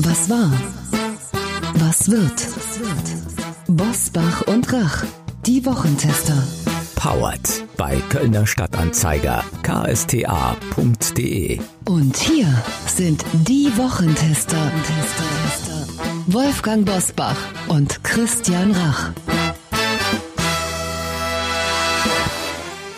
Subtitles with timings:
[0.00, 0.52] Was war?
[1.74, 2.46] Was wird?
[3.66, 5.04] Bosbach und Rach,
[5.46, 6.42] die Wochentester.
[6.96, 10.40] Powered bei Kölner Stadtanzeiger ksta.de.
[11.86, 14.70] Und hier sind die Wochentester.
[16.26, 17.38] Wolfgang Bosbach
[17.68, 19.12] und Christian Rach.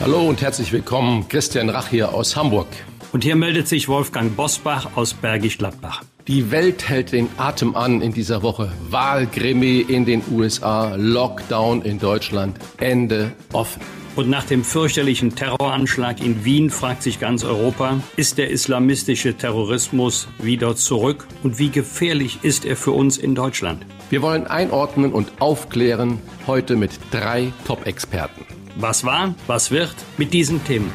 [0.01, 1.29] Hallo und herzlich willkommen.
[1.29, 2.69] Christian Rach hier aus Hamburg.
[3.13, 6.03] Und hier meldet sich Wolfgang Bosbach aus Bergisch Gladbach.
[6.29, 8.71] Die Welt hält den Atem an in dieser Woche.
[8.91, 13.81] Wahlgremie in den USA, Lockdown in Deutschland, Ende offen.
[14.15, 20.29] Und nach dem fürchterlichen Terroranschlag in Wien fragt sich ganz Europa, ist der islamistische Terrorismus
[20.39, 23.87] wieder zurück und wie gefährlich ist er für uns in Deutschland?
[24.11, 28.45] Wir wollen einordnen und aufklären heute mit drei Top-Experten.
[28.77, 30.93] Was war, was wird mit diesen Themen?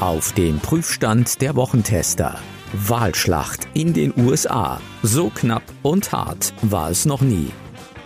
[0.00, 2.40] Auf dem Prüfstand der Wochentester.
[2.72, 4.80] Wahlschlacht in den USA.
[5.02, 7.50] So knapp und hart war es noch nie.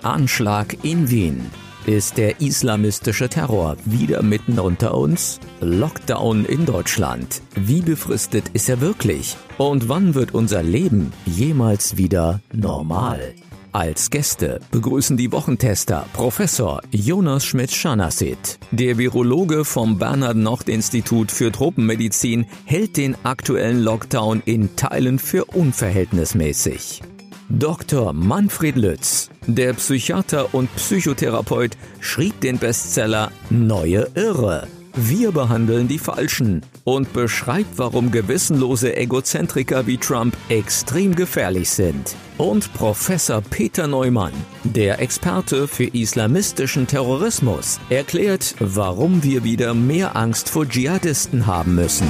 [0.02, 1.50] Anschlag in Wien.
[1.86, 5.38] Ist der islamistische Terror wieder mitten unter uns?
[5.60, 7.42] Lockdown in Deutschland.
[7.54, 9.36] Wie befristet ist er wirklich?
[9.56, 13.34] Und wann wird unser Leben jemals wieder normal?
[13.76, 18.58] Als Gäste begrüßen die Wochentester Professor Jonas Schmidt-Schanasit.
[18.70, 27.02] Der Virologe vom Bernhard-Nocht-Institut für Tropenmedizin hält den aktuellen Lockdown in Teilen für unverhältnismäßig.
[27.50, 28.14] Dr.
[28.14, 34.68] Manfred Lütz, der Psychiater und Psychotherapeut, schrieb den Bestseller Neue Irre.
[34.94, 42.14] Wir behandeln die Falschen und beschreibt, warum gewissenlose Egozentriker wie Trump extrem gefährlich sind.
[42.38, 50.48] Und Professor Peter Neumann, der Experte für islamistischen Terrorismus, erklärt, warum wir wieder mehr Angst
[50.48, 52.06] vor Dschihadisten haben müssen.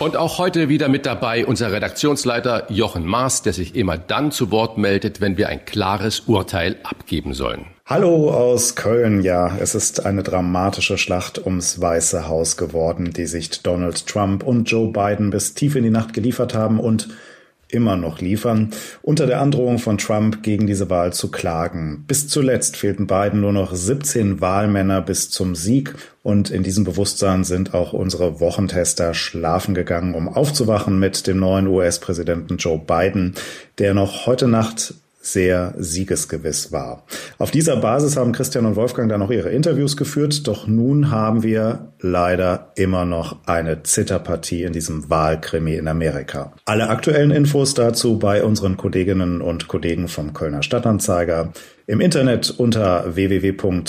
[0.00, 4.50] Und auch heute wieder mit dabei unser Redaktionsleiter Jochen Maas, der sich immer dann zu
[4.50, 7.73] Wort meldet, wenn wir ein klares Urteil abgeben sollen.
[7.86, 9.22] Hallo aus Köln.
[9.22, 14.70] Ja, es ist eine dramatische Schlacht ums Weiße Haus geworden, die sich Donald Trump und
[14.70, 17.10] Joe Biden bis tief in die Nacht geliefert haben und
[17.68, 18.70] immer noch liefern,
[19.02, 22.04] unter der Androhung von Trump gegen diese Wahl zu klagen.
[22.06, 27.44] Bis zuletzt fehlten beiden nur noch 17 Wahlmänner bis zum Sieg und in diesem Bewusstsein
[27.44, 33.34] sind auch unsere Wochentester schlafen gegangen, um aufzuwachen mit dem neuen US-Präsidenten Joe Biden,
[33.78, 37.04] der noch heute Nacht sehr siegesgewiss war.
[37.38, 41.42] Auf dieser Basis haben Christian und Wolfgang dann noch ihre Interviews geführt, doch nun haben
[41.42, 46.52] wir leider immer noch eine Zitterpartie in diesem Wahlkrimi in Amerika.
[46.66, 51.52] Alle aktuellen Infos dazu bei unseren Kolleginnen und Kollegen vom Kölner Stadtanzeiger
[51.86, 53.84] im Internet unter www.ksta.de.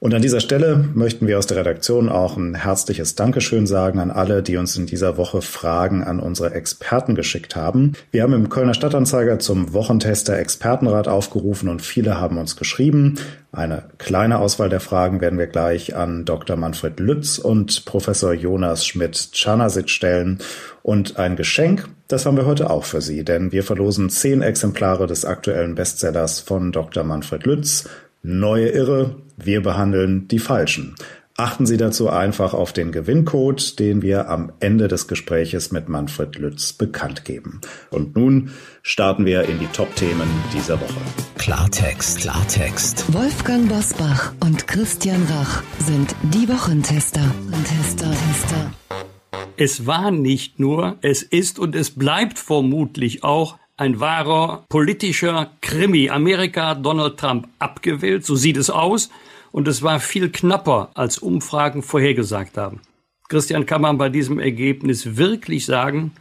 [0.00, 4.12] Und an dieser Stelle möchten wir aus der Redaktion auch ein herzliches Dankeschön sagen an
[4.12, 7.94] alle, die uns in dieser Woche Fragen an unsere Experten geschickt haben.
[8.12, 13.16] Wir haben im Kölner Stadtanzeiger zum Wochentester Expertenrat aufgerufen und viele haben uns geschrieben.
[13.50, 16.56] Eine kleine Auswahl der Fragen werden wir gleich an Dr.
[16.56, 20.38] Manfred Lütz und Professor Jonas Schmidt-Czanasic stellen.
[20.84, 25.08] Und ein Geschenk, das haben wir heute auch für Sie, denn wir verlosen zehn Exemplare
[25.08, 27.02] des aktuellen Bestsellers von Dr.
[27.02, 27.88] Manfred Lütz,
[28.22, 30.96] Neue Irre, wir behandeln die Falschen.
[31.36, 36.36] Achten Sie dazu einfach auf den Gewinncode, den wir am Ende des Gespräches mit Manfred
[36.36, 37.60] Lütz bekannt geben.
[37.90, 38.50] Und nun
[38.82, 41.00] starten wir in die Top-Themen dieser Woche.
[41.36, 43.04] Klartext, Klartext.
[43.14, 47.22] Wolfgang Bosbach und Christian Rach sind die Wochentester.
[47.68, 48.72] Tester, Tester.
[49.56, 56.10] Es war nicht nur, es ist und es bleibt vermutlich auch ein wahrer politischer Krimi.
[56.10, 59.08] Amerika hat Donald Trump abgewählt, so sieht es aus,
[59.52, 62.80] und es war viel knapper, als Umfragen vorhergesagt haben.
[63.28, 66.12] Christian, kann man bei diesem Ergebnis wirklich sagen,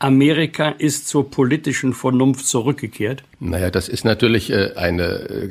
[0.00, 3.22] Amerika ist zur politischen Vernunft zurückgekehrt?
[3.38, 5.50] Naja, das ist natürlich äh, eine äh,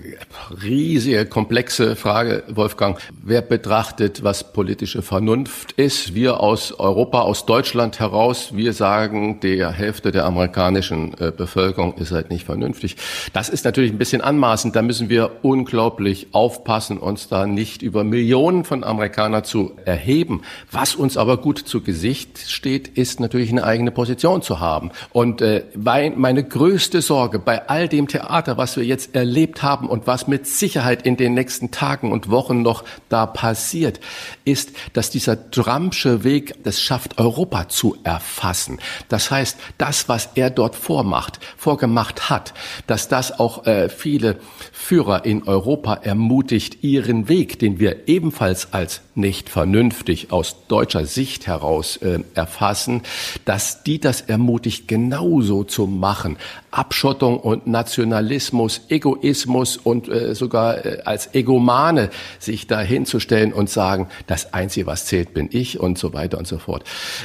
[0.62, 3.00] riesige, komplexe Frage, Wolfgang.
[3.24, 6.14] Wer betrachtet, was politische Vernunft ist?
[6.14, 12.12] Wir aus Europa, aus Deutschland heraus, wir sagen, der Hälfte der amerikanischen äh, Bevölkerung ist
[12.12, 12.98] halt nicht vernünftig.
[13.32, 14.76] Das ist natürlich ein bisschen anmaßend.
[14.76, 20.42] Da müssen wir unglaublich aufpassen, uns da nicht über Millionen von Amerikanern zu erheben.
[20.70, 24.92] Was uns aber gut zu Gesicht steht, ist natürlich eine eigene Position zu haben.
[25.12, 30.08] Und äh, meine größte Sorge bei all dem Theater, was wir jetzt erlebt haben und
[30.08, 34.00] was mit Sicherheit in den nächsten Tagen und Wochen noch da passiert,
[34.46, 38.80] ist, dass dieser Trumpsche Weg es schafft, Europa zu erfassen.
[39.10, 42.54] Das heißt, das, was er dort vormacht, vorgemacht hat,
[42.88, 44.38] dass das auch äh, viele
[44.72, 51.48] Führer in Europa ermutigt, ihren Weg, den wir ebenfalls als nicht vernünftig aus deutscher Sicht
[51.48, 53.02] heraus äh, erfassen,
[53.46, 56.38] dass die das ermutigt, genauso zu machen.
[56.72, 62.10] Abschottung und Nationalismus, Egoismus und äh, sogar äh, als Egomane
[62.40, 66.48] sich da hinzustellen und sagen, das Einzige, was zählt, bin ich und so weiter und
[66.48, 66.84] so fort.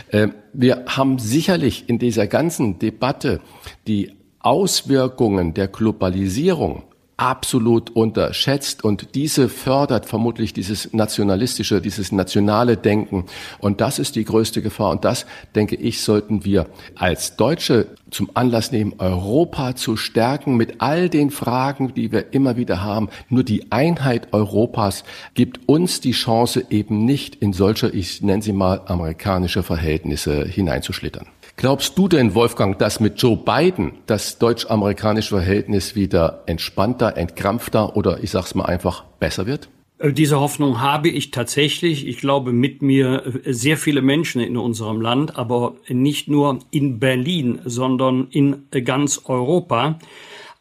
[0.09, 3.41] Äh, wir haben sicherlich in dieser ganzen Debatte
[3.87, 6.85] die Auswirkungen der Globalisierung
[7.19, 13.26] absolut unterschätzt und diese fördert vermutlich dieses nationalistische, dieses nationale Denken
[13.59, 18.31] und das ist die größte Gefahr und das, denke ich, sollten wir als Deutsche zum
[18.35, 23.09] Anlass nehmen, Europa zu stärken mit all den Fragen, die wir immer wieder haben.
[23.29, 25.05] Nur die Einheit Europas
[25.35, 31.26] gibt uns die Chance eben nicht in solche, ich nenne sie mal, amerikanische Verhältnisse hineinzuschlittern.
[31.58, 38.22] Glaubst du denn, Wolfgang, dass mit Joe Biden das deutsch-amerikanische Verhältnis wieder entspannter, entkrampfter oder
[38.22, 39.69] ich sag's mal einfach besser wird?
[39.99, 42.06] Äh, diese Hoffnung habe ich tatsächlich.
[42.06, 47.00] Ich glaube mit mir äh, sehr viele Menschen in unserem Land, aber nicht nur in
[47.00, 49.99] Berlin, sondern in ganz Europa.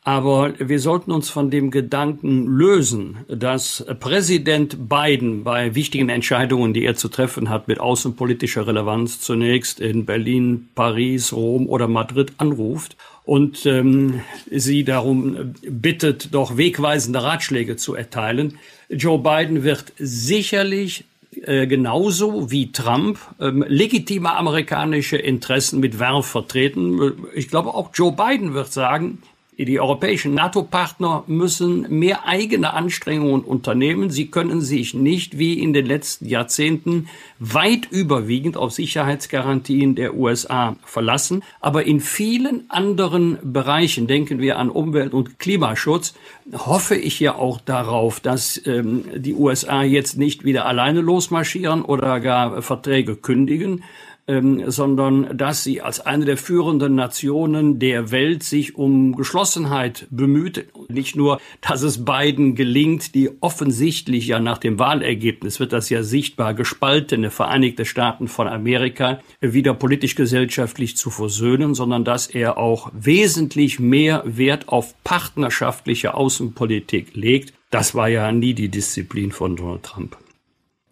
[0.08, 6.86] Aber wir sollten uns von dem Gedanken lösen, dass Präsident Biden bei wichtigen Entscheidungen, die
[6.86, 12.96] er zu treffen hat, mit außenpolitischer Relevanz zunächst in Berlin, Paris, Rom oder Madrid anruft
[13.26, 18.60] und ähm, sie darum bittet, doch wegweisende Ratschläge zu erteilen.
[18.88, 21.04] Joe Biden wird sicherlich
[21.42, 27.12] äh, genauso wie Trump ähm, legitime amerikanische Interessen mit Werf vertreten.
[27.36, 29.22] Ich glaube, auch Joe Biden wird sagen,
[29.66, 34.12] die europäischen NATO-Partner müssen mehr eigene Anstrengungen unternehmen.
[34.12, 37.08] Sie können sich nicht wie in den letzten Jahrzehnten
[37.40, 41.44] weit überwiegend auf Sicherheitsgarantien der USA verlassen.
[41.60, 46.14] Aber in vielen anderen Bereichen, denken wir an Umwelt- und Klimaschutz,
[46.54, 52.20] hoffe ich ja auch darauf, dass ähm, die USA jetzt nicht wieder alleine losmarschieren oder
[52.20, 53.84] gar Verträge kündigen,
[54.28, 60.68] ähm, sondern dass sie als eine der führenden Nationen der Welt sich um Geschlossenheit bemüht.
[60.90, 66.04] Nicht nur, dass es beiden gelingt, die offensichtlich ja nach dem Wahlergebnis wird das ja
[66.04, 73.80] sichtbar gespaltene Vereinigte Staaten von Amerika wieder politisch-gesellschaftlich zu versöhnen, sondern dass er auch wesentlich
[73.80, 77.54] mehr Wert auf partnerschaftliche Außenpolitik legt.
[77.70, 80.18] Das war ja nie die Disziplin von Donald Trump.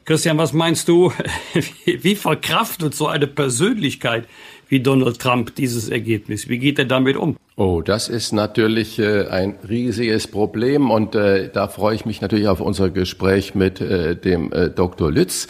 [0.06, 1.12] Christian, was meinst du?
[1.86, 4.28] Wie verkraftet so eine Persönlichkeit
[4.70, 6.48] wie Donald Trump dieses Ergebnis?
[6.48, 7.38] Wie geht er damit um?
[7.56, 12.48] Oh, das ist natürlich äh, ein riesiges Problem und äh, da freue ich mich natürlich
[12.48, 15.12] auf unser Gespräch mit äh, dem Dr.
[15.12, 15.48] Lütz.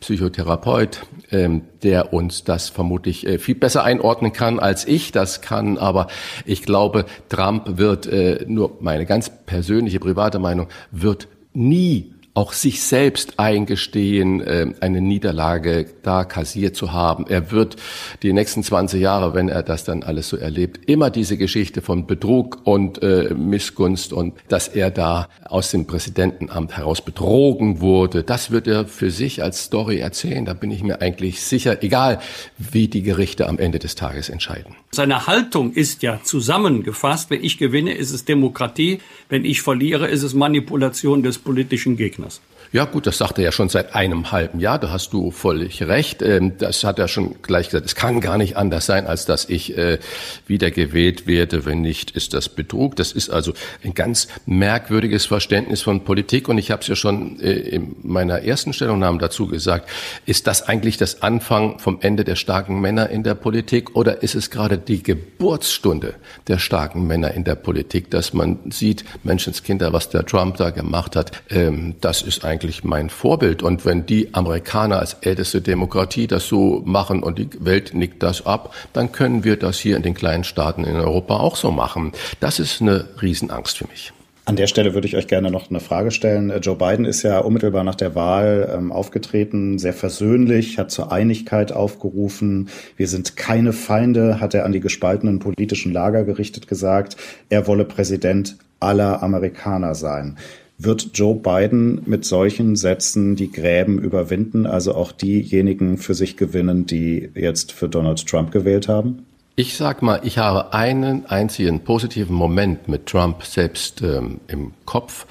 [0.00, 5.78] Psychotherapeut, ähm, der uns das vermutlich viel besser einordnen kann als ich das kann.
[5.78, 6.08] Aber
[6.44, 8.08] ich glaube, Trump wird,
[8.48, 15.86] nur meine ganz persönliche private Meinung, wird nie auch sich selbst eingestehen, äh, eine Niederlage
[16.02, 17.26] da kassiert zu haben.
[17.28, 17.76] Er wird
[18.22, 22.06] die nächsten 20 Jahre, wenn er das dann alles so erlebt, immer diese Geschichte von
[22.06, 28.50] Betrug und äh, Missgunst und dass er da aus dem Präsidentenamt heraus betrogen wurde, das
[28.50, 30.46] wird er für sich als Story erzählen.
[30.46, 32.18] Da bin ich mir eigentlich sicher, egal
[32.56, 34.74] wie die Gerichte am Ende des Tages entscheiden.
[34.92, 37.30] Seine Haltung ist ja zusammengefasst.
[37.30, 39.00] Wenn ich gewinne, ist es Demokratie.
[39.28, 42.21] Wenn ich verliere, ist es Manipulation des politischen Gegners.
[42.22, 42.40] darkness.
[42.72, 45.82] Ja gut, das sagt er ja schon seit einem halben Jahr, da hast du völlig
[45.82, 46.22] recht.
[46.22, 49.46] Ähm, das hat er schon gleich gesagt, es kann gar nicht anders sein, als dass
[49.46, 49.98] ich äh,
[50.46, 51.66] wiedergewählt werde.
[51.66, 52.96] Wenn nicht, ist das Betrug.
[52.96, 53.52] Das ist also
[53.84, 56.48] ein ganz merkwürdiges Verständnis von Politik.
[56.48, 59.90] Und ich habe es ja schon äh, in meiner ersten Stellungnahme dazu gesagt.
[60.24, 64.34] Ist das eigentlich das Anfang vom Ende der starken Männer in der Politik oder ist
[64.34, 66.14] es gerade die Geburtsstunde
[66.48, 71.16] der starken Männer in der Politik, dass man sieht, Menschenskinder, was der Trump da gemacht
[71.16, 73.62] hat, ähm, das ist eigentlich eigentlich mein Vorbild.
[73.62, 78.46] Und wenn die Amerikaner als älteste Demokratie das so machen und die Welt nickt das
[78.46, 82.12] ab, dann können wir das hier in den kleinen Staaten in Europa auch so machen.
[82.40, 84.12] Das ist eine Riesenangst für mich.
[84.44, 86.52] An der Stelle würde ich euch gerne noch eine Frage stellen.
[86.60, 91.70] Joe Biden ist ja unmittelbar nach der Wahl ähm, aufgetreten, sehr versöhnlich, hat zur Einigkeit
[91.70, 92.68] aufgerufen.
[92.96, 97.16] Wir sind keine Feinde, hat er an die gespaltenen politischen Lager gerichtet gesagt.
[97.50, 100.36] Er wolle Präsident aller Amerikaner sein.
[100.84, 106.86] Wird Joe Biden mit solchen Sätzen die Gräben überwinden, also auch diejenigen für sich gewinnen,
[106.86, 109.24] die jetzt für Donald Trump gewählt haben?
[109.54, 115.26] Ich sag mal, ich habe einen einzigen positiven Moment mit Trump selbst ähm, im Kopf,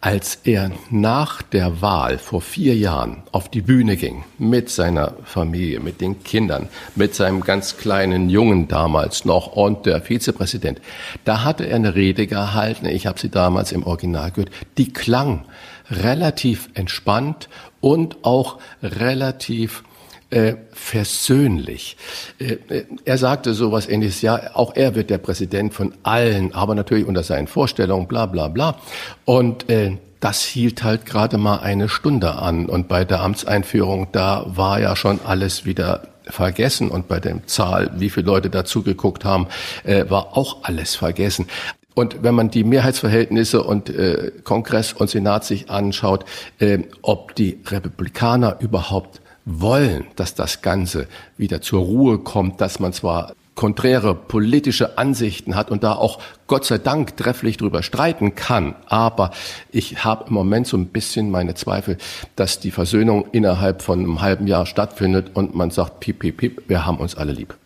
[0.00, 5.80] als er nach der Wahl vor vier Jahren auf die Bühne ging mit seiner Familie,
[5.80, 10.80] mit den Kindern, mit seinem ganz kleinen Jungen damals noch und der Vizepräsident.
[11.26, 15.44] Da hatte er eine Rede gehalten, ich habe sie damals im Original gehört, die klang
[15.90, 17.50] relativ entspannt
[17.82, 19.84] und auch relativ
[20.30, 21.96] äh, versöhnlich.
[22.38, 22.56] Äh,
[23.04, 27.22] er sagte sowas ähnliches, ja, auch er wird der Präsident von allen, aber natürlich unter
[27.22, 28.76] seinen Vorstellungen, bla bla bla.
[29.24, 32.66] Und äh, das hielt halt gerade mal eine Stunde an.
[32.66, 36.90] Und bei der Amtseinführung, da war ja schon alles wieder vergessen.
[36.90, 39.46] Und bei der Zahl, wie viele Leute dazu geguckt haben,
[39.84, 41.46] äh, war auch alles vergessen.
[41.94, 46.24] Und wenn man die Mehrheitsverhältnisse und äh, Kongress und Senat sich anschaut,
[46.58, 51.06] äh, ob die Republikaner überhaupt wollen, dass das Ganze
[51.38, 56.66] wieder zur Ruhe kommt, dass man zwar konträre politische Ansichten hat und da auch Gott
[56.66, 58.74] sei Dank trefflich drüber streiten kann.
[58.86, 59.30] Aber
[59.72, 61.96] ich habe im Moment so ein bisschen meine Zweifel,
[62.36, 66.62] dass die Versöhnung innerhalb von einem halben Jahr stattfindet und man sagt, piep, piep, piep,
[66.68, 67.56] wir haben uns alle lieb.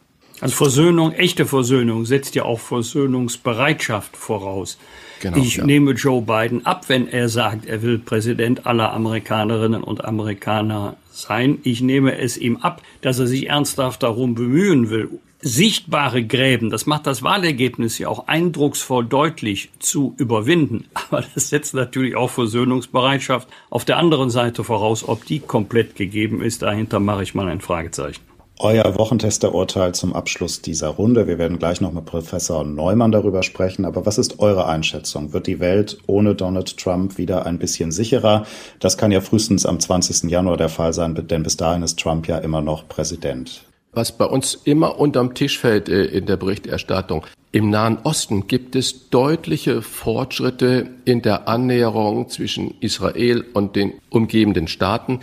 [0.40, 4.78] Also Versöhnung, echte Versöhnung setzt ja auch Versöhnungsbereitschaft voraus.
[5.20, 5.64] Genau, ich ja.
[5.64, 11.58] nehme Joe Biden ab, wenn er sagt, er will Präsident aller Amerikanerinnen und Amerikaner sein.
[11.62, 15.10] Ich nehme es ihm ab, dass er sich ernsthaft darum bemühen will,
[15.42, 20.86] sichtbare Gräben, das macht das Wahlergebnis ja auch eindrucksvoll deutlich zu überwinden.
[20.94, 25.06] Aber das setzt natürlich auch Versöhnungsbereitschaft auf der anderen Seite voraus.
[25.06, 28.29] Ob die komplett gegeben ist, dahinter mache ich mal ein Fragezeichen
[28.62, 31.26] euer Wochentesterurteil zum Abschluss dieser Runde.
[31.26, 33.84] Wir werden gleich noch mit Professor Neumann darüber sprechen.
[33.84, 35.32] Aber was ist eure Einschätzung?
[35.32, 38.46] Wird die Welt ohne Donald Trump wieder ein bisschen sicherer?
[38.78, 40.30] Das kann ja frühestens am 20.
[40.30, 43.64] Januar der Fall sein, denn bis dahin ist Trump ja immer noch Präsident.
[43.92, 47.26] Was bei uns immer unterm Tisch fällt äh, in der Berichterstattung.
[47.52, 54.68] Im Nahen Osten gibt es deutliche Fortschritte in der Annäherung zwischen Israel und den umgebenden
[54.68, 55.18] Staaten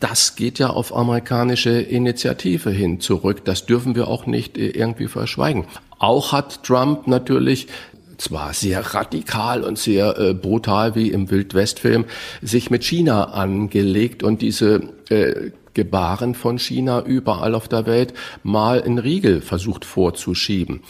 [0.00, 3.44] das geht ja auf amerikanische Initiative hin zurück.
[3.44, 5.66] Das dürfen wir auch nicht äh, irgendwie verschweigen.
[5.98, 7.68] Auch hat Trump natürlich
[8.16, 12.04] zwar sehr radikal und sehr äh, brutal wie im Wildwestfilm
[12.42, 18.80] sich mit China angelegt und diese äh, Gebaren von China überall auf der Welt mal
[18.80, 20.80] in Riegel versucht vorzuschieben.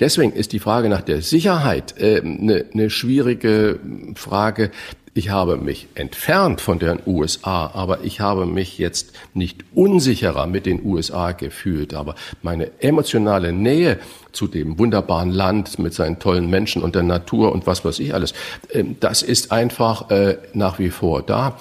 [0.00, 3.78] Deswegen ist die Frage nach der Sicherheit eine äh, ne, ne schwierige
[4.14, 4.70] Frage.
[5.14, 10.64] Ich habe mich entfernt von den USA, aber ich habe mich jetzt nicht unsicherer mit
[10.64, 11.92] den USA gefühlt.
[11.92, 13.98] Aber meine emotionale Nähe
[14.32, 18.14] zu dem wunderbaren Land mit seinen tollen Menschen und der Natur und was weiß ich
[18.14, 18.32] alles,
[18.72, 21.58] ähm, das ist einfach äh, nach wie vor da.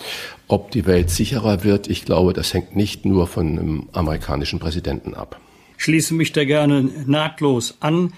[0.47, 5.13] Ob die Welt sicherer wird, ich glaube, das hängt nicht nur von einem amerikanischen Präsidenten
[5.13, 5.41] ab.
[5.75, 8.13] Schließe mich da gerne nahtlos an.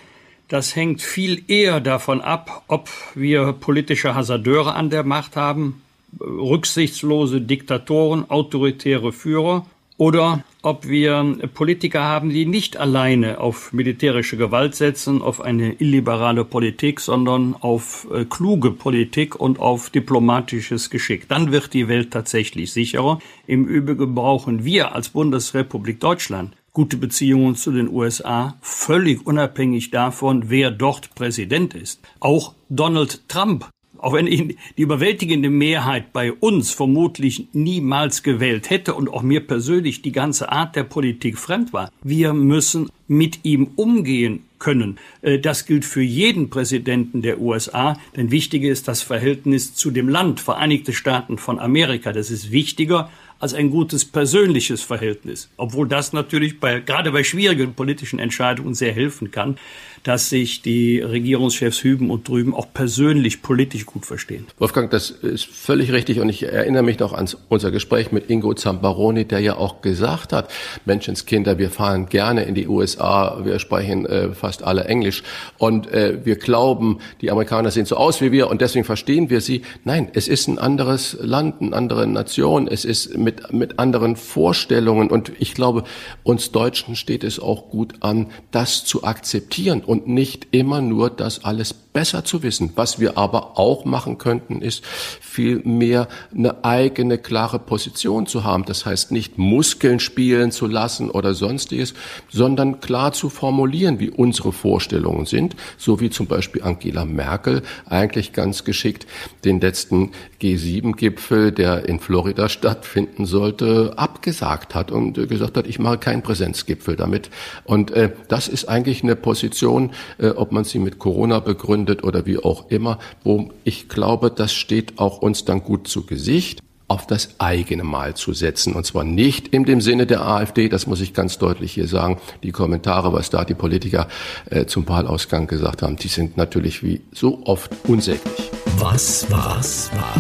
[0.48, 5.82] Das hängt viel eher davon ab, ob wir politische Hasardeure an der Macht haben,
[6.20, 9.66] rücksichtslose Diktatoren, autoritäre Führer,
[9.98, 16.46] oder ob wir Politiker haben, die nicht alleine auf militärische Gewalt setzen, auf eine illiberale
[16.46, 21.28] Politik, sondern auf äh, kluge Politik und auf diplomatisches Geschick.
[21.28, 23.20] Dann wird die Welt tatsächlich sicherer.
[23.46, 30.50] Im Übrigen brauchen wir als Bundesrepublik Deutschland gute Beziehungen zu den USA, völlig unabhängig davon,
[30.50, 32.02] wer dort Präsident ist.
[32.20, 33.70] Auch Donald Trump
[34.04, 39.48] auch wenn ihn die überwältigende Mehrheit bei uns vermutlich niemals gewählt hätte und auch mir
[39.48, 41.90] persönlich die ganze Art der Politik fremd war.
[42.04, 44.98] Wir müssen mit ihm umgehen können.
[45.22, 50.10] Äh, das gilt für jeden Präsidenten der USA, denn wichtiger ist das Verhältnis zu dem
[50.10, 52.12] Land, Vereinigte Staaten von Amerika.
[52.12, 53.10] Das ist wichtiger
[53.44, 55.50] als ein gutes persönliches Verhältnis.
[55.58, 59.58] Obwohl das natürlich bei, gerade bei schwierigen politischen Entscheidungen sehr helfen kann
[60.04, 64.46] dass sich die Regierungschefs hüben und drüben auch persönlich politisch gut verstehen.
[64.60, 68.54] Wolfgang, das ist völlig richtig und ich erinnere mich noch an unser Gespräch mit Ingo
[68.54, 70.52] Zambaroni, der ja auch gesagt hat,
[70.86, 75.24] Menschenskinder, wir fahren gerne in die USA, wir sprechen äh, fast alle Englisch
[75.58, 79.40] und äh, wir glauben, die Amerikaner sehen so aus wie wir und deswegen verstehen wir
[79.40, 79.62] sie.
[79.86, 85.10] Nein, es ist ein anderes Land, eine andere Nation, es ist mit, mit anderen Vorstellungen
[85.10, 85.86] und ich glaube,
[86.24, 91.76] uns Deutschen steht es auch gut an, das zu akzeptieren nicht immer nur das alles
[91.94, 92.72] besser zu wissen.
[92.76, 98.66] Was wir aber auch machen könnten, ist viel mehr eine eigene klare Position zu haben.
[98.66, 101.94] Das heißt nicht Muskeln spielen zu lassen oder sonstiges,
[102.30, 108.34] sondern klar zu formulieren, wie unsere Vorstellungen sind, so wie zum Beispiel Angela Merkel eigentlich
[108.34, 109.06] ganz geschickt
[109.46, 116.00] den letzten G7-Gipfel, der in Florida stattfinden sollte, abgesagt hat und gesagt hat, ich mache
[116.00, 117.30] keinen Präsenzgipfel damit.
[117.66, 122.04] Und äh, das ist eigentlich eine Position, äh, ob man sie mit Corona begründet, begründet
[122.04, 126.62] oder wie auch immer, wo ich glaube, das steht auch uns dann gut zu Gesicht
[126.90, 128.74] auf das eigene Mal zu setzen.
[128.74, 132.20] Und zwar nicht in dem Sinne der AfD, das muss ich ganz deutlich hier sagen.
[132.44, 134.08] Die Kommentare, was da die Politiker
[134.50, 138.52] äh, zum Wahlausgang gesagt haben, die sind natürlich wie so oft unsäglich.
[138.78, 139.62] Was war?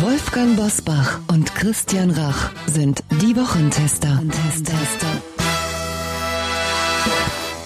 [0.01, 4.21] Wolfgang Bosbach und Christian Rach sind die Wochentester.
[4.31, 5.32] Tester.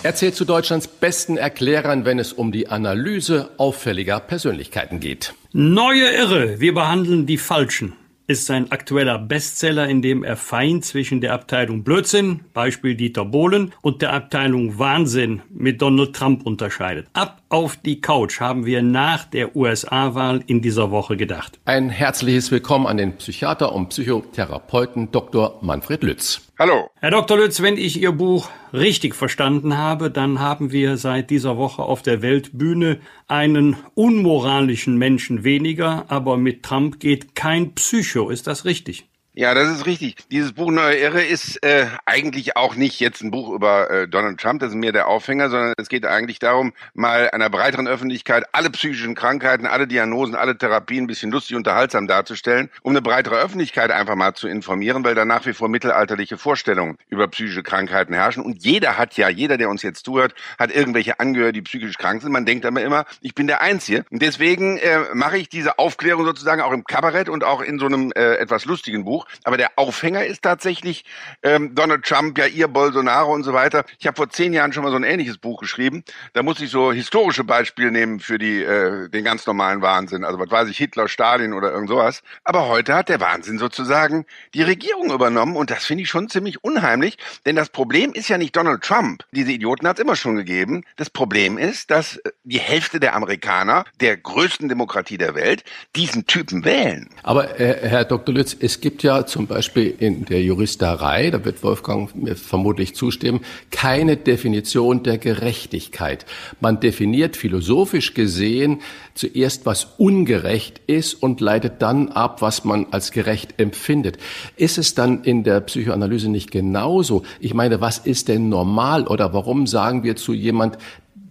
[0.04, 5.34] Er zählt zu Deutschlands besten Erklärern, wenn es um die Analyse auffälliger Persönlichkeiten geht.
[5.54, 7.94] Neue Irre, wir behandeln die Falschen
[8.28, 13.74] ist sein aktueller Bestseller, in dem er fein zwischen der Abteilung Blödsinn, Beispiel Dieter Bohlen,
[13.82, 17.08] und der Abteilung Wahnsinn mit Donald Trump unterscheidet.
[17.14, 21.58] Ab auf die Couch haben wir nach der USA-Wahl in dieser Woche gedacht.
[21.64, 25.58] Ein herzliches Willkommen an den Psychiater und Psychotherapeuten Dr.
[25.62, 26.47] Manfred Lütz.
[26.60, 26.90] Hallo.
[26.96, 27.38] Herr Dr.
[27.38, 32.02] Lütz, wenn ich Ihr Buch richtig verstanden habe, dann haben wir seit dieser Woche auf
[32.02, 38.32] der Weltbühne einen unmoralischen Menschen weniger, aber mit Trump geht kein Psycho.
[38.32, 39.08] Ist das richtig?
[39.40, 40.16] Ja, das ist richtig.
[40.32, 44.40] Dieses Buch Neue Irre ist äh, eigentlich auch nicht jetzt ein Buch über äh, Donald
[44.40, 48.46] Trump, das ist mehr der Aufhänger, sondern es geht eigentlich darum, mal einer breiteren Öffentlichkeit
[48.52, 53.36] alle psychischen Krankheiten, alle Diagnosen, alle Therapien ein bisschen lustig unterhaltsam darzustellen, um eine breitere
[53.36, 58.16] Öffentlichkeit einfach mal zu informieren, weil da nach wie vor mittelalterliche Vorstellungen über psychische Krankheiten
[58.16, 58.42] herrschen.
[58.42, 62.24] Und jeder hat ja, jeder, der uns jetzt zuhört, hat irgendwelche Angehörige, die psychisch krank
[62.24, 62.32] sind.
[62.32, 64.04] Man denkt aber immer, ich bin der Einzige.
[64.10, 67.86] Und deswegen äh, mache ich diese Aufklärung sozusagen auch im Kabarett und auch in so
[67.86, 69.27] einem äh, etwas lustigen Buch.
[69.44, 71.06] Aber der Aufhänger ist tatsächlich
[71.44, 73.84] ähm, Donald Trump, ja ihr Bolsonaro und so weiter.
[74.00, 76.04] Ich habe vor zehn Jahren schon mal so ein ähnliches Buch geschrieben.
[76.34, 80.24] Da muss ich so historische Beispiele nehmen für die äh, den ganz normalen Wahnsinn.
[80.24, 82.24] Also was weiß ich, Hitler, Stalin oder irgend sowas.
[82.44, 86.64] Aber heute hat der Wahnsinn sozusagen die Regierung übernommen und das finde ich schon ziemlich
[86.64, 87.18] unheimlich.
[87.46, 89.24] Denn das Problem ist ja nicht Donald Trump.
[89.32, 90.84] Diese Idioten hat es immer schon gegeben.
[90.96, 95.64] Das Problem ist, dass äh, die Hälfte der Amerikaner, der größten Demokratie der Welt,
[95.96, 97.10] diesen Typen wählen.
[97.24, 98.34] Aber äh, Herr Dr.
[98.34, 103.42] Lütz, es gibt ja zum Beispiel in der Juristerei, da wird Wolfgang mir vermutlich zustimmen,
[103.72, 106.26] keine Definition der Gerechtigkeit.
[106.60, 108.82] Man definiert philosophisch gesehen
[109.16, 114.18] zuerst, was ungerecht ist und leitet dann ab, was man als gerecht empfindet.
[114.56, 117.24] Ist es dann in der Psychoanalyse nicht genauso?
[117.40, 120.78] Ich meine, was ist denn normal oder warum sagen wir zu jemand,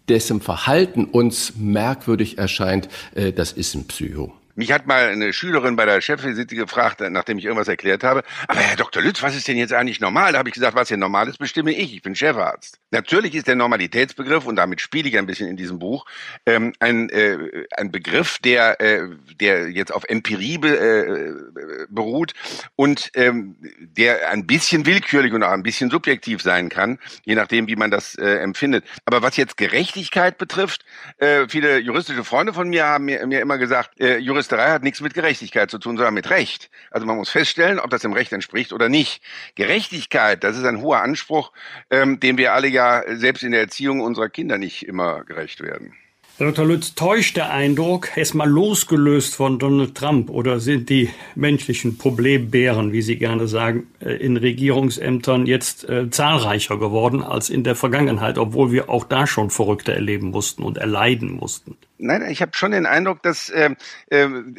[0.09, 4.33] dessen Verhalten uns merkwürdig erscheint, äh, das ist ein Psycho?
[4.57, 8.61] Mich hat mal eine Schülerin bei der Chefvisite gefragt, nachdem ich irgendwas erklärt habe, aber
[8.61, 9.03] Herr Dr.
[9.03, 10.33] Lütz, was ist denn jetzt eigentlich normal?
[10.33, 11.95] Da habe ich gesagt, was hier normal ist, bestimme ich.
[11.95, 12.81] Ich bin Chefarzt.
[12.91, 16.07] Natürlich ist der Normalitätsbegriff, und damit spiele ich ein bisschen in diesem Buch,
[16.47, 22.33] ähm, ein, äh, ein Begriff, der, äh, der jetzt auf Empirie be, äh, beruht
[22.77, 27.69] und ähm, der ein bisschen willkürlich und auch ein bisschen subjektiv sein kann, je nachdem,
[27.69, 28.85] wie man das äh, empfindet.
[29.05, 30.87] Aber was jetzt Gerechtigkeit betrifft,
[31.19, 34.17] äh, viele juristische Freunde von mir haben mir, mir immer gesagt, äh,
[34.47, 36.71] Juristerei hat nichts mit Gerechtigkeit zu tun, sondern mit Recht.
[36.93, 39.21] Also man muss feststellen, ob das dem Recht entspricht oder nicht.
[39.57, 41.51] Gerechtigkeit, das ist ein hoher Anspruch,
[41.91, 45.95] ähm, dem wir alle ja selbst in der Erziehung unserer Kinder nicht immer gerecht werden.
[46.39, 46.65] Herr Dr.
[46.65, 53.03] Lütz, täuscht der Eindruck, erstmal losgelöst von Donald Trump oder sind die menschlichen Problembären, wie
[53.03, 58.71] Sie gerne sagen, äh, in Regierungsämtern jetzt äh, zahlreicher geworden als in der Vergangenheit, obwohl
[58.71, 61.77] wir auch da schon Verrückte erleben mussten und erleiden mussten?
[61.99, 63.71] Nein, ich habe schon den Eindruck, dass äh,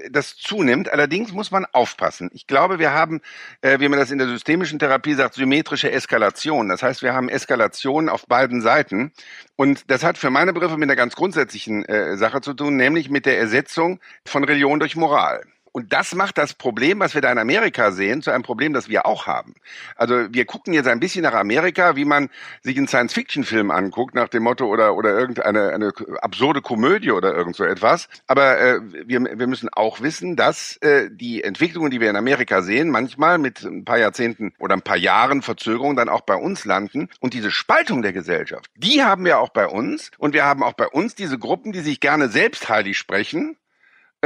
[0.09, 0.89] das zunimmt.
[0.89, 2.29] Allerdings muss man aufpassen.
[2.33, 3.21] Ich glaube, wir haben,
[3.61, 6.69] äh, wie man das in der systemischen Therapie sagt, symmetrische Eskalation.
[6.69, 9.11] Das heißt, wir haben Eskalation auf beiden Seiten.
[9.55, 13.09] Und das hat für meine Begriffe mit einer ganz grundsätzlichen äh, Sache zu tun, nämlich
[13.09, 15.43] mit der Ersetzung von Religion durch Moral.
[15.77, 18.89] Und das macht das Problem, was wir da in Amerika sehen, zu einem Problem, das
[18.89, 19.53] wir auch haben.
[19.95, 22.31] Also wir gucken jetzt ein bisschen nach Amerika, wie man
[22.63, 27.55] sich einen Science-Fiction-Film anguckt, nach dem Motto oder oder irgendeine eine absurde Komödie oder irgend
[27.55, 28.09] so etwas.
[28.25, 32.63] Aber äh, wir, wir müssen auch wissen, dass äh, die Entwicklungen, die wir in Amerika
[32.63, 36.65] sehen, manchmal mit ein paar Jahrzehnten oder ein paar Jahren Verzögerung dann auch bei uns
[36.65, 37.07] landen.
[37.19, 40.09] Und diese Spaltung der Gesellschaft, die haben wir auch bei uns.
[40.17, 43.57] Und wir haben auch bei uns diese Gruppen, die sich gerne selbst heilig sprechen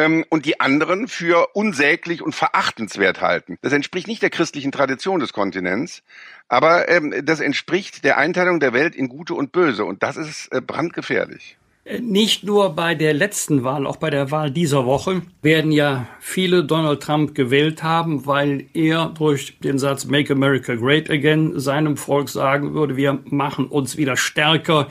[0.01, 3.57] ähm, und die anderen für unsäglich und verachtenswert halten.
[3.61, 6.03] Das entspricht nicht der christlichen Tradition des Kontinents,
[6.47, 10.51] aber ähm, das entspricht der Einteilung der Welt in Gute und Böse und das ist
[10.51, 11.57] äh, brandgefährlich.
[11.83, 16.07] Äh, nicht nur bei der letzten Wahl, auch bei der Wahl dieser Woche werden ja
[16.19, 21.97] viele Donald Trump gewählt haben, weil er durch den Satz Make America Great Again seinem
[21.97, 24.87] Volk sagen würde, wir machen uns wieder stärker,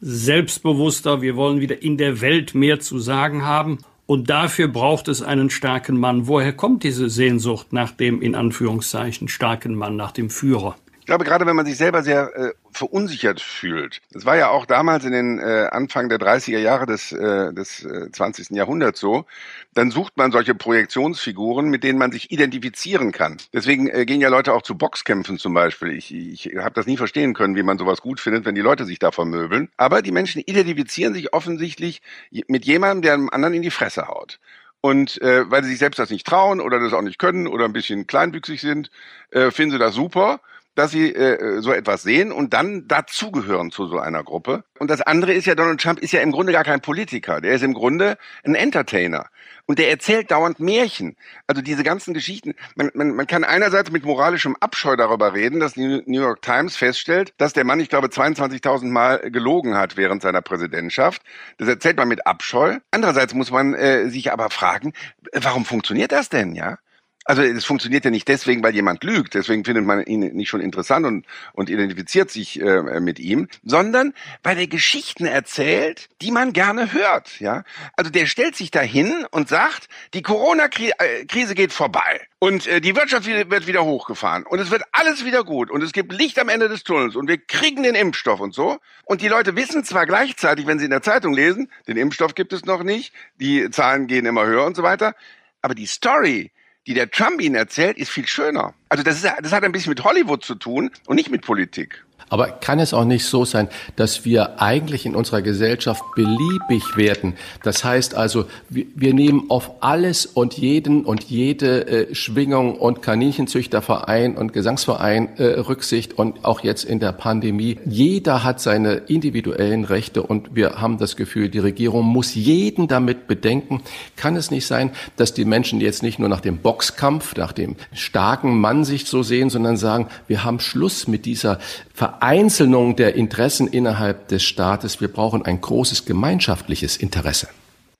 [0.00, 3.78] selbstbewusster, wir wollen wieder in der Welt mehr zu sagen haben.
[4.06, 6.26] Und dafür braucht es einen starken Mann.
[6.26, 10.76] Woher kommt diese Sehnsucht nach dem in Anführungszeichen starken Mann, nach dem Führer?
[11.04, 14.00] Ich glaube, gerade wenn man sich selber sehr äh, verunsichert fühlt.
[14.12, 17.84] Das war ja auch damals in den äh, Anfang der 30er Jahre des, äh, des
[17.84, 18.52] äh, 20.
[18.52, 19.26] Jahrhunderts so.
[19.74, 23.36] Dann sucht man solche Projektionsfiguren, mit denen man sich identifizieren kann.
[23.52, 25.90] Deswegen äh, gehen ja Leute auch zu Boxkämpfen zum Beispiel.
[25.90, 28.86] Ich, ich habe das nie verstehen können, wie man sowas gut findet, wenn die Leute
[28.86, 29.68] sich da vermöbeln.
[29.76, 32.00] Aber die Menschen identifizieren sich offensichtlich
[32.48, 34.40] mit jemandem, der einem anderen in die Fresse haut.
[34.80, 37.66] Und äh, weil sie sich selbst das nicht trauen oder das auch nicht können oder
[37.66, 38.90] ein bisschen kleinwüchsig sind,
[39.32, 40.40] äh, finden sie das super
[40.74, 44.64] dass sie äh, so etwas sehen und dann dazugehören zu so einer Gruppe.
[44.78, 47.40] Und das andere ist ja, Donald Trump ist ja im Grunde gar kein Politiker.
[47.40, 49.26] Der ist im Grunde ein Entertainer.
[49.66, 51.16] Und der erzählt dauernd Märchen.
[51.46, 52.54] Also diese ganzen Geschichten.
[52.74, 56.76] Man, man, man kann einerseits mit moralischem Abscheu darüber reden, dass die New York Times
[56.76, 61.22] feststellt, dass der Mann, ich glaube, 22.000 Mal gelogen hat während seiner Präsidentschaft.
[61.58, 62.78] Das erzählt man mit Abscheu.
[62.90, 64.92] Andererseits muss man äh, sich aber fragen,
[65.32, 66.78] warum funktioniert das denn, ja?
[67.24, 70.60] Also es funktioniert ja nicht deswegen, weil jemand lügt, deswegen findet man ihn nicht schon
[70.60, 76.52] interessant und, und identifiziert sich äh, mit ihm, sondern weil er Geschichten erzählt, die man
[76.52, 77.40] gerne hört.
[77.40, 77.64] Ja,
[77.96, 83.26] Also der stellt sich dahin und sagt, die Corona-Krise geht vorbei und äh, die Wirtschaft
[83.26, 86.68] wird wieder hochgefahren und es wird alles wieder gut und es gibt Licht am Ende
[86.68, 88.78] des Tunnels und wir kriegen den Impfstoff und so.
[89.04, 92.52] Und die Leute wissen zwar gleichzeitig, wenn sie in der Zeitung lesen, den Impfstoff gibt
[92.52, 95.14] es noch nicht, die Zahlen gehen immer höher und so weiter,
[95.62, 96.52] aber die Story,
[96.86, 98.74] die der Trump ihnen erzählt, ist viel schöner.
[98.88, 102.04] Also das, ist, das hat ein bisschen mit Hollywood zu tun und nicht mit Politik.
[102.30, 107.34] Aber kann es auch nicht so sein, dass wir eigentlich in unserer Gesellschaft beliebig werden?
[107.62, 113.02] Das heißt also, wir, wir nehmen auf alles und jeden und jede äh, Schwingung und
[113.02, 117.78] Kaninchenzüchterverein und Gesangsverein äh, Rücksicht und auch jetzt in der Pandemie.
[117.84, 123.26] Jeder hat seine individuellen Rechte und wir haben das Gefühl, die Regierung muss jeden damit
[123.28, 123.82] bedenken.
[124.16, 127.76] Kann es nicht sein, dass die Menschen jetzt nicht nur nach dem Boxkampf, nach dem
[127.92, 131.60] starken Mann sich so sehen, sondern sagen, wir haben Schluss mit dieser
[131.92, 135.00] Vereinzelung der Interessen innerhalb des Staates.
[135.00, 137.46] Wir brauchen ein großes gemeinschaftliches Interesse.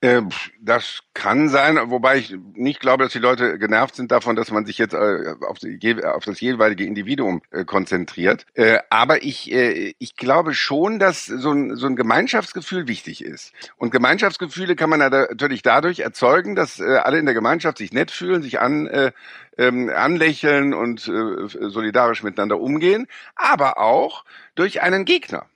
[0.04, 0.20] Äh,
[0.60, 4.66] das kann sein, wobei ich nicht glaube, dass die Leute genervt sind davon, dass man
[4.66, 8.44] sich jetzt äh, auf, das jeweilige Individuum äh, konzentriert.
[8.90, 13.52] Aber ich, ich glaube schon, dass so ein, so ein Gemeinschaftsgefühl wichtig ist.
[13.76, 18.42] Und Gemeinschaftsgefühle kann man natürlich dadurch erzeugen, dass alle in der Gemeinschaft sich nett fühlen,
[18.42, 19.12] sich an,
[19.56, 25.46] ähm, anlächeln und solidarisch miteinander umgehen, aber auch durch einen Gegner.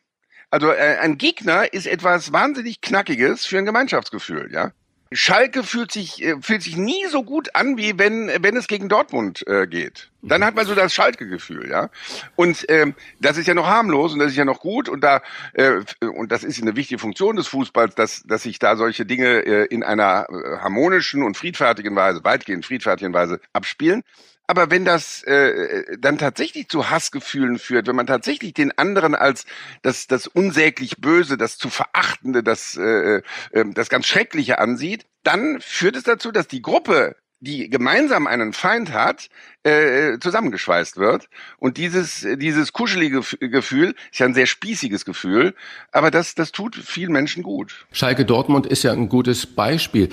[0.51, 4.73] Also äh, ein Gegner ist etwas wahnsinnig Knackiges für ein Gemeinschaftsgefühl, ja.
[5.11, 8.89] Schalke fühlt sich äh, fühlt sich nie so gut an wie wenn wenn es gegen
[8.89, 10.11] Dortmund äh, geht.
[10.21, 11.89] Dann hat man so das Schalke-Gefühl, ja.
[12.37, 15.23] Und ähm, das ist ja noch harmlos und das ist ja noch gut und da
[15.55, 19.47] äh, und das ist eine wichtige Funktion des Fußballs, dass dass sich da solche Dinge
[19.47, 24.03] äh, in einer äh, harmonischen und friedfertigen Weise, weitgehend friedfertigen Weise abspielen.
[24.49, 29.45] Aber wenn das äh, dann tatsächlich zu Hassgefühlen führt, wenn man tatsächlich den anderen als
[29.83, 33.21] das, das unsäglich Böse, das zu verachtende, das, äh,
[33.53, 38.53] äh, das ganz Schreckliche ansieht, dann führt es dazu, dass die Gruppe die gemeinsam einen
[38.53, 39.29] Feind hat,
[39.63, 41.29] äh, zusammengeschweißt wird.
[41.59, 45.55] Und dieses, dieses kuschelige Gefühl ist ja ein sehr spießiges Gefühl,
[45.93, 47.87] aber das, das tut vielen Menschen gut.
[47.93, 50.09] Schalke Dortmund ist ja ein gutes Beispiel.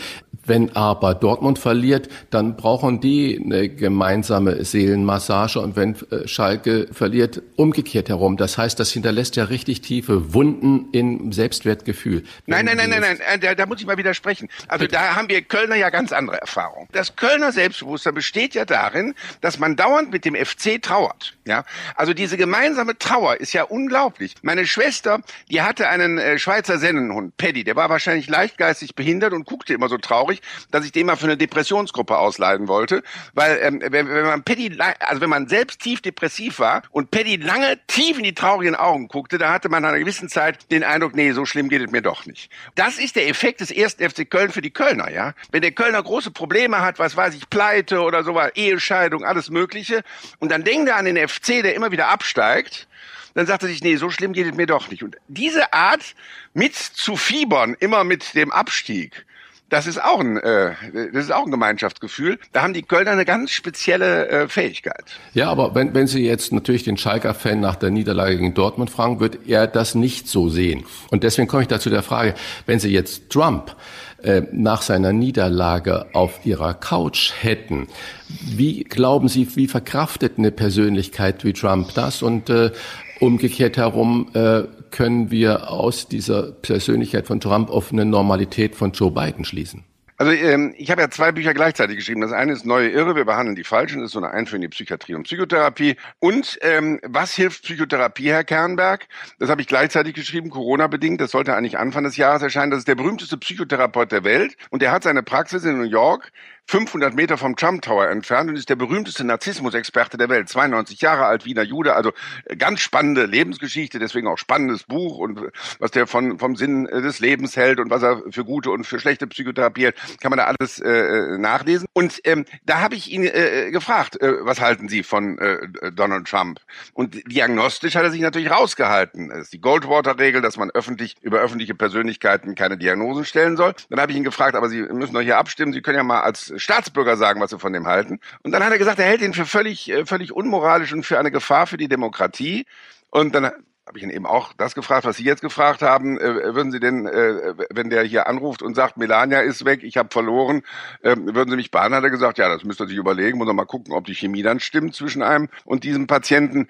[0.45, 7.41] Wenn aber Dortmund verliert, dann brauchen die eine gemeinsame Seelenmassage und wenn äh, Schalke verliert,
[7.55, 8.37] umgekehrt herum.
[8.37, 12.23] Das heißt, das hinterlässt ja richtig tiefe Wunden im Selbstwertgefühl.
[12.45, 14.49] Nein, nein, nein, nein, nein, äh, da, da muss ich mal widersprechen.
[14.67, 16.87] Also da haben wir Kölner ja ganz andere Erfahrungen.
[16.91, 21.35] Das Kölner Selbstbewusstsein besteht ja darin, dass man dauernd mit dem FC trauert.
[21.45, 21.63] Ja,
[21.95, 24.35] also diese gemeinsame Trauer ist ja unglaublich.
[24.41, 29.45] Meine Schwester, die hatte einen äh, Schweizer Sennenhund, Paddy, der war wahrscheinlich leichtgeistig behindert und
[29.45, 30.34] guckte immer so traurig,
[30.71, 34.77] dass ich den mal für eine Depressionsgruppe ausleiten wollte, weil ähm, wenn, wenn man Paddy,
[34.99, 39.07] also wenn man selbst tief depressiv war und Paddy lange tief in die traurigen Augen
[39.07, 41.91] guckte, da hatte man nach einer gewissen Zeit den Eindruck, nee, so schlimm geht es
[41.91, 42.51] mir doch nicht.
[42.75, 45.33] Das ist der Effekt des ersten FC Köln für die Kölner, ja.
[45.51, 50.03] Wenn der Kölner große Probleme hat, was weiß ich, Pleite oder sowas, Ehescheidung, alles Mögliche.
[50.39, 52.87] Und dann denkt er an den FC, der immer wieder absteigt.
[53.33, 55.03] Dann sagt er sich, nee, so schlimm geht es mir doch nicht.
[55.03, 56.15] Und diese Art
[56.53, 59.25] mit zu fiebern, immer mit dem Abstieg,
[59.69, 60.73] das ist auch ein, äh,
[61.13, 62.39] das ist auch ein Gemeinschaftsgefühl.
[62.51, 65.05] Da haben die Kölner eine ganz spezielle äh, Fähigkeit.
[65.33, 69.19] Ja, aber wenn, wenn Sie jetzt natürlich den Schalker-Fan nach der Niederlage gegen Dortmund fragen,
[69.19, 70.85] wird er das nicht so sehen.
[71.09, 73.75] Und deswegen komme ich dazu der Frage, wenn Sie jetzt Trump
[74.21, 77.87] äh, nach seiner Niederlage auf ihrer Couch hätten.
[78.27, 82.21] Wie glauben Sie, wie verkraftet eine Persönlichkeit wie Trump das?
[82.21, 82.71] Und äh,
[83.19, 84.63] umgekehrt herum äh,
[84.95, 89.83] können wir aus dieser Persönlichkeit von Trump auf eine Normalität von Joe Biden schließen?
[90.17, 92.21] Also ähm, ich habe ja zwei Bücher gleichzeitig geschrieben.
[92.21, 94.69] Das eine ist Neue Irre, wir behandeln die Falschen, das ist so eine Einführung in
[94.69, 95.97] die Psychiatrie und Psychotherapie.
[96.19, 99.07] Und ähm, was hilft Psychotherapie, Herr Kernberg?
[99.39, 101.19] Das habe ich gleichzeitig geschrieben, Corona-bedingt.
[101.19, 102.71] Das sollte eigentlich Anfang des Jahres erscheinen.
[102.71, 106.31] Das ist der berühmteste Psychotherapeut der Welt und der hat seine Praxis in New York
[106.67, 110.49] 500 Meter vom Trump Tower entfernt und ist der berühmteste Narzissmusexperte der Welt.
[110.49, 112.11] 92 Jahre alt, Wiener Jude, also
[112.45, 116.87] äh, ganz spannende Lebensgeschichte, deswegen auch spannendes Buch und äh, was der von, vom Sinn
[116.87, 120.31] äh, des Lebens hält und was er für gute und für schlechte Psychotherapie hält, kann
[120.31, 121.87] man da alles äh, nachlesen.
[121.93, 126.27] Und ähm, da habe ich ihn äh, gefragt, äh, was halten Sie von äh, Donald
[126.27, 126.59] Trump?
[126.93, 129.29] Und diagnostisch hat er sich natürlich rausgehalten.
[129.29, 133.75] Das ist die Goldwater-Regel, dass man öffentlich über öffentliche Persönlichkeiten keine Diagnosen stellen soll.
[133.89, 136.21] Dann habe ich ihn gefragt, aber Sie müssen doch hier abstimmen, Sie können ja mal
[136.21, 138.19] als Staatsbürger sagen, was Sie von dem halten.
[138.43, 141.19] Und dann hat er gesagt, er hält ihn für völlig, äh, völlig unmoralisch und für
[141.19, 142.65] eine Gefahr für die Demokratie.
[143.09, 143.51] Und dann
[143.87, 146.19] habe ich ihn eben auch das gefragt, was Sie jetzt gefragt haben.
[146.19, 149.97] Äh, würden Sie denn, äh, wenn der hier anruft und sagt, Melania ist weg, ich
[149.97, 150.63] habe verloren,
[151.01, 151.93] äh, würden Sie mich bahnen?
[151.93, 154.15] Hat er gesagt, ja, das müsste er sich überlegen, muss er mal gucken, ob die
[154.15, 156.67] Chemie dann stimmt zwischen einem und diesem Patienten.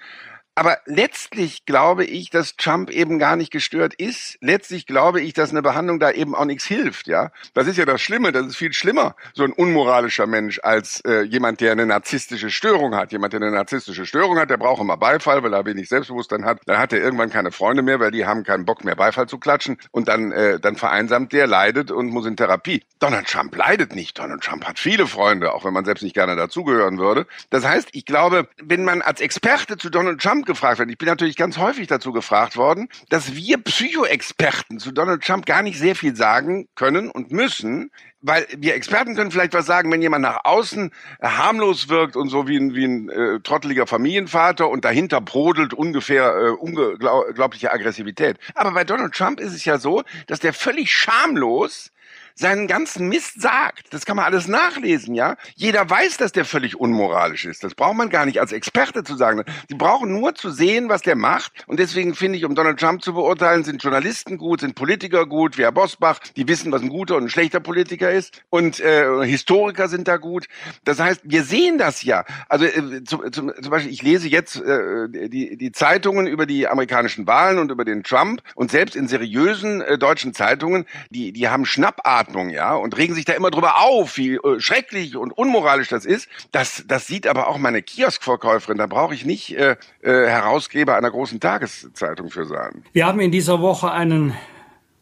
[0.57, 4.37] Aber letztlich glaube ich, dass Trump eben gar nicht gestört ist.
[4.39, 7.07] Letztlich glaube ich, dass eine Behandlung da eben auch nichts hilft.
[7.07, 8.31] Ja, das ist ja das Schlimme.
[8.31, 12.95] Das ist viel schlimmer, so ein unmoralischer Mensch als äh, jemand, der eine narzisstische Störung
[12.95, 13.11] hat.
[13.11, 16.61] Jemand, der eine narzisstische Störung hat, der braucht immer Beifall, weil er wenig Selbstbewusstsein hat.
[16.65, 19.37] Dann hat er irgendwann keine Freunde mehr, weil die haben keinen Bock mehr Beifall zu
[19.37, 19.77] klatschen.
[19.91, 22.81] Und dann, äh, dann vereinsamt der, leidet und muss in Therapie.
[22.99, 24.17] Donald Trump leidet nicht.
[24.17, 27.27] Donald Trump hat viele Freunde, auch wenn man selbst nicht gerne dazugehören würde.
[27.49, 30.89] Das heißt, ich glaube, wenn man als Experte zu Donald Trump gefragt wird.
[30.89, 35.61] Ich bin natürlich ganz häufig dazu gefragt worden, dass wir Psychoexperten zu Donald Trump gar
[35.61, 40.01] nicht sehr viel sagen können und müssen, weil wir Experten können vielleicht was sagen, wenn
[40.01, 44.83] jemand nach außen harmlos wirkt und so wie ein, wie ein äh, trotteliger Familienvater und
[44.83, 48.37] dahinter brodelt ungefähr äh, unglaubliche Aggressivität.
[48.55, 51.91] Aber bei Donald Trump ist es ja so, dass der völlig schamlos
[52.35, 53.93] seinen ganzen Mist sagt.
[53.93, 55.37] Das kann man alles nachlesen, ja.
[55.55, 57.63] Jeder weiß, dass der völlig unmoralisch ist.
[57.63, 59.43] Das braucht man gar nicht als Experte zu sagen.
[59.69, 61.63] Die brauchen nur zu sehen, was der macht.
[61.67, 65.57] Und deswegen finde ich, um Donald Trump zu beurteilen, sind Journalisten gut, sind Politiker gut,
[65.57, 68.43] wie Herr Bosbach, die wissen, was ein guter und ein schlechter Politiker ist.
[68.49, 70.47] Und äh, Historiker sind da gut.
[70.83, 72.25] Das heißt, wir sehen das ja.
[72.49, 76.67] Also äh, zum, zum, zum Beispiel, ich lese jetzt äh, die, die Zeitungen über die
[76.67, 81.47] amerikanischen Wahlen und über den Trump und selbst in seriösen äh, deutschen Zeitungen, die, die
[81.47, 85.31] haben Schnappart Ordnung, ja, und regen sich da immer drüber auf, wie äh, schrecklich und
[85.31, 86.27] unmoralisch das ist.
[86.51, 88.77] Das, das sieht aber auch meine Kioskverkäuferin.
[88.77, 92.83] Da brauche ich nicht äh, äh, Herausgeber einer großen Tageszeitung für sein.
[92.93, 94.33] Wir haben in dieser Woche einen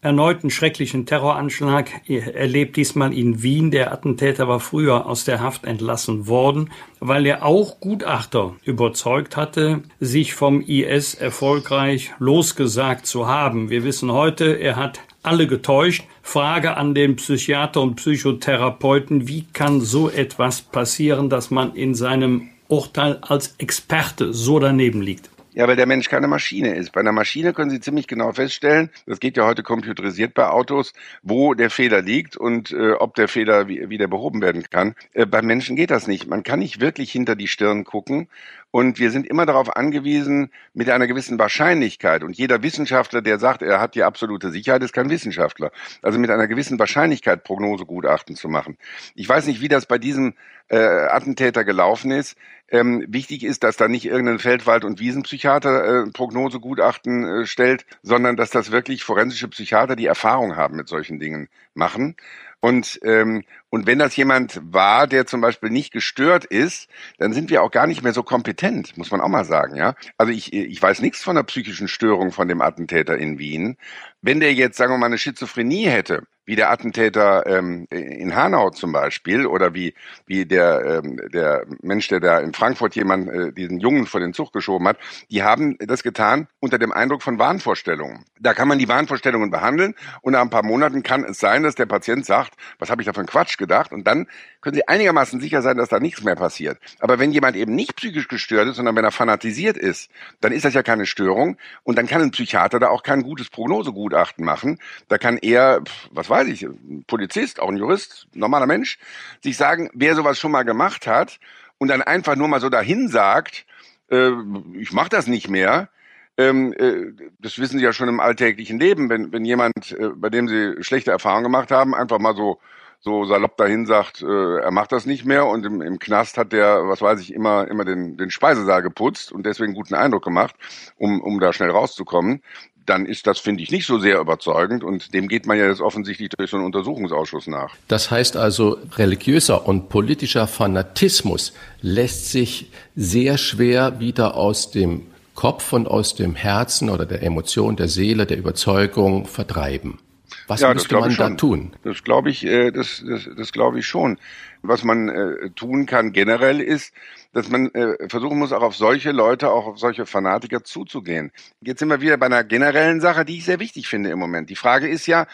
[0.02, 3.72] erneuten schrecklichen Terroranschlag erlebt, diesmal in Wien.
[3.72, 9.82] Der Attentäter war früher aus der Haft entlassen worden, weil er auch Gutachter überzeugt hatte,
[10.02, 13.70] sich vom IS erfolgreich losgesagt zu haben.
[13.70, 16.04] Wir wissen heute, er hat alle getäuscht.
[16.22, 22.50] Frage an den Psychiater und Psychotherapeuten, wie kann so etwas passieren, dass man in seinem
[22.68, 25.30] Urteil als Experte so daneben liegt?
[25.56, 26.94] Ja, weil der Mensch keine Maschine ist.
[26.94, 30.94] Bei einer Maschine können Sie ziemlich genau feststellen, das geht ja heute computerisiert bei Autos,
[31.22, 34.96] wo der Fehler liegt und äh, ob der Fehler wie, wieder behoben werden kann.
[35.14, 36.28] Äh, beim Menschen geht das nicht.
[36.28, 38.28] Man kann nicht wirklich hinter die Stirn gucken
[38.76, 42.24] und wir sind immer darauf angewiesen, mit einer gewissen Wahrscheinlichkeit.
[42.24, 45.72] Und jeder Wissenschaftler, der sagt, er hat die absolute Sicherheit, ist kein Wissenschaftler.
[46.02, 48.80] Also mit einer gewissen Wahrscheinlichkeit Prognosegutachten zu machen.
[49.14, 50.34] Ich weiß nicht, wie das bei diesem
[50.70, 52.36] äh, Attentäter gelaufen ist.
[52.68, 58.38] Ähm, wichtig ist, dass da nicht irgendein Feldwald- und Wiesenpsychiater äh, Prognosegutachten äh, stellt, sondern
[58.38, 62.16] dass das wirklich forensische Psychiater, die Erfahrung haben mit solchen Dingen, machen.
[62.60, 67.50] Und, ähm, und wenn das jemand war, der zum Beispiel nicht gestört ist, dann sind
[67.50, 69.96] wir auch gar nicht mehr so kompetent, muss man auch mal sagen, ja.
[70.16, 73.78] Also ich, ich weiß nichts von der psychischen Störung von dem Attentäter in Wien.
[74.22, 78.70] Wenn der jetzt, sagen wir mal, eine Schizophrenie hätte, wie der Attentäter ähm, in Hanau
[78.70, 79.94] zum Beispiel oder wie
[80.26, 84.34] wie der ähm, der Mensch, der da in Frankfurt jemand äh, diesen Jungen vor den
[84.34, 84.98] Zug geschoben hat,
[85.32, 88.26] die haben das getan unter dem Eindruck von Wahnvorstellungen.
[88.40, 91.76] Da kann man die Wahnvorstellungen behandeln und nach ein paar Monaten kann es sein, dass
[91.76, 94.28] der Patient sagt, was habe ich da für einen Quatsch gedacht und dann
[94.62, 96.78] können Sie einigermaßen sicher sein, dass da nichts mehr passiert.
[97.00, 100.10] Aber wenn jemand eben nicht psychisch gestört ist, sondern wenn er fanatisiert ist,
[100.42, 103.50] dann ist das ja keine Störung und dann kann ein Psychiater da auch kein gutes
[103.50, 104.80] Prognosegutachten machen.
[105.08, 108.98] Da kann er, was weiß ich, ein Polizist, auch ein Jurist, normaler Mensch,
[109.42, 111.40] sich sagen, wer sowas schon mal gemacht hat
[111.78, 113.66] und dann einfach nur mal so dahin sagt,
[114.10, 114.32] äh,
[114.74, 115.90] ich mache das nicht mehr,
[116.38, 120.30] ähm, äh, das wissen Sie ja schon im alltäglichen Leben, wenn, wenn jemand, äh, bei
[120.30, 122.60] dem Sie schlechte Erfahrungen gemacht haben, einfach mal so
[123.04, 126.54] so salopp dahin sagt, äh, er macht das nicht mehr und im, im Knast hat
[126.54, 130.56] der, was weiß ich, immer immer den, den Speisesaal geputzt und deswegen guten Eindruck gemacht,
[130.98, 132.42] um, um da schnell rauszukommen
[132.86, 135.82] dann ist das, finde ich, nicht so sehr überzeugend und dem geht man ja jetzt
[135.82, 137.76] offensichtlich durch so einen Untersuchungsausschuss nach.
[137.88, 145.74] Das heißt also, religiöser und politischer Fanatismus lässt sich sehr schwer wieder aus dem Kopf
[145.74, 150.00] und aus dem Herzen oder der Emotion, der Seele, der Überzeugung vertreiben.
[150.48, 151.74] Was ja, müsste man da tun?
[151.84, 154.18] Das glaube ich, äh, das, das, das glaube ich schon.
[154.62, 156.94] Was man äh, tun kann generell ist,
[157.34, 161.32] dass man äh, versuchen muss, auch auf solche Leute, auch auf solche Fanatiker zuzugehen.
[161.62, 164.50] Jetzt sind wir wieder bei einer generellen Sache, die ich sehr wichtig finde im Moment.
[164.50, 165.28] Die Frage ist ja,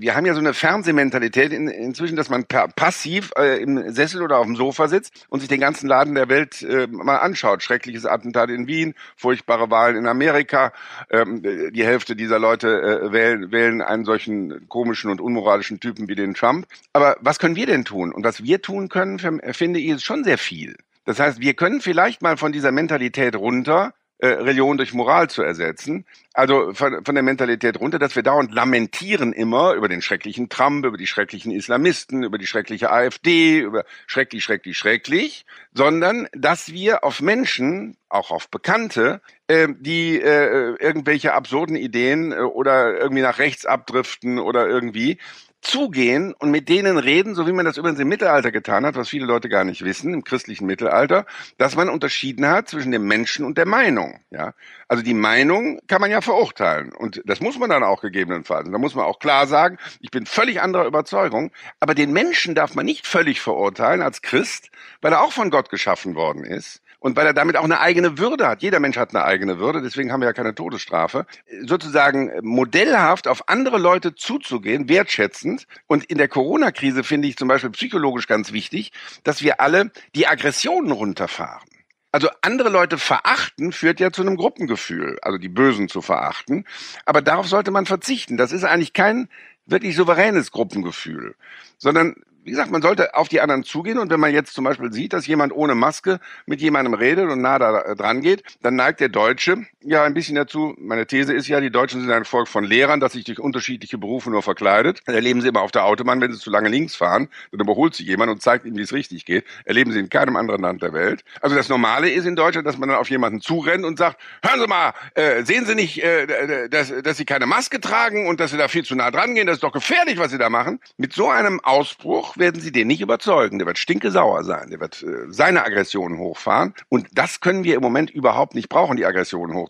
[0.00, 4.38] wir haben ja so eine Fernsehmentalität in, inzwischen, dass man passiv äh, im Sessel oder
[4.38, 7.62] auf dem Sofa sitzt und sich den ganzen Laden der Welt äh, mal anschaut.
[7.62, 10.72] Schreckliches Attentat in Wien, furchtbare Wahlen in Amerika.
[11.10, 16.14] Ähm, die Hälfte dieser Leute äh, wählen, wählen einen solchen komischen und unmoralischen Typen wie
[16.14, 16.66] den Trump.
[16.94, 18.12] Aber was können wir denn tun?
[18.12, 19.18] Und was wir tun können,
[19.52, 20.76] finde ich, ist schon sehr viel.
[21.04, 25.42] Das heißt, wir können vielleicht mal von dieser Mentalität runter äh, Religion durch Moral zu
[25.42, 26.04] ersetzen.
[26.34, 30.84] Also von, von der Mentalität runter, dass wir dauernd lamentieren immer über den schrecklichen Trump,
[30.84, 37.02] über die schrecklichen Islamisten, über die schreckliche AfD, über schrecklich, schrecklich, schrecklich, sondern dass wir
[37.02, 43.38] auf Menschen, auch auf Bekannte, äh, die äh, irgendwelche absurden Ideen äh, oder irgendwie nach
[43.38, 45.18] rechts abdriften oder irgendwie,
[45.60, 49.08] zugehen und mit denen reden, so wie man das übrigens im Mittelalter getan hat, was
[49.08, 51.26] viele Leute gar nicht wissen, im christlichen Mittelalter,
[51.58, 54.20] dass man unterschieden hat zwischen dem Menschen und der Meinung.
[54.30, 54.54] Ja,
[54.88, 58.66] also die Meinung kann man ja verurteilen und das muss man dann auch gegebenenfalls.
[58.66, 62.54] Und da muss man auch klar sagen, ich bin völlig anderer Überzeugung, aber den Menschen
[62.54, 64.70] darf man nicht völlig verurteilen als Christ,
[65.00, 68.18] weil er auch von Gott geschaffen worden ist und weil er damit auch eine eigene
[68.18, 68.62] Würde hat.
[68.62, 71.26] Jeder Mensch hat eine eigene Würde, deswegen haben wir ja keine Todesstrafe.
[71.66, 75.66] Sozusagen modellhaft auf andere Leute zuzugehen, wertschätzend.
[75.86, 78.92] Und in der Corona-Krise finde ich zum Beispiel psychologisch ganz wichtig,
[79.24, 81.68] dass wir alle die Aggressionen runterfahren.
[82.12, 86.66] Also andere Leute verachten führt ja zu einem Gruppengefühl, also die Bösen zu verachten.
[87.06, 88.36] Aber darauf sollte man verzichten.
[88.36, 89.28] Das ist eigentlich kein
[89.64, 91.36] wirklich souveränes Gruppengefühl,
[91.78, 94.92] sondern wie gesagt, man sollte auf die anderen zugehen und wenn man jetzt zum Beispiel
[94.92, 98.76] sieht, dass jemand ohne Maske mit jemandem redet und nah da äh, dran geht, dann
[98.76, 100.74] neigt der Deutsche ja ein bisschen dazu.
[100.78, 103.98] Meine These ist ja, die Deutschen sind ein Volk von Lehrern, das sich durch unterschiedliche
[103.98, 105.00] Berufe nur verkleidet.
[105.06, 108.04] Erleben sie immer auf der Autobahn, wenn sie zu lange links fahren, dann überholt sie
[108.04, 109.44] jemand und zeigt ihnen, wie es richtig geht.
[109.64, 111.24] Erleben sie in keinem anderen Land der Welt.
[111.40, 114.60] Also das Normale ist in Deutschland, dass man dann auf jemanden zurennt und sagt, hören
[114.60, 118.50] Sie mal, äh, sehen Sie nicht, äh, dass, dass Sie keine Maske tragen und dass
[118.50, 120.80] Sie da viel zu nah dran gehen, das ist doch gefährlich, was Sie da machen.
[120.98, 123.58] Mit so einem Ausbruch werden sie den nicht überzeugen.
[123.58, 124.70] Der wird stinkesauer sein.
[124.70, 126.74] Der wird äh, seine Aggressionen hochfahren.
[126.88, 129.69] Und das können wir im Moment überhaupt nicht brauchen, die Aggressionen hochzufahren.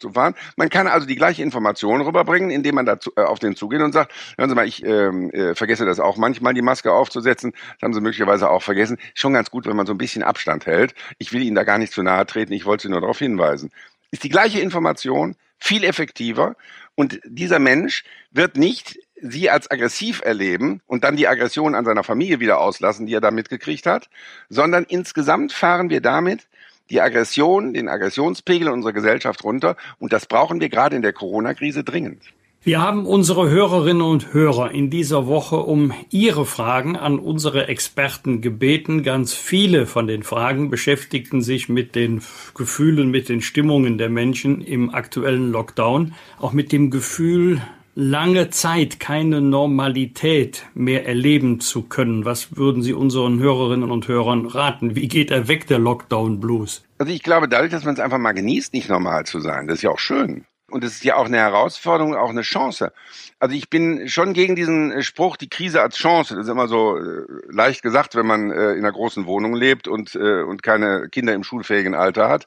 [0.56, 3.92] Man kann also die gleiche Information rüberbringen, indem man dazu, äh, auf den zugeht und
[3.92, 7.52] sagt, hören Sie mal, ich ähm, äh, vergesse das auch manchmal, die Maske aufzusetzen.
[7.52, 8.98] Das haben Sie möglicherweise auch vergessen.
[9.14, 10.94] Schon ganz gut, wenn man so ein bisschen Abstand hält.
[11.18, 12.52] Ich will Ihnen da gar nicht zu nahe treten.
[12.52, 13.70] Ich wollte Sie nur darauf hinweisen.
[14.10, 16.56] Ist die gleiche Information, viel effektiver.
[16.94, 22.04] Und dieser Mensch wird nicht sie als aggressiv erleben und dann die Aggression an seiner
[22.04, 24.08] Familie wieder auslassen, die er da mitgekriegt hat,
[24.48, 26.48] sondern insgesamt fahren wir damit
[26.90, 31.85] die Aggression, den Aggressionspegel unserer Gesellschaft runter und das brauchen wir gerade in der Corona-Krise
[31.85, 32.22] dringend.
[32.62, 38.42] Wir haben unsere Hörerinnen und Hörer in dieser Woche um ihre Fragen an unsere Experten
[38.42, 39.03] gebeten.
[39.03, 42.20] Ganz viele von den Fragen beschäftigten sich mit den
[42.55, 47.62] Gefühlen, mit den Stimmungen der Menschen im aktuellen Lockdown, auch mit dem Gefühl,
[48.00, 52.24] lange Zeit keine Normalität mehr erleben zu können.
[52.24, 54.96] Was würden Sie unseren Hörerinnen und Hörern raten?
[54.96, 56.82] Wie geht er weg, der Lockdown Blues?
[56.98, 59.76] Also ich glaube, dadurch, dass man es einfach mal genießt, nicht normal zu sein, das
[59.76, 60.46] ist ja auch schön.
[60.70, 62.92] Und es ist ja auch eine Herausforderung, auch eine Chance.
[63.38, 66.35] Also ich bin schon gegen diesen äh, Spruch, die Krise als Chance.
[66.35, 69.88] Das ist immer so äh, leicht gesagt, wenn man äh, in einer großen Wohnung lebt
[69.88, 72.46] und, und keine Kinder im schulfähigen Alter hat.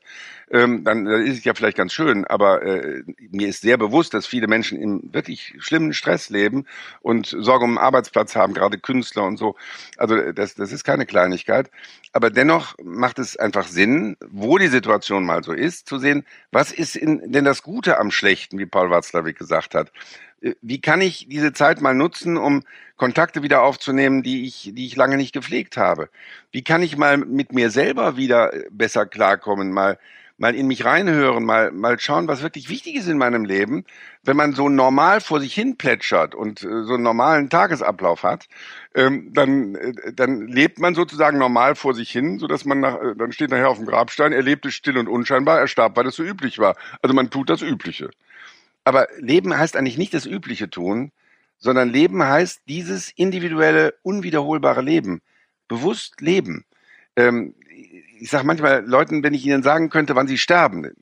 [0.51, 2.25] Ähm, dann ist es ja vielleicht ganz schön.
[2.25, 2.62] Aber
[3.31, 6.65] mir ist sehr bewusst, dass viele Menschen im wirklich schlimmen Stress leben
[7.01, 9.55] und Sorge um den Arbeitsplatz haben, gerade Künstler und so.
[9.97, 11.71] Also das, das ist keine Kleinigkeit.
[12.13, 16.71] Aber dennoch macht es einfach Sinn, wo die Situation mal so ist, zu sehen, was
[16.71, 19.91] ist in, denn das Gute am Schlechten, wie Paul Watzlawick gesagt hat.
[20.41, 22.62] Äh, wie kann ich diese Zeit mal nutzen, um
[22.97, 26.08] Kontakte wieder aufzunehmen, die ich, die ich lange nicht gepflegt habe?
[26.52, 29.97] Wie kann ich mal mit mir selber wieder äh, besser klarkommen, mal
[30.38, 33.86] mal in mich reinhören, mal, mal schauen, was wirklich wichtig ist in meinem Leben.
[34.24, 38.48] Wenn man so normal vor sich hin plätschert und äh, so einen normalen Tagesablauf hat,
[38.96, 43.02] ähm, dann, äh, dann lebt man sozusagen normal vor sich hin, so dass man nach,
[43.02, 46.04] äh, dann steht nachher auf dem Grabstein, er lebte still und unscheinbar, er starb, weil
[46.04, 46.76] das so üblich war.
[47.02, 48.10] Also man tut das Übliche.
[48.84, 51.12] Aber Leben heißt eigentlich nicht das Übliche tun,
[51.58, 55.22] sondern Leben heißt dieses individuelle, unwiederholbare Leben.
[55.69, 56.65] Bewusst leben.
[57.15, 57.56] Ähm,
[58.23, 60.95] ich sage manchmal Leuten, wenn ich ihnen sagen könnte, wann sie sterben,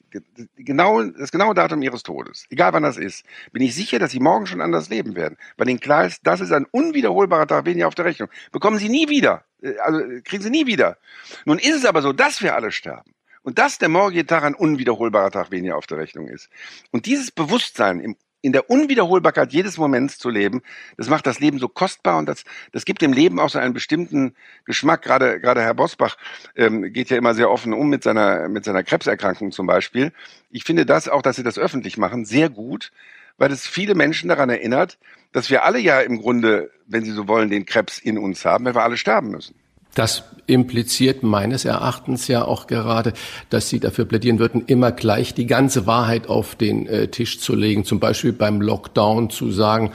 [0.58, 4.20] genau das genaue Datum ihres Todes, egal wann das ist, bin ich sicher, dass sie
[4.20, 7.88] morgen schon anders leben werden, weil ihnen klar ist, das ist ein unwiederholbarer Tag weniger
[7.88, 8.28] auf der Rechnung.
[8.52, 10.98] Bekommen sie nie wieder, äh, also kriegen sie nie wieder.
[11.46, 13.14] Nun ist es aber so, dass wir alle sterben.
[13.44, 16.50] Und dass der morgige Tag ein unwiederholbarer Tag weniger auf der Rechnung ist.
[16.90, 20.62] Und dieses Bewusstsein im in der Unwiederholbarkeit jedes Moments zu leben,
[20.98, 23.74] das macht das Leben so kostbar und das, das gibt dem Leben auch so einen
[23.74, 24.36] bestimmten
[24.66, 25.04] Geschmack.
[25.04, 26.18] Gerade, gerade Herr Bosbach
[26.56, 30.12] ähm, geht ja immer sehr offen um mit seiner, mit seiner Krebserkrankung zum Beispiel.
[30.50, 32.92] Ich finde das auch, dass Sie das öffentlich machen, sehr gut,
[33.38, 34.98] weil es viele Menschen daran erinnert,
[35.32, 38.66] dass wir alle ja im Grunde, wenn Sie so wollen, den Krebs in uns haben,
[38.66, 39.56] wenn wir alle sterben müssen.
[39.96, 43.14] Das impliziert meines Erachtens ja auch gerade,
[43.50, 47.56] dass Sie dafür plädieren würden, immer gleich die ganze Wahrheit auf den äh, Tisch zu
[47.56, 47.86] legen.
[47.86, 49.92] Zum Beispiel beim Lockdown zu sagen,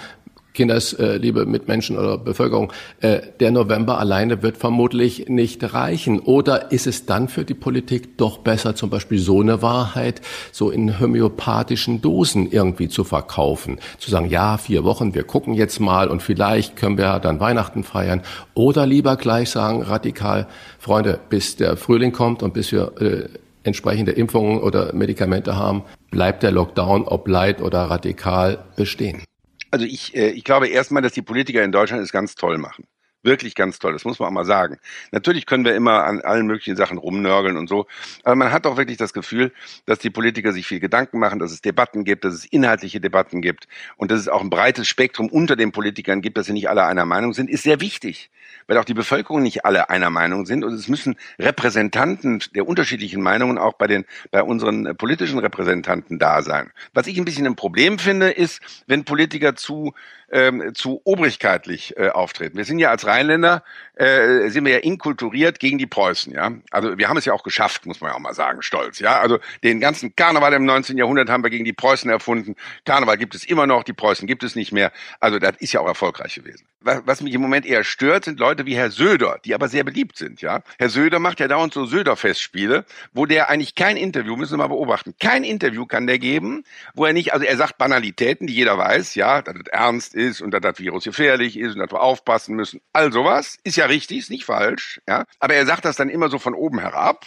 [0.57, 6.19] Kinders, äh, liebe Mitmenschen oder Bevölkerung, äh, der November alleine wird vermutlich nicht reichen.
[6.19, 10.71] Oder ist es dann für die Politik doch besser, zum Beispiel so eine Wahrheit so
[10.71, 13.79] in homöopathischen Dosen irgendwie zu verkaufen?
[13.99, 17.85] Zu sagen, ja, vier Wochen, wir gucken jetzt mal und vielleicht können wir dann Weihnachten
[17.85, 18.23] feiern.
[18.55, 20.49] Oder lieber gleich sagen, radikal,
[20.79, 23.29] Freunde, bis der Frühling kommt und bis wir äh,
[23.63, 29.23] entsprechende Impfungen oder Medikamente haben, bleibt der Lockdown, ob leid oder radikal, bestehen.
[29.71, 32.87] Also ich, äh, ich glaube erstmal, dass die Politiker in Deutschland es ganz toll machen.
[33.23, 34.79] Wirklich ganz toll, das muss man auch mal sagen.
[35.11, 37.87] Natürlich können wir immer an allen möglichen Sachen rumnörgeln und so,
[38.23, 39.53] aber man hat doch wirklich das Gefühl,
[39.85, 43.43] dass die Politiker sich viel Gedanken machen, dass es Debatten gibt, dass es inhaltliche Debatten
[43.43, 46.69] gibt und dass es auch ein breites Spektrum unter den Politikern gibt, dass sie nicht
[46.69, 48.31] alle einer Meinung sind, ist sehr wichtig,
[48.67, 53.23] weil auch die Bevölkerung nicht alle einer Meinung sind und es müssen Repräsentanten der unterschiedlichen
[53.23, 56.71] Meinungen auch bei den bei unseren politischen Repräsentanten da sein.
[56.95, 59.95] Was ich ein bisschen ein Problem finde, ist, wenn Politiker zu
[60.31, 62.57] ähm, zu obrigkeitlich äh, auftreten.
[62.57, 63.63] Wir sind ja als Rheinländer,
[63.95, 66.53] äh, sind wir ja inkulturiert gegen die Preußen, ja.
[66.71, 69.21] Also wir haben es ja auch geschafft, muss man ja auch mal sagen, stolz, ja.
[69.21, 70.99] Also den ganzen Karneval im 19.
[70.99, 72.57] Jahrhundert haben wir gegen die Preußen erfunden.
[72.85, 74.93] Karneval gibt es immer noch, die Preußen gibt es nicht mehr.
[75.21, 76.67] Also das ist ja auch erfolgreich gewesen.
[76.81, 79.85] Was, was mich im Moment eher stört, sind Leute wie Herr Söder, die aber sehr
[79.85, 80.63] beliebt sind, ja.
[80.79, 84.69] Herr Söder macht ja dauernd so Söder-Festspiele, wo der eigentlich kein Interview, müssen wir mal
[84.69, 86.65] beobachten, kein Interview kann der geben,
[86.95, 90.41] wo er nicht, also er sagt Banalitäten, die jeder weiß, ja, dass es ernst ist
[90.41, 92.81] und dass das Virus gefährlich ist und dass wir aufpassen müssen.
[92.93, 95.25] All sowas ist ja richtig, ist nicht falsch, ja.
[95.39, 97.25] Aber er sagt das dann immer so von oben herab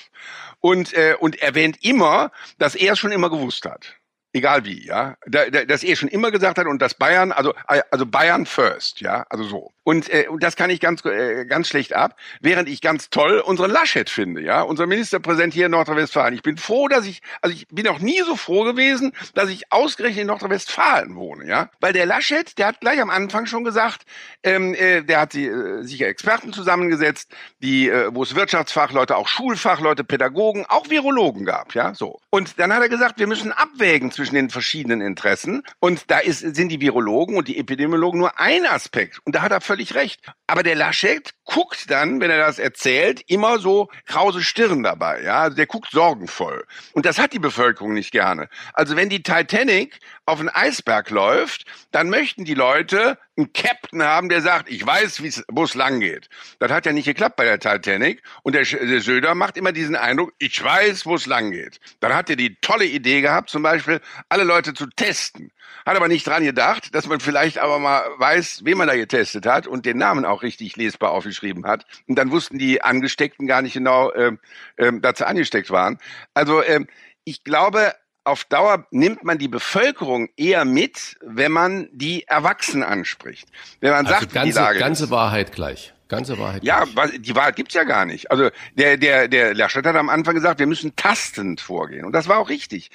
[0.59, 3.99] und, äh, und erwähnt immer, dass er es schon immer gewusst hat
[4.33, 7.53] egal wie, ja, da, da, dass er schon immer gesagt hat und dass Bayern, also
[7.65, 9.73] also Bayern first, ja, also so.
[9.89, 13.71] Und, äh, das kann ich ganz äh, ganz schlecht ab, während ich ganz toll unseren
[13.71, 16.35] Laschet finde, ja, unser Ministerpräsident hier in Nordrhein-Westfalen.
[16.35, 19.71] Ich bin froh, dass ich, also ich bin auch nie so froh gewesen, dass ich
[19.71, 24.03] ausgerechnet in Nordrhein-Westfalen wohne, ja, weil der Laschet, der hat gleich am Anfang schon gesagt,
[24.43, 27.31] ähm, äh, der hat sie, äh, sicher Experten zusammengesetzt,
[27.63, 32.19] die, äh, wo es Wirtschaftsfachleute, auch Schulfachleute, Pädagogen, auch Virologen gab, ja, so.
[32.29, 35.63] Und dann hat er gesagt, wir müssen abwägen zwischen den verschiedenen Interessen.
[35.79, 39.19] Und da ist, sind die Virologen und die Epidemiologen nur ein Aspekt.
[39.25, 40.19] Und da hat er völlig recht.
[40.47, 45.23] Aber der Laschet guckt dann, wenn er das erzählt, immer so krause Stirn dabei.
[45.23, 46.63] Ja, also der guckt sorgenvoll.
[46.93, 48.49] Und das hat die Bevölkerung nicht gerne.
[48.73, 54.29] Also wenn die Titanic auf einen Eisberg läuft, dann möchten die Leute einen Captain haben,
[54.29, 56.29] der sagt, ich weiß, wo es lang geht.
[56.59, 58.21] Das hat ja nicht geklappt bei der Titanic.
[58.43, 61.79] Und der, der Söder macht immer diesen Eindruck, ich weiß, wo es lang geht.
[61.99, 65.51] Dann hat er die tolle Idee gehabt, zum Beispiel alle Leute zu testen.
[65.85, 69.45] Hat aber nicht dran gedacht, dass man vielleicht aber mal weiß, wen man da getestet
[69.45, 71.85] hat und den Namen auch richtig lesbar aufgeschrieben hat.
[72.07, 74.31] Und dann wussten die Angesteckten gar nicht genau, äh,
[74.77, 75.97] äh, dass sie angesteckt waren.
[76.33, 76.85] Also äh,
[77.23, 83.47] ich glaube, auf Dauer nimmt man die Bevölkerung eher mit, wenn man die Erwachsenen anspricht.
[83.79, 85.09] Wenn man also sagt, ganze, die Lage ganze.
[85.09, 85.93] Wahrheit gleich.
[86.09, 86.63] Ganze Wahrheit.
[86.63, 86.85] Ja,
[87.19, 88.31] die Wahrheit gibt's ja gar nicht.
[88.31, 92.27] Also der der der Laschet hat am Anfang gesagt, wir müssen tastend vorgehen und das
[92.27, 92.89] war auch richtig.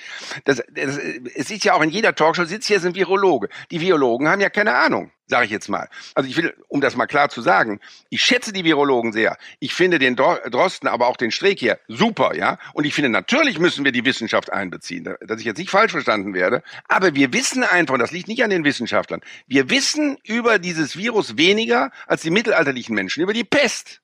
[0.45, 3.49] Das, das, es ist ja auch in jeder Talkshow sitzt hier ein Virologe.
[3.71, 5.89] Die Virologen haben ja keine Ahnung sage ich jetzt mal.
[6.15, 9.37] Also ich will, um das mal klar zu sagen, ich schätze die Virologen sehr.
[9.59, 12.59] Ich finde den Drosten, aber auch den Streeck hier super, ja.
[12.75, 16.35] Und ich finde, natürlich müssen wir die Wissenschaft einbeziehen, dass ich jetzt nicht falsch verstanden
[16.35, 16.63] werde.
[16.89, 20.97] Aber wir wissen einfach, und das liegt nicht an den Wissenschaftlern, wir wissen über dieses
[20.97, 24.03] Virus weniger als die mittelalterlichen Menschen über die Pest.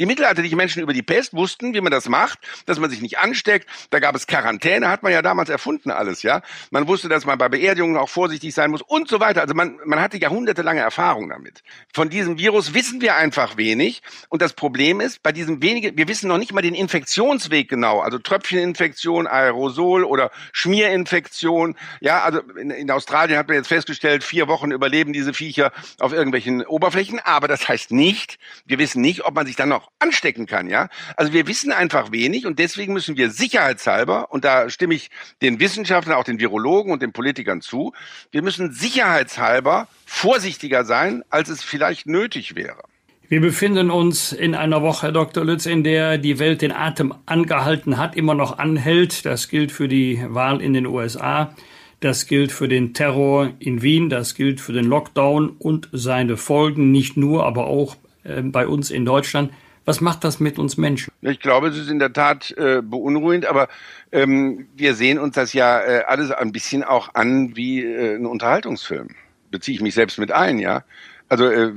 [0.00, 3.18] Die mittelalterlichen Menschen über die Pest wussten, wie man das macht, dass man sich nicht
[3.18, 3.68] ansteckt.
[3.90, 6.40] Da gab es Quarantäne, hat man ja damals erfunden alles, ja.
[6.70, 9.42] Man wusste, dass man bei Beerdigungen auch vorsichtig sein muss und so weiter.
[9.42, 11.62] Also man, man hatte jahrhundertelange Erfahrung damit.
[11.92, 14.00] Von diesem Virus wissen wir einfach wenig.
[14.30, 18.00] Und das Problem ist, bei diesem wenige, wir wissen noch nicht mal den Infektionsweg genau.
[18.00, 21.76] Also Tröpfcheninfektion, Aerosol oder Schmierinfektion.
[22.00, 26.14] Ja, also in, in Australien hat man jetzt festgestellt, vier Wochen überleben diese Viecher auf
[26.14, 27.20] irgendwelchen Oberflächen.
[27.20, 30.88] Aber das heißt nicht, wir wissen nicht, ob man sich dann noch anstecken kann, ja.
[31.16, 35.10] Also wir wissen einfach wenig und deswegen müssen wir sicherheitshalber, und da stimme ich
[35.42, 37.92] den Wissenschaftlern, auch den Virologen und den Politikern zu,
[38.30, 42.82] wir müssen sicherheitshalber vorsichtiger sein, als es vielleicht nötig wäre.
[43.28, 45.44] Wir befinden uns in einer Woche, Herr Dr.
[45.44, 49.24] Lütz, in der die Welt den Atem angehalten hat, immer noch anhält.
[49.24, 51.54] Das gilt für die Wahl in den USA.
[52.00, 56.90] Das gilt für den Terror in Wien, das gilt für den Lockdown und seine Folgen
[56.90, 59.52] nicht nur, aber auch äh, bei uns in Deutschland.
[59.90, 61.12] Was macht das mit uns Menschen?
[61.20, 63.66] Ich glaube, es ist in der Tat äh, beunruhigend, aber
[64.12, 68.24] ähm, wir sehen uns das ja äh, alles ein bisschen auch an wie äh, ein
[68.24, 69.08] Unterhaltungsfilm.
[69.50, 70.84] Beziehe ich mich selbst mit ein, ja.
[71.28, 71.72] Also äh,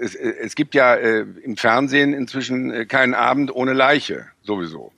[0.00, 4.90] es, es gibt ja äh, im Fernsehen inzwischen äh, keinen Abend ohne Leiche, sowieso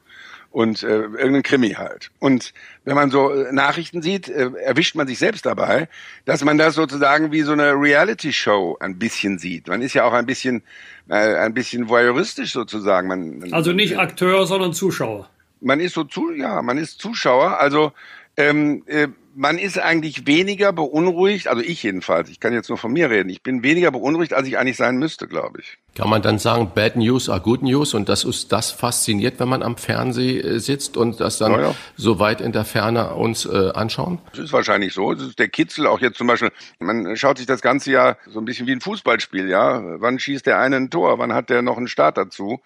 [0.50, 2.10] und äh, irgendein Krimi halt.
[2.18, 2.52] Und
[2.84, 5.88] wenn man so äh, Nachrichten sieht, äh, erwischt man sich selbst dabei,
[6.24, 9.68] dass man das sozusagen wie so eine Reality-Show ein bisschen sieht.
[9.68, 10.62] Man ist ja auch ein bisschen
[11.08, 13.08] äh, ein bisschen voyeuristisch sozusagen.
[13.08, 15.28] Man, also nicht Akteur, sondern Zuschauer.
[15.60, 17.58] Man ist so zu, ja, man ist Zuschauer.
[17.60, 17.92] Also
[18.36, 22.92] ähm, äh, man ist eigentlich weniger beunruhigt, also ich jedenfalls, ich kann jetzt nur von
[22.92, 25.78] mir reden, ich bin weniger beunruhigt, als ich eigentlich sein müsste, glaube ich.
[25.94, 29.48] Kann man dann sagen, Bad News are Good News und das ist das fasziniert, wenn
[29.48, 31.74] man am Fernseh äh, sitzt und das dann ja, ja.
[31.96, 34.18] so weit in der Ferne uns äh, anschauen?
[34.30, 35.14] Das ist wahrscheinlich so.
[35.14, 36.50] Das ist der Kitzel auch jetzt zum Beispiel.
[36.78, 39.82] Man schaut sich das Ganze ja so ein bisschen wie ein Fußballspiel, ja.
[40.00, 41.18] Wann schießt der eine ein Tor?
[41.18, 42.60] Wann hat der noch einen Start dazu?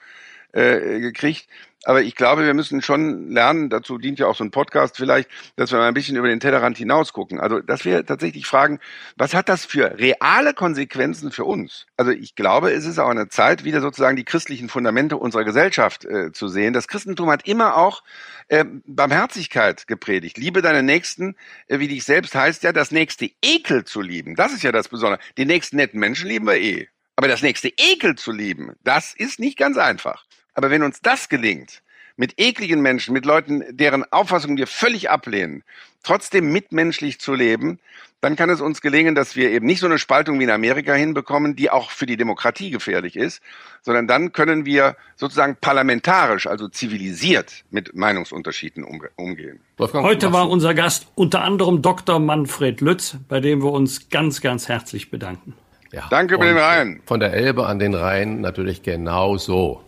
[0.53, 1.49] Äh, gekriegt.
[1.85, 5.29] Aber ich glaube, wir müssen schon lernen, dazu dient ja auch so ein Podcast vielleicht,
[5.57, 7.41] dass wir mal ein bisschen über den Tellerrand hinaus gucken.
[7.41, 8.81] Also, dass wir tatsächlich fragen,
[9.17, 11.87] was hat das für reale Konsequenzen für uns?
[11.97, 16.05] Also, ich glaube, es ist auch eine Zeit, wieder sozusagen die christlichen Fundamente unserer Gesellschaft
[16.05, 16.73] äh, zu sehen.
[16.73, 18.03] Das Christentum hat immer auch
[18.49, 20.39] äh, Barmherzigkeit gepredigt.
[20.39, 21.37] Liebe deine Nächsten,
[21.69, 24.35] äh, wie dich selbst heißt ja, das nächste Ekel zu lieben.
[24.37, 25.21] Das ist ja das Besondere.
[25.39, 26.89] Den nächsten netten Menschen lieben wir eh.
[27.17, 30.25] Aber das nächste Ekel zu lieben, das ist nicht ganz einfach.
[30.55, 31.83] Aber wenn uns das gelingt,
[32.17, 35.65] mit ekligen Menschen, mit Leuten, deren Auffassung wir völlig ablehnen,
[36.03, 37.81] trotzdem mitmenschlich zu leben,
[38.21, 40.95] dann kann es uns gelingen, dass wir eben nicht so eine Spaltung wie in Amerika
[40.95, 43.43] hinbekommen, die auch für die Demokratie gefährlich ist,
[43.83, 48.85] sondern dann können wir sozusagen parlamentarisch, also zivilisiert mit Meinungsunterschieden
[49.17, 49.61] umgehen.
[49.79, 52.19] Heute war unser Gast unter anderem Dr.
[52.19, 55.55] Manfred Lütz, bei dem wir uns ganz, ganz herzlich bedanken.
[55.93, 57.03] Ja, Danke über den Rhein.
[57.05, 59.85] Von der Elbe an den Rhein natürlich genau so.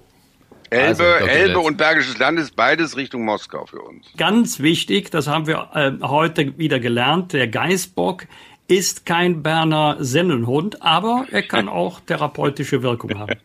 [0.71, 4.07] Elbe, also, Elbe und Bergisches Land ist beides Richtung Moskau für uns.
[4.17, 8.27] Ganz wichtig, das haben wir äh, heute wieder gelernt, der Geißbock
[8.69, 13.39] ist kein Berner Sennenhund, aber er kann auch therapeutische Wirkung haben.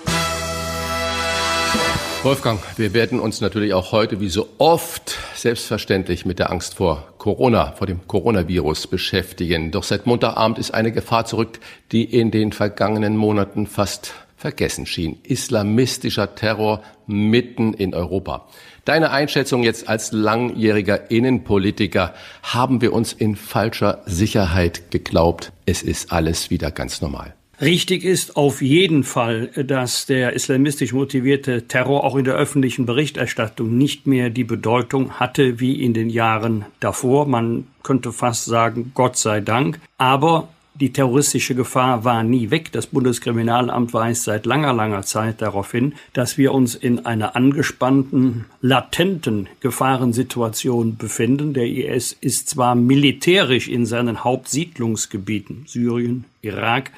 [2.24, 7.06] Wolfgang, wir werden uns natürlich auch heute wie so oft selbstverständlich mit der Angst vor
[7.16, 9.70] Corona, vor dem Coronavirus beschäftigen.
[9.70, 11.60] Doch seit Montagabend ist eine Gefahr zurück,
[11.92, 15.18] die in den vergangenen Monaten fast vergessen schien.
[15.22, 18.48] Islamistischer Terror mitten in Europa.
[18.84, 26.10] Deine Einschätzung jetzt als langjähriger Innenpolitiker, haben wir uns in falscher Sicherheit geglaubt, es ist
[26.10, 27.37] alles wieder ganz normal?
[27.60, 33.76] Richtig ist auf jeden Fall, dass der islamistisch motivierte Terror auch in der öffentlichen Berichterstattung
[33.76, 37.26] nicht mehr die Bedeutung hatte wie in den Jahren davor.
[37.26, 39.80] Man könnte fast sagen, Gott sei Dank.
[39.96, 42.70] Aber die terroristische Gefahr war nie weg.
[42.70, 48.44] Das Bundeskriminalamt weist seit langer, langer Zeit darauf hin, dass wir uns in einer angespannten,
[48.60, 51.54] latenten Gefahrensituation befinden.
[51.54, 56.92] Der IS ist zwar militärisch in seinen Hauptsiedlungsgebieten, Syrien, Irak,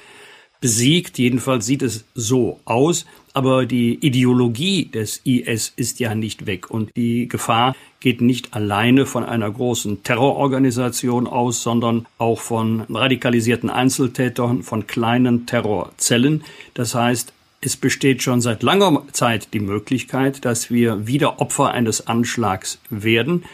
[0.60, 1.18] besiegt.
[1.18, 3.06] Jedenfalls sieht es so aus.
[3.32, 9.06] Aber die Ideologie des IS ist ja nicht weg und die Gefahr geht nicht alleine
[9.06, 16.42] von einer großen Terrororganisation aus, sondern auch von radikalisierten Einzeltätern, von kleinen Terrorzellen.
[16.74, 22.06] Das heißt, es besteht schon seit langer Zeit die Möglichkeit, dass wir wieder Opfer eines
[22.06, 23.44] Anschlags werden.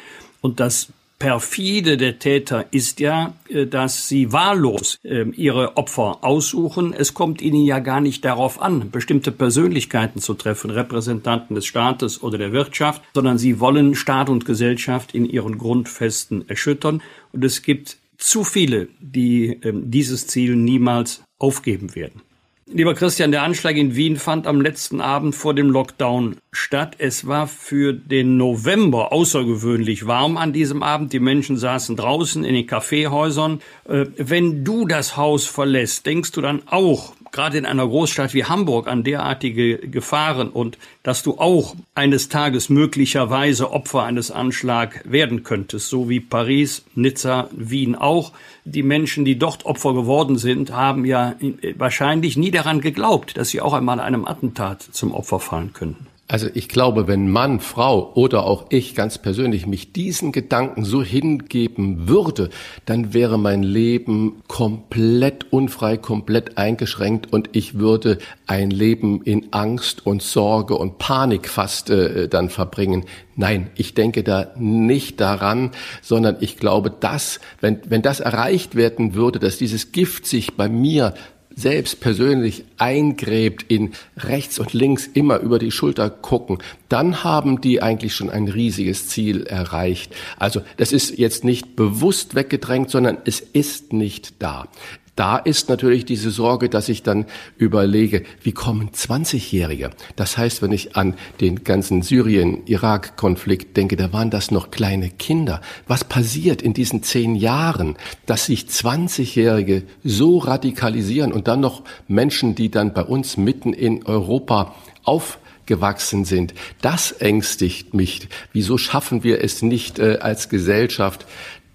[0.40, 6.92] Und das perfide der Täter ist ja, äh, dass sie wahllos ähm, ihre Opfer aussuchen.
[6.92, 12.22] Es kommt ihnen ja gar nicht darauf an, bestimmte Persönlichkeiten zu treffen, Repräsentanten des Staates
[12.22, 17.02] oder der Wirtschaft, sondern sie wollen Staat und Gesellschaft in ihren Grundfesten erschüttern.
[17.32, 22.22] Und es gibt zu viele, die ähm, dieses Ziel niemals aufgeben werden.
[22.68, 26.96] Lieber Christian, der Anschlag in Wien fand am letzten Abend vor dem Lockdown statt.
[26.98, 31.12] Es war für den November außergewöhnlich warm an diesem Abend.
[31.12, 33.60] Die Menschen saßen draußen in den Kaffeehäusern.
[33.88, 38.45] Äh, wenn du das Haus verlässt, denkst du dann auch, gerade in einer Großstadt wie
[38.45, 45.45] Hamburg an derartige Gefahren und dass du auch eines Tages möglicherweise Opfer eines Anschlags werden
[45.45, 48.32] könntest, so wie Paris, Nizza, Wien auch.
[48.64, 51.37] Die Menschen, die dort Opfer geworden sind, haben ja
[51.76, 56.07] wahrscheinlich nie daran geglaubt, dass sie auch einmal einem Attentat zum Opfer fallen könnten.
[56.29, 61.01] Also ich glaube, wenn Mann, Frau oder auch ich ganz persönlich mich diesen Gedanken so
[61.01, 62.51] hingeben würde,
[62.85, 68.18] dann wäre mein Leben komplett unfrei, komplett eingeschränkt und ich würde
[68.49, 73.05] ein Leben in Angst und Sorge und Panik fast äh, dann verbringen.
[73.37, 75.70] Nein, ich denke da nicht daran,
[76.03, 80.68] sondern ich glaube, dass, wenn, wenn das erreicht werden würde, dass dieses Gift sich bei
[80.68, 81.14] mir
[81.57, 87.82] selbst persönlich eingräbt in rechts und links immer über die Schulter gucken, dann haben die
[87.82, 90.14] eigentlich schon ein riesiges Ziel erreicht.
[90.38, 94.68] Also das ist jetzt nicht bewusst weggedrängt, sondern es ist nicht da.
[95.16, 97.24] Da ist natürlich diese Sorge, dass ich dann
[97.56, 99.90] überlege, wie kommen 20-Jährige?
[100.14, 105.62] Das heißt, wenn ich an den ganzen Syrien-Irak-Konflikt denke, da waren das noch kleine Kinder.
[105.86, 107.96] Was passiert in diesen zehn Jahren,
[108.26, 114.04] dass sich 20-Jährige so radikalisieren und dann noch Menschen, die dann bei uns mitten in
[114.04, 116.54] Europa auf gewachsen sind.
[116.80, 118.28] Das ängstigt mich.
[118.52, 121.26] Wieso schaffen wir es nicht äh, als Gesellschaft,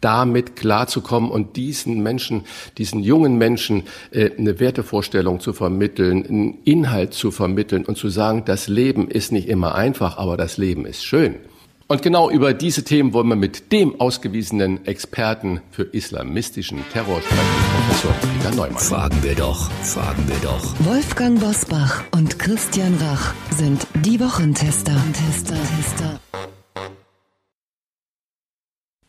[0.01, 2.43] damit klarzukommen und diesen Menschen,
[2.77, 8.43] diesen jungen Menschen äh, eine Wertevorstellung zu vermitteln, einen Inhalt zu vermitteln und zu sagen,
[8.45, 11.35] das Leben ist nicht immer einfach, aber das Leben ist schön.
[11.91, 17.41] Und genau über diese Themen wollen wir mit dem ausgewiesenen Experten für islamistischen Terror sprechen,
[17.75, 18.77] Professor Peter Neumann.
[18.77, 20.73] Fragen wir doch, fragen wir doch.
[20.85, 24.95] Wolfgang Bosbach und Christian Rach sind die Wochentester.
[25.11, 26.30] Tester, Tester.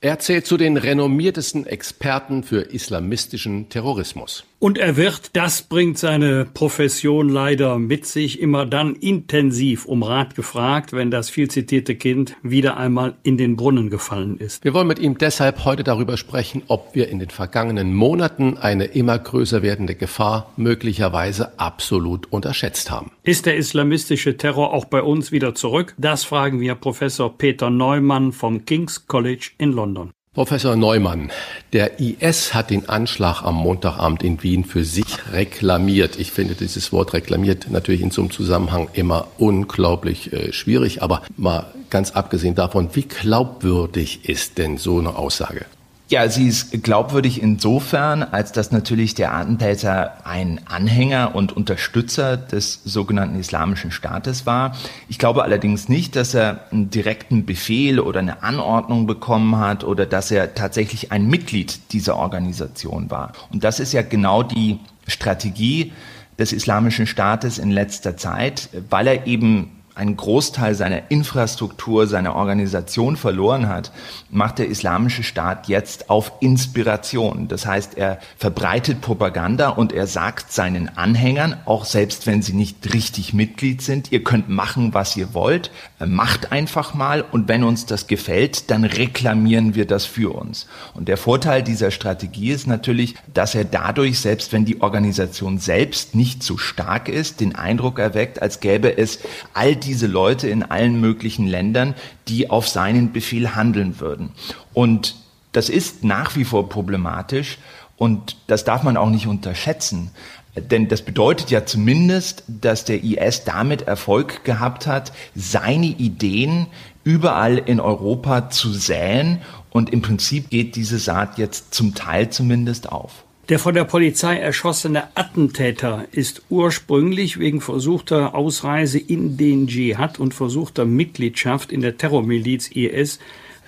[0.05, 4.43] Er zählt zu den renommiertesten Experten für islamistischen Terrorismus.
[4.63, 10.37] Und er wird, das bringt seine Profession leider mit sich, immer dann intensiv um Rat
[10.37, 14.63] gefragt, wenn das viel zitierte Kind wieder einmal in den Brunnen gefallen ist.
[14.63, 18.85] Wir wollen mit ihm deshalb heute darüber sprechen, ob wir in den vergangenen Monaten eine
[18.85, 23.11] immer größer werdende Gefahr möglicherweise absolut unterschätzt haben.
[23.25, 25.97] Ist der islamistische Terror auch bei uns wieder zurück?
[25.99, 30.13] Das fragen wir Professor Peter Neumann vom King's College in London.
[30.35, 31.31] Professor Neumann,
[31.75, 36.19] der IS hat den Anschlag am Montagabend in Wien für sich reklamiert.
[36.19, 41.21] Ich finde dieses Wort reklamiert natürlich in so einem Zusammenhang immer unglaublich äh, schwierig, aber
[41.37, 45.67] mal ganz abgesehen davon, wie glaubwürdig ist denn so eine Aussage?
[46.13, 52.83] Ja, sie ist glaubwürdig insofern, als dass natürlich der Attentäter ein Anhänger und Unterstützer des
[52.85, 54.77] sogenannten Islamischen Staates war.
[55.09, 60.05] Ich glaube allerdings nicht, dass er einen direkten Befehl oder eine Anordnung bekommen hat oder
[60.05, 63.33] dass er tatsächlich ein Mitglied dieser Organisation war.
[63.51, 65.95] Und das ist ja genau die Strategie
[66.39, 73.17] des Islamischen Staates in letzter Zeit, weil er eben einen Großteil seiner Infrastruktur, seiner Organisation
[73.17, 73.93] verloren hat,
[74.31, 77.49] macht der Islamische Staat jetzt auf Inspiration.
[77.49, 82.93] Das heißt, er verbreitet Propaganda und er sagt seinen Anhängern, auch selbst wenn sie nicht
[82.95, 85.71] richtig Mitglied sind, ihr könnt machen, was ihr wollt,
[86.07, 90.67] macht einfach mal und wenn uns das gefällt, dann reklamieren wir das für uns.
[90.95, 96.15] Und der Vorteil dieser Strategie ist natürlich, dass er dadurch, selbst wenn die Organisation selbst
[96.15, 99.21] nicht so stark ist, den Eindruck erweckt, als gäbe es
[99.55, 101.95] all diese Leute in allen möglichen Ländern,
[102.29, 104.31] die auf seinen Befehl handeln würden.
[104.73, 105.17] Und
[105.53, 107.59] das ist nach wie vor problematisch
[107.97, 110.11] und das darf man auch nicht unterschätzen.
[110.55, 116.67] Denn das bedeutet ja zumindest, dass der IS damit Erfolg gehabt hat, seine Ideen
[117.05, 119.41] überall in Europa zu säen.
[119.71, 123.25] Und im Prinzip geht diese Saat jetzt zum Teil zumindest auf.
[123.49, 130.33] Der von der Polizei erschossene Attentäter ist ursprünglich wegen versuchter Ausreise in den Dschihad und
[130.33, 133.19] versuchter Mitgliedschaft in der Terrormiliz IS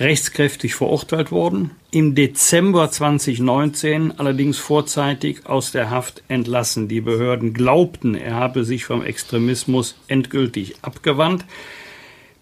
[0.00, 6.88] rechtskräftig verurteilt worden, im Dezember 2019 allerdings vorzeitig aus der Haft entlassen.
[6.88, 11.44] Die Behörden glaubten, er habe sich vom Extremismus endgültig abgewandt.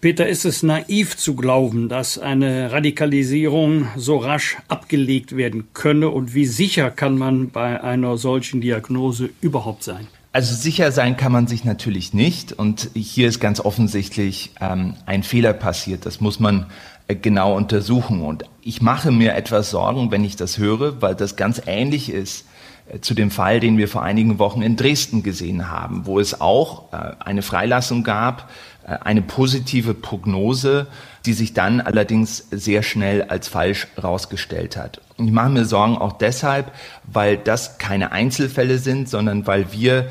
[0.01, 6.09] Peter, ist es naiv zu glauben, dass eine Radikalisierung so rasch abgelegt werden könne?
[6.09, 10.07] Und wie sicher kann man bei einer solchen Diagnose überhaupt sein?
[10.33, 12.51] Also sicher sein kann man sich natürlich nicht.
[12.51, 16.05] Und hier ist ganz offensichtlich ähm, ein Fehler passiert.
[16.05, 16.65] Das muss man
[17.07, 18.21] genau untersuchen.
[18.21, 22.45] Und ich mache mir etwas Sorgen, wenn ich das höre, weil das ganz ähnlich ist
[22.87, 26.39] äh, zu dem Fall, den wir vor einigen Wochen in Dresden gesehen haben, wo es
[26.39, 28.49] auch äh, eine Freilassung gab,
[28.85, 30.87] äh, eine positive Prognose,
[31.25, 35.01] die sich dann allerdings sehr schnell als falsch herausgestellt hat.
[35.17, 36.71] Ich mache mir Sorgen auch deshalb,
[37.05, 40.09] weil das keine Einzelfälle sind, sondern weil wir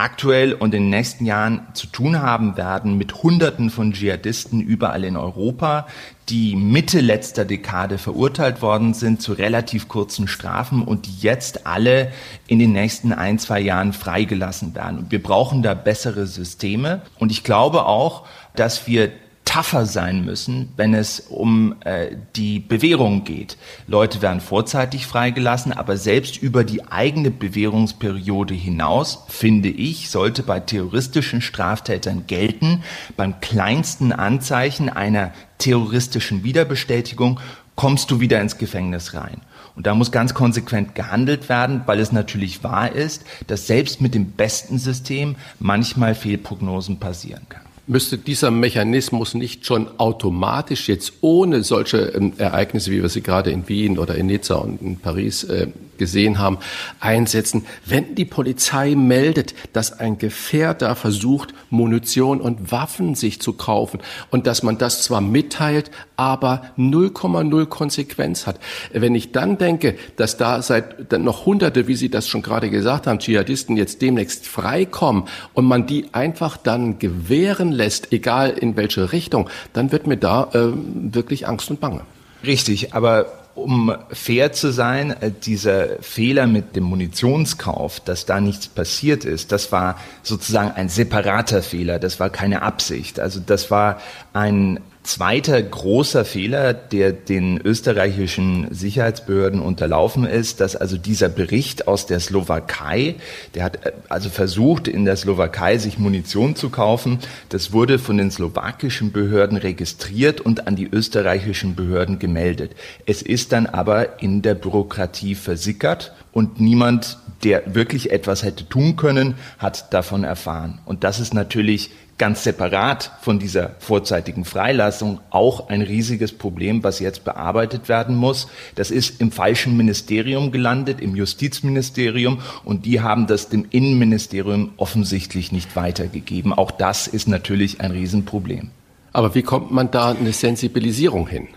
[0.00, 5.04] aktuell und in den nächsten Jahren zu tun haben werden mit Hunderten von Dschihadisten überall
[5.04, 5.86] in Europa,
[6.30, 12.12] die Mitte letzter Dekade verurteilt worden sind zu relativ kurzen Strafen und die jetzt alle
[12.46, 14.98] in den nächsten ein, zwei Jahren freigelassen werden.
[14.98, 17.02] Und wir brauchen da bessere Systeme.
[17.18, 19.10] Und ich glaube auch, dass wir
[19.50, 23.56] tougher sein müssen, wenn es um äh, die Bewährung geht.
[23.88, 30.60] Leute werden vorzeitig freigelassen, aber selbst über die eigene Bewährungsperiode hinaus, finde ich, sollte bei
[30.60, 32.84] terroristischen Straftätern gelten,
[33.16, 37.40] beim kleinsten Anzeichen einer terroristischen Wiederbestätigung
[37.74, 39.40] kommst du wieder ins Gefängnis rein.
[39.74, 44.14] Und da muss ganz konsequent gehandelt werden, weil es natürlich wahr ist, dass selbst mit
[44.14, 51.64] dem besten System manchmal Fehlprognosen passieren kann müsste dieser Mechanismus nicht schon automatisch jetzt ohne
[51.64, 55.42] solche ähm, Ereignisse, wie wir sie gerade in Wien oder in Nizza und in Paris
[55.44, 55.66] äh,
[56.00, 56.58] gesehen haben,
[56.98, 64.00] einsetzen, wenn die Polizei meldet, dass ein Gefährder versucht, Munition und Waffen sich zu kaufen
[64.30, 68.58] und dass man das zwar mitteilt, aber 0,0 Konsequenz hat.
[68.92, 73.06] Wenn ich dann denke, dass da seit noch Hunderte, wie Sie das schon gerade gesagt
[73.06, 79.12] haben, Dschihadisten jetzt demnächst freikommen und man die einfach dann gewähren lässt, egal in welche
[79.12, 82.00] Richtung, dann wird mir da äh, wirklich Angst und Bange.
[82.42, 88.68] Richtig, aber um fair zu sein, äh, dieser Fehler mit dem Munitionskauf, dass da nichts
[88.68, 93.20] passiert ist, das war sozusagen ein separater Fehler, das war keine Absicht.
[93.20, 94.00] Also das war
[94.32, 94.80] ein
[95.10, 102.20] zweiter großer Fehler, der den österreichischen Sicherheitsbehörden unterlaufen ist, dass also dieser Bericht aus der
[102.20, 103.16] Slowakei,
[103.56, 108.18] der hat äh, also versucht, in der Slowakei sich Munition zu kaufen, das wurde von
[108.18, 112.76] den slowakischen Behörden registriert und an die österreichischen Behörden gemeldet.
[113.04, 118.94] Es ist dann aber in der Bürokratie versickert und niemand, der wirklich etwas hätte tun
[118.94, 120.78] können, hat davon erfahren.
[120.84, 121.90] Und das ist natürlich
[122.20, 128.46] ganz separat von dieser vorzeitigen Freilassung auch ein riesiges Problem, was jetzt bearbeitet werden muss.
[128.74, 135.50] Das ist im falschen Ministerium gelandet, im Justizministerium, und die haben das dem Innenministerium offensichtlich
[135.50, 136.52] nicht weitergegeben.
[136.52, 138.68] Auch das ist natürlich ein Riesenproblem.
[139.14, 141.48] Aber wie kommt man da eine Sensibilisierung hin?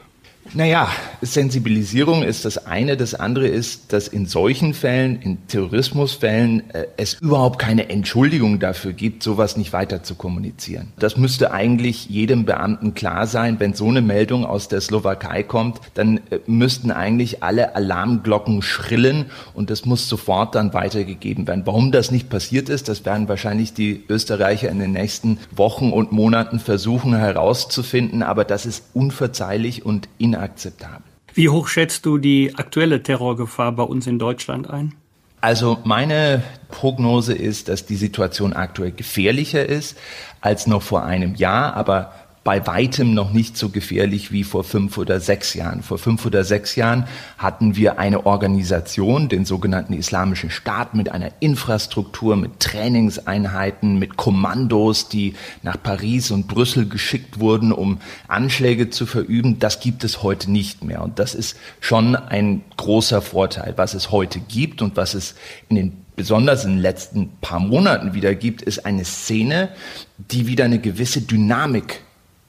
[0.55, 0.87] Naja,
[1.21, 2.95] Sensibilisierung ist das eine.
[2.95, 8.93] Das andere ist, dass in solchen Fällen, in Terrorismusfällen, äh, es überhaupt keine Entschuldigung dafür
[8.93, 10.93] gibt, sowas nicht weiter zu kommunizieren.
[10.99, 13.59] Das müsste eigentlich jedem Beamten klar sein.
[13.59, 19.25] Wenn so eine Meldung aus der Slowakei kommt, dann äh, müssten eigentlich alle Alarmglocken schrillen
[19.55, 21.63] und das muss sofort dann weitergegeben werden.
[21.65, 26.11] Warum das nicht passiert ist, das werden wahrscheinlich die Österreicher in den nächsten Wochen und
[26.11, 28.21] Monaten versuchen herauszufinden.
[28.21, 31.03] Aber das ist unverzeihlich und in inakzeptabel.
[31.33, 34.93] Wie hoch schätzt du die aktuelle Terrorgefahr bei uns in Deutschland ein?
[35.41, 39.97] Also meine Prognose ist, dass die Situation aktuell gefährlicher ist
[40.39, 42.13] als noch vor einem Jahr, aber
[42.43, 45.81] bei weitem noch nicht so gefährlich wie vor fünf oder sechs Jahren.
[45.81, 47.05] Vor fünf oder sechs Jahren
[47.37, 55.07] hatten wir eine Organisation, den sogenannten Islamischen Staat, mit einer Infrastruktur, mit Trainingseinheiten, mit Kommandos,
[55.07, 59.59] die nach Paris und Brüssel geschickt wurden, um Anschläge zu verüben.
[59.59, 61.01] Das gibt es heute nicht mehr.
[61.01, 63.73] Und das ist schon ein großer Vorteil.
[63.77, 65.35] Was es heute gibt und was es
[65.69, 69.69] in den besonders in den letzten paar Monaten wieder gibt, ist eine Szene,
[70.17, 72.01] die wieder eine gewisse Dynamik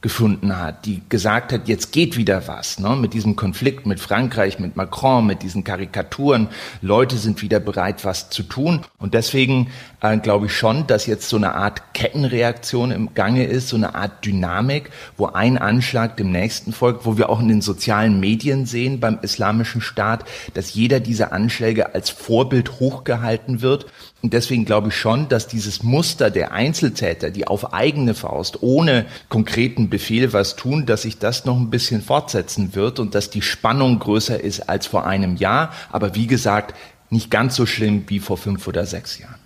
[0.05, 2.95] gefunden hat, die gesagt hat, jetzt geht wieder was, ne?
[2.95, 6.49] mit diesem Konflikt mit Frankreich, mit Macron, mit diesen Karikaturen.
[6.83, 8.83] Leute sind wieder bereit, was zu tun.
[8.99, 9.71] Und deswegen
[10.03, 13.95] äh, glaube ich schon, dass jetzt so eine Art Kettenreaktion im Gange ist, so eine
[13.95, 18.67] Art Dynamik, wo ein Anschlag dem nächsten folgt, wo wir auch in den sozialen Medien
[18.67, 23.87] sehen beim Islamischen Staat, dass jeder dieser Anschläge als Vorbild hochgehalten wird.
[24.25, 29.05] Und deswegen glaube ich schon, dass dieses Muster der Einzeltäter, die auf eigene Faust, ohne
[29.29, 33.43] konkreten Befehl was tun, dass sich das noch ein bisschen fortsetzen wird und dass die
[33.43, 35.75] Spannung größer ist als vor einem Jahr.
[35.93, 36.75] Aber wie gesagt,
[37.11, 39.45] nicht ganz so schlimm wie vor fünf oder sechs Jahren.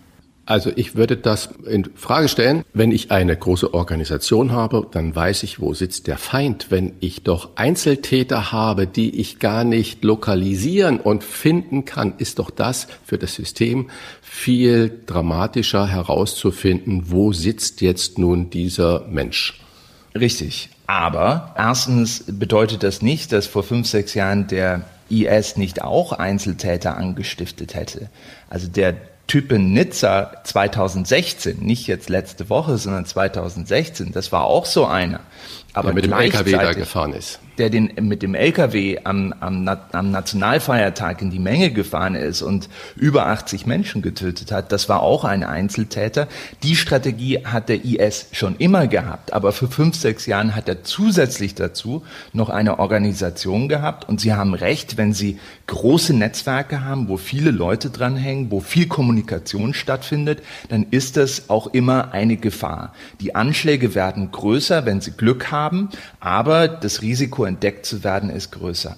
[0.49, 2.65] Also ich würde das in Frage stellen.
[2.73, 6.69] Wenn ich eine große Organisation habe, dann weiß ich, wo sitzt der Feind.
[6.71, 12.49] Wenn ich doch Einzeltäter habe, die ich gar nicht lokalisieren und finden kann, ist doch
[12.49, 13.91] das für das System
[14.39, 19.61] viel dramatischer herauszufinden, wo sitzt jetzt nun dieser Mensch.
[20.15, 20.71] Richtig.
[20.87, 26.97] Aber erstens bedeutet das nicht, dass vor fünf, sechs Jahren der IS nicht auch Einzeltäter
[26.97, 28.11] angestiftet hätte.
[28.49, 28.95] Also der
[29.27, 35.21] Typ in Nizza 2016, nicht jetzt letzte Woche, sondern 2016, das war auch so einer.
[35.73, 39.69] Aber der mit dem LKW da gefahren ist der den mit dem LKW am, am,
[39.93, 45.03] am Nationalfeiertag in die Menge gefahren ist und über 80 Menschen getötet hat, das war
[45.03, 46.29] auch ein Einzeltäter.
[46.63, 50.85] Die Strategie hat der IS schon immer gehabt, aber für fünf, sechs Jahren hat er
[50.85, 52.03] zusätzlich dazu
[52.33, 54.09] noch eine Organisation gehabt.
[54.09, 58.87] Und Sie haben recht, wenn Sie große Netzwerke haben, wo viele Leute dranhängen, wo viel
[58.87, 62.93] Kommunikation stattfindet, dann ist das auch immer eine Gefahr.
[63.21, 65.89] Die Anschläge werden größer, wenn Sie Glück haben,
[66.21, 68.97] aber das Risiko entdeckt zu werden, ist größer.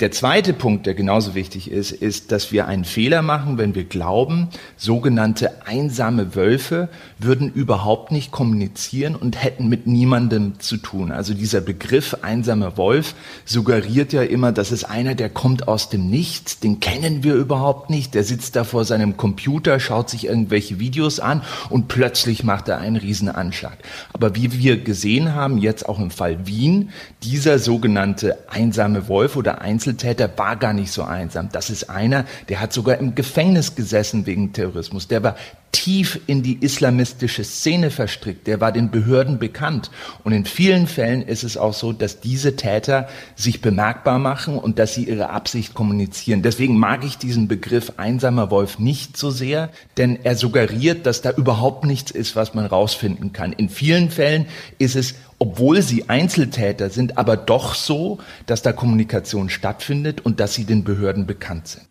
[0.00, 3.82] Der zweite Punkt, der genauso wichtig ist, ist, dass wir einen Fehler machen, wenn wir
[3.82, 4.46] glauben,
[4.76, 6.88] sogenannte einsame Wölfe
[7.18, 11.10] würden überhaupt nicht kommunizieren und hätten mit niemandem zu tun.
[11.10, 16.08] Also dieser Begriff einsamer Wolf suggeriert ja immer, dass es einer, der kommt aus dem
[16.08, 20.78] Nichts, den kennen wir überhaupt nicht, der sitzt da vor seinem Computer, schaut sich irgendwelche
[20.78, 23.78] Videos an und plötzlich macht er einen Riesenanschlag.
[24.12, 26.90] Aber wie wir gesehen haben, jetzt auch im Fall Wien,
[27.24, 31.48] dieser sogenannte einsame Wolf oder Einzeltäter Einzeltäter war gar nicht so einsam.
[31.50, 35.08] Das ist einer, der hat sogar im Gefängnis gesessen wegen Terrorismus.
[35.08, 35.36] Der war
[35.72, 38.46] tief in die islamistische Szene verstrickt.
[38.46, 39.90] Der war den Behörden bekannt.
[40.24, 44.78] Und in vielen Fällen ist es auch so, dass diese Täter sich bemerkbar machen und
[44.78, 46.42] dass sie ihre Absicht kommunizieren.
[46.42, 51.30] Deswegen mag ich diesen Begriff einsamer Wolf nicht so sehr, denn er suggeriert, dass da
[51.30, 53.52] überhaupt nichts ist, was man rausfinden kann.
[53.54, 54.46] In vielen Fällen
[54.78, 60.54] ist es obwohl sie Einzeltäter sind, aber doch so, dass da Kommunikation stattfindet und dass
[60.54, 61.86] sie den Behörden bekannt sind.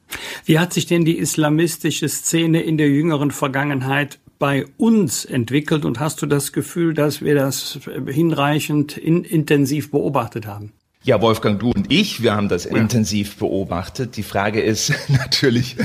[0.45, 5.99] Wie hat sich denn die islamistische Szene in der jüngeren Vergangenheit bei uns entwickelt und
[5.99, 10.73] hast du das Gefühl, dass wir das hinreichend in, intensiv beobachtet haben?
[11.03, 12.75] Ja, Wolfgang, du und ich, wir haben das ja.
[12.75, 14.17] intensiv beobachtet.
[14.17, 15.77] Die Frage ist natürlich,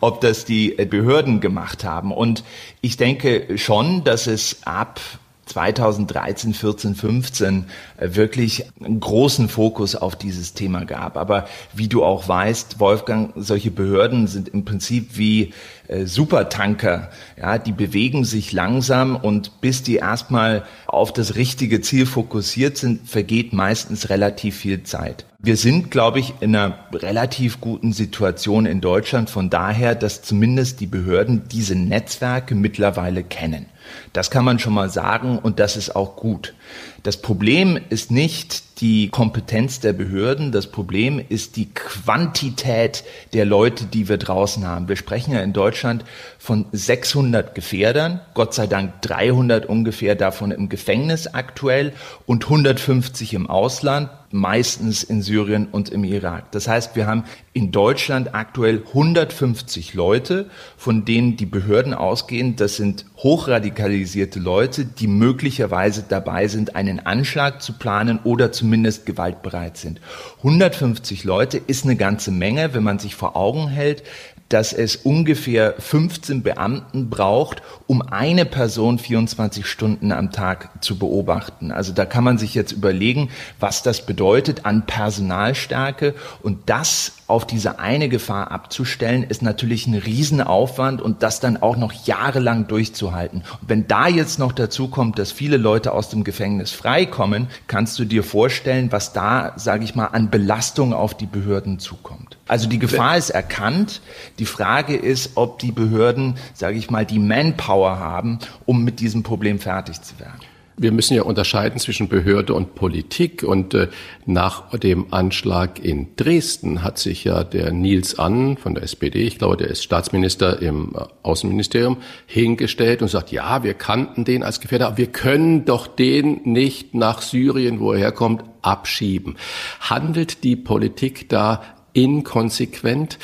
[0.00, 2.12] ob das die Behörden gemacht haben.
[2.12, 2.44] Und
[2.80, 5.00] ich denke schon, dass es ab
[5.48, 7.64] 2013, 14, 15
[8.00, 11.16] wirklich einen großen Fokus auf dieses Thema gab.
[11.16, 15.52] Aber wie du auch weißt, Wolfgang, solche Behörden sind im Prinzip wie
[15.88, 17.10] äh, Supertanker.
[17.38, 23.08] Ja, die bewegen sich langsam und bis die erstmal auf das richtige Ziel fokussiert sind,
[23.08, 25.24] vergeht meistens relativ viel Zeit.
[25.40, 30.80] Wir sind, glaube ich, in einer relativ guten Situation in Deutschland von daher, dass zumindest
[30.80, 33.66] die Behörden diese Netzwerke mittlerweile kennen.
[34.12, 36.54] Das kann man schon mal sagen und das ist auch gut.
[37.02, 43.84] Das Problem ist nicht die Kompetenz der Behörden, das Problem ist die Quantität der Leute,
[43.84, 44.88] die wir draußen haben.
[44.88, 46.04] Wir sprechen ja in Deutschland
[46.38, 51.92] von 600 Gefährdern, Gott sei Dank 300 ungefähr davon im Gefängnis aktuell
[52.26, 56.52] und 150 im Ausland, meistens in Syrien und im Irak.
[56.52, 62.76] Das heißt, wir haben in Deutschland aktuell 150 Leute, von denen die Behörden ausgehen, das
[62.76, 70.00] sind hochradikalisierte Leute, die möglicherweise dabei sind, einen Anschlag zu planen oder zumindest gewaltbereit sind.
[70.38, 74.02] 150 Leute ist eine ganze Menge, wenn man sich vor Augen hält,
[74.48, 81.70] dass es ungefähr 15 Beamten braucht, um eine Person 24 Stunden am Tag zu beobachten.
[81.70, 83.30] Also da kann man sich jetzt überlegen,
[83.60, 89.94] was das bedeutet an Personalstärke und das auf diese eine Gefahr abzustellen, ist natürlich ein
[89.94, 93.44] Riesenaufwand und das dann auch noch jahrelang durchzuhalten.
[93.60, 97.98] Und wenn da jetzt noch dazu kommt, dass viele Leute aus dem Gefängnis freikommen, kannst
[97.98, 102.38] du dir vorstellen, was da, sage ich mal, an Belastung auf die Behörden zukommt.
[102.48, 104.00] Also die Gefahr ist erkannt.
[104.38, 109.22] Die Frage ist, ob die Behörden, sage ich mal, die Manpower haben, um mit diesem
[109.22, 110.40] Problem fertig zu werden.
[110.80, 113.42] Wir müssen ja unterscheiden zwischen Behörde und Politik.
[113.42, 113.88] Und äh,
[114.26, 119.38] nach dem Anschlag in Dresden hat sich ja der Nils Ann von der SPD, ich
[119.38, 124.60] glaube, der ist Staatsminister im äh, Außenministerium, hingestellt und sagt, ja, wir kannten den als
[124.60, 129.36] Gefährder, aber wir können doch den nicht nach Syrien, wo er herkommt, abschieben.
[129.80, 131.62] Handelt die Politik da
[131.92, 133.18] inkonsequent?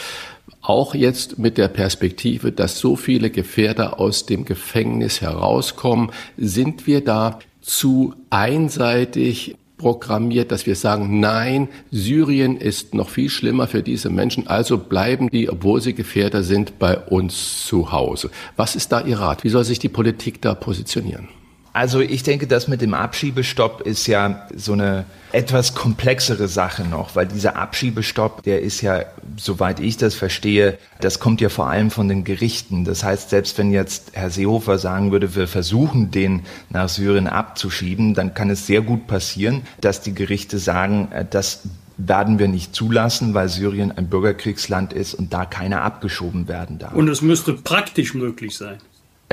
[0.65, 7.05] Auch jetzt mit der Perspektive, dass so viele Gefährder aus dem Gefängnis herauskommen, sind wir
[7.05, 14.09] da zu einseitig programmiert, dass wir sagen, nein, Syrien ist noch viel schlimmer für diese
[14.09, 18.31] Menschen, also bleiben die, obwohl sie Gefährder sind, bei uns zu Hause.
[18.57, 19.45] Was ist da Ihr Rat?
[19.45, 21.29] Wie soll sich die Politik da positionieren?
[21.75, 27.17] Also ich denke, das mit dem Abschiebestopp ist ja so eine etwas komplexere Sache noch,
[27.17, 29.01] weil dieser Abschiebestopp, der ist ja,
[29.37, 32.85] soweit ich das verstehe, das kommt ja vor allem von den Gerichten.
[32.85, 38.15] Das heißt, selbst wenn jetzt Herr Seehofer sagen würde, wir versuchen den nach Syrien abzuschieben,
[38.15, 41.63] dann kann es sehr gut passieren, dass die Gerichte sagen, äh, das
[41.97, 46.95] werden wir nicht zulassen, weil Syrien ein Bürgerkriegsland ist und da keiner abgeschoben werden darf.
[46.95, 48.79] Und es müsste praktisch möglich sein.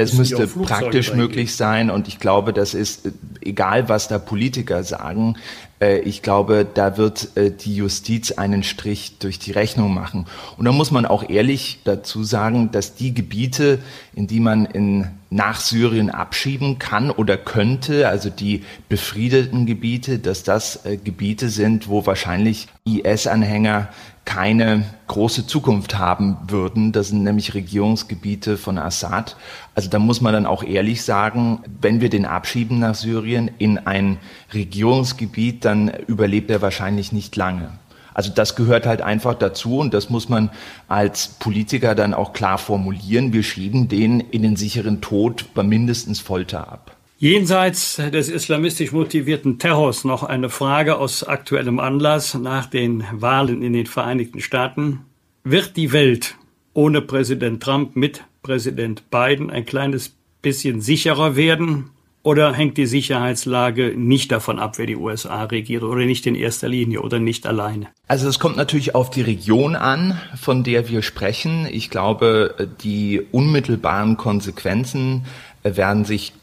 [0.01, 4.83] Es müsste praktisch möglich sein und ich glaube, das ist äh, egal, was da Politiker
[4.83, 5.35] sagen.
[5.79, 10.25] Äh, ich glaube, da wird äh, die Justiz einen Strich durch die Rechnung machen.
[10.57, 13.79] Und da muss man auch ehrlich dazu sagen, dass die Gebiete,
[14.13, 20.43] in die man in, nach Syrien abschieben kann oder könnte, also die befriedeten Gebiete, dass
[20.43, 23.87] das Gebiete sind, wo wahrscheinlich IS-Anhänger
[24.25, 26.91] keine große Zukunft haben würden.
[26.91, 29.35] Das sind nämlich Regierungsgebiete von Assad.
[29.75, 33.77] Also da muss man dann auch ehrlich sagen, wenn wir den abschieben nach Syrien in
[33.79, 34.17] ein
[34.53, 37.71] Regierungsgebiet, dann überlebt er wahrscheinlich nicht lange.
[38.13, 40.51] Also das gehört halt einfach dazu und das muss man
[40.87, 43.33] als Politiker dann auch klar formulieren.
[43.33, 46.95] Wir schieben den in den sicheren Tod bei mindestens Folter ab.
[47.21, 53.73] Jenseits des islamistisch motivierten Terrors noch eine Frage aus aktuellem Anlass nach den Wahlen in
[53.73, 55.01] den Vereinigten Staaten.
[55.43, 56.35] Wird die Welt
[56.73, 61.91] ohne Präsident Trump mit Präsident Biden ein kleines bisschen sicherer werden?
[62.23, 66.69] Oder hängt die Sicherheitslage nicht davon ab, wer die USA regiert oder nicht in erster
[66.69, 67.89] Linie oder nicht alleine?
[68.07, 71.67] Also es kommt natürlich auf die Region an, von der wir sprechen.
[71.71, 75.25] Ich glaube, die unmittelbaren Konsequenzen
[75.63, 76.33] werden sich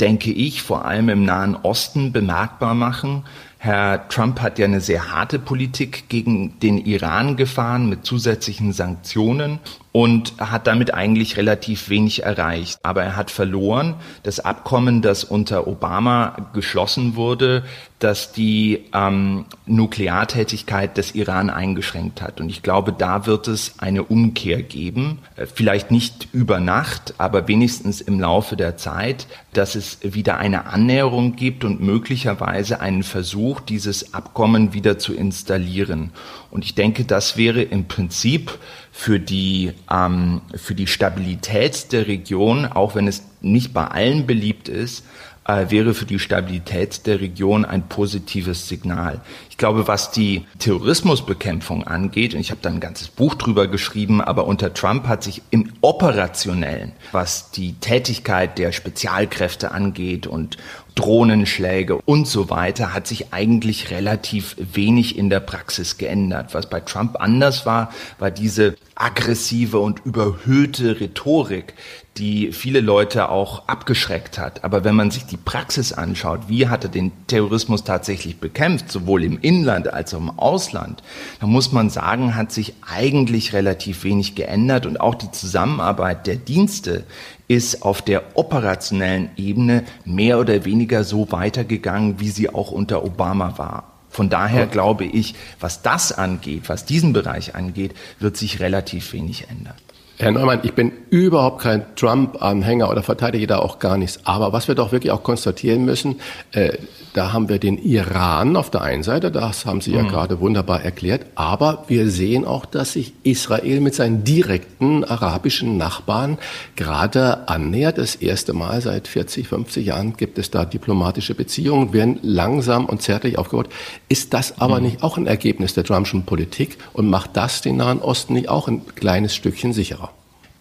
[0.00, 3.24] denke ich, vor allem im Nahen Osten bemerkbar machen.
[3.60, 9.58] Herr Trump hat ja eine sehr harte Politik gegen den Iran gefahren mit zusätzlichen Sanktionen
[9.90, 12.78] und hat damit eigentlich relativ wenig erreicht.
[12.84, 13.96] Aber er hat verloren.
[14.22, 17.64] Das Abkommen, das unter Obama geschlossen wurde,
[17.98, 22.40] das die ähm, Nukleartätigkeit des Iran eingeschränkt hat.
[22.40, 25.18] Und ich glaube, da wird es eine Umkehr geben.
[25.36, 30.66] Äh, vielleicht nicht über Nacht, aber wenigstens im Laufe der Zeit, dass es wieder eine
[30.66, 36.10] Annäherung gibt und möglicherweise einen Versuch, dieses Abkommen wieder zu installieren.
[36.52, 38.58] Und ich denke, das wäre im Prinzip
[38.92, 44.68] für die, ähm, für die Stabilität der Region, auch wenn es nicht bei allen beliebt
[44.68, 45.04] ist,
[45.48, 49.22] wäre für die Stabilität der Region ein positives Signal.
[49.48, 54.20] Ich glaube, was die Terrorismusbekämpfung angeht, und ich habe da ein ganzes Buch drüber geschrieben,
[54.20, 60.58] aber unter Trump hat sich im operationellen, was die Tätigkeit der Spezialkräfte angeht und
[60.94, 66.54] Drohnenschläge und so weiter, hat sich eigentlich relativ wenig in der Praxis geändert.
[66.54, 71.74] Was bei Trump anders war, war diese aggressive und überhöhte Rhetorik,
[72.18, 74.64] die viele Leute auch abgeschreckt hat.
[74.64, 79.22] Aber wenn man sich die Praxis anschaut, wie hat er den Terrorismus tatsächlich bekämpft, sowohl
[79.22, 81.02] im Inland als auch im Ausland,
[81.40, 86.36] dann muss man sagen, hat sich eigentlich relativ wenig geändert und auch die Zusammenarbeit der
[86.36, 87.04] Dienste
[87.46, 93.56] ist auf der operationellen Ebene mehr oder weniger so weitergegangen, wie sie auch unter Obama
[93.56, 93.92] war.
[94.10, 99.48] Von daher glaube ich, was das angeht, was diesen Bereich angeht, wird sich relativ wenig
[99.48, 99.76] ändern.
[100.20, 104.18] Herr Neumann, ich bin überhaupt kein Trump-Anhänger oder verteidige da auch gar nichts.
[104.24, 106.16] Aber was wir doch wirklich auch konstatieren müssen,
[106.50, 106.76] äh,
[107.14, 110.08] da haben wir den Iran auf der einen Seite, das haben Sie ja mhm.
[110.08, 111.26] gerade wunderbar erklärt.
[111.36, 116.38] Aber wir sehen auch, dass sich Israel mit seinen direkten arabischen Nachbarn
[116.74, 117.98] gerade annähert.
[117.98, 123.02] Das erste Mal seit 40, 50 Jahren gibt es da diplomatische Beziehungen, werden langsam und
[123.02, 123.68] zärtlich aufgebaut.
[124.08, 124.86] Ist das aber mhm.
[124.86, 128.66] nicht auch ein Ergebnis der Trumpschen Politik und macht das den Nahen Osten nicht auch
[128.66, 130.07] ein kleines Stückchen sicherer?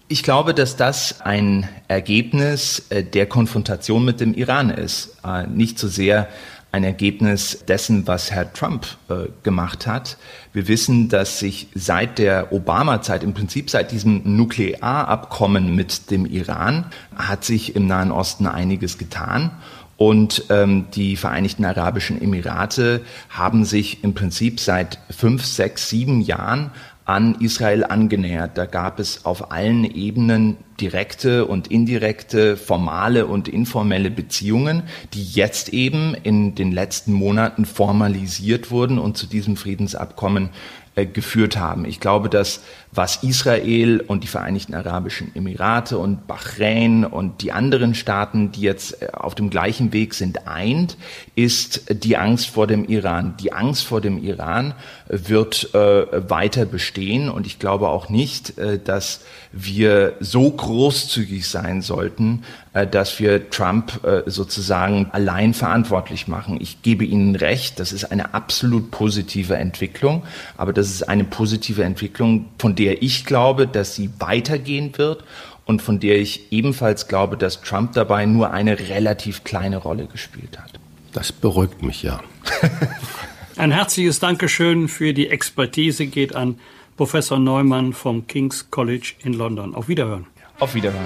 [0.09, 5.17] Ich glaube, dass das ein Ergebnis äh, der Konfrontation mit dem Iran ist.
[5.25, 6.29] Äh, nicht so sehr
[6.71, 10.17] ein Ergebnis dessen, was Herr Trump äh, gemacht hat.
[10.53, 16.85] Wir wissen, dass sich seit der Obama-Zeit, im Prinzip seit diesem Nuklearabkommen mit dem Iran,
[17.13, 19.51] hat sich im Nahen Osten einiges getan.
[19.97, 26.71] Und ähm, die Vereinigten Arabischen Emirate haben sich im Prinzip seit fünf, sechs, sieben Jahren
[27.07, 28.57] an Israel angenähert.
[28.57, 34.83] Da gab es auf allen Ebenen direkte und indirekte, formale und informelle Beziehungen,
[35.13, 40.49] die jetzt eben in den letzten Monaten formalisiert wurden und zu diesem Friedensabkommen
[40.95, 41.85] äh, geführt haben.
[41.85, 42.61] Ich glaube, dass
[42.97, 49.01] was Israel und die Vereinigten Arabischen Emirate und Bahrain und die anderen Staaten, die jetzt
[49.01, 50.97] äh, auf dem gleichen Weg sind, eint,
[51.35, 53.35] ist die Angst vor dem Iran.
[53.39, 54.73] Die Angst vor dem Iran
[55.07, 59.21] wird äh, weiter bestehen und ich glaube auch nicht, äh, dass
[59.51, 62.43] wir so großzügig sein sollten,
[62.73, 66.57] äh, dass wir Trump äh, sozusagen allein verantwortlich machen.
[66.59, 70.23] Ich gebe Ihnen recht, das ist eine absolut positive Entwicklung,
[70.57, 75.23] aber das ist eine positive Entwicklung, von der ich glaube, dass sie weitergehen wird
[75.65, 80.57] und von der ich ebenfalls glaube, dass Trump dabei nur eine relativ kleine Rolle gespielt
[80.57, 80.71] hat.
[81.13, 82.21] Das beruhigt mich ja.
[83.57, 86.59] Ein herzliches Dankeschön für die Expertise geht an
[86.95, 89.75] Professor Neumann vom King's College in London.
[89.75, 90.27] Auf Wiederhören.
[90.59, 91.05] Auf Wiederhören.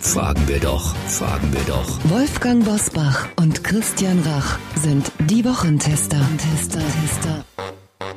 [0.00, 1.98] Fragen wir doch, fragen wir doch.
[2.04, 6.20] Wolfgang Bosbach und Christian Rach sind die Wochentester.
[6.38, 7.44] Tester, Tester.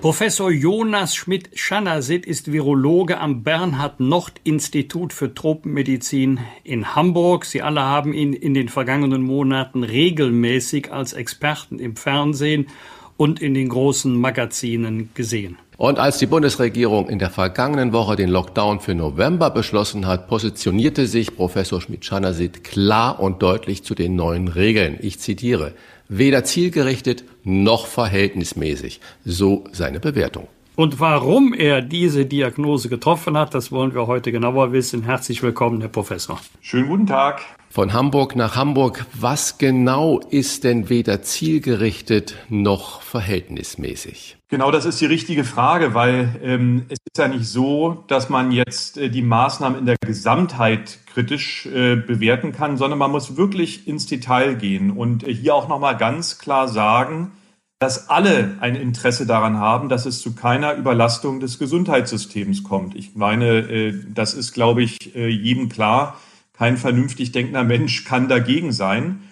[0.03, 7.45] Professor Jonas Schmidt-Schanasit ist Virologe am Bernhard-Nocht-Institut für Tropenmedizin in Hamburg.
[7.45, 12.67] Sie alle haben ihn in den vergangenen Monaten regelmäßig als Experten im Fernsehen
[13.15, 15.57] und in den großen Magazinen gesehen.
[15.77, 21.07] Und als die Bundesregierung in der vergangenen Woche den Lockdown für November beschlossen hat, positionierte
[21.07, 24.97] sich Professor Schmidt-Schanasit klar und deutlich zu den neuen Regeln.
[25.01, 25.73] Ich zitiere,
[26.17, 28.99] weder zielgerichtet noch verhältnismäßig.
[29.25, 30.47] So seine Bewertung.
[30.75, 35.03] Und warum er diese Diagnose getroffen hat, das wollen wir heute genauer wissen.
[35.03, 36.39] Herzlich willkommen, Herr Professor.
[36.61, 37.41] Schönen guten Tag.
[37.73, 39.07] Von Hamburg nach Hamburg.
[39.19, 44.37] Was genau ist denn weder zielgerichtet noch verhältnismäßig?
[44.49, 48.51] Genau, das ist die richtige Frage, weil ähm, es ist ja nicht so, dass man
[48.51, 53.87] jetzt äh, die Maßnahmen in der Gesamtheit kritisch äh, bewerten kann, sondern man muss wirklich
[53.87, 57.31] ins Detail gehen und äh, hier auch nochmal ganz klar sagen,
[57.79, 62.95] dass alle ein Interesse daran haben, dass es zu keiner Überlastung des Gesundheitssystems kommt.
[62.95, 66.19] Ich meine, äh, das ist, glaube ich, äh, jedem klar.
[66.53, 69.23] Kein vernünftig denkender Mensch kann dagegen sein.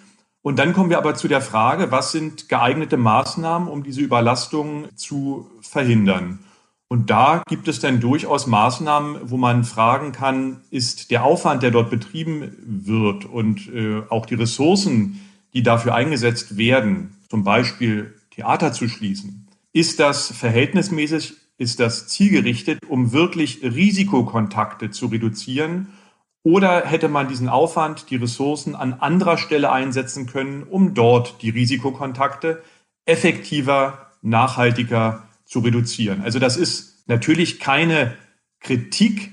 [0.42, 4.88] Und dann kommen wir aber zu der Frage, was sind geeignete Maßnahmen, um diese Überlastung
[4.96, 6.40] zu verhindern?
[6.88, 11.70] Und da gibt es dann durchaus Maßnahmen, wo man fragen kann, ist der Aufwand, der
[11.70, 15.18] dort betrieben wird und äh, auch die Ressourcen,
[15.54, 19.46] die dafür eingesetzt werden, zum Beispiel Theater zu schließen.
[19.72, 25.86] Ist das verhältnismäßig, ist das zielgerichtet, um wirklich Risikokontakte zu reduzieren?
[26.44, 31.50] Oder hätte man diesen Aufwand, die Ressourcen an anderer Stelle einsetzen können, um dort die
[31.50, 32.62] Risikokontakte
[33.06, 36.22] effektiver, nachhaltiger zu reduzieren?
[36.22, 38.16] Also das ist natürlich keine
[38.58, 39.30] Kritik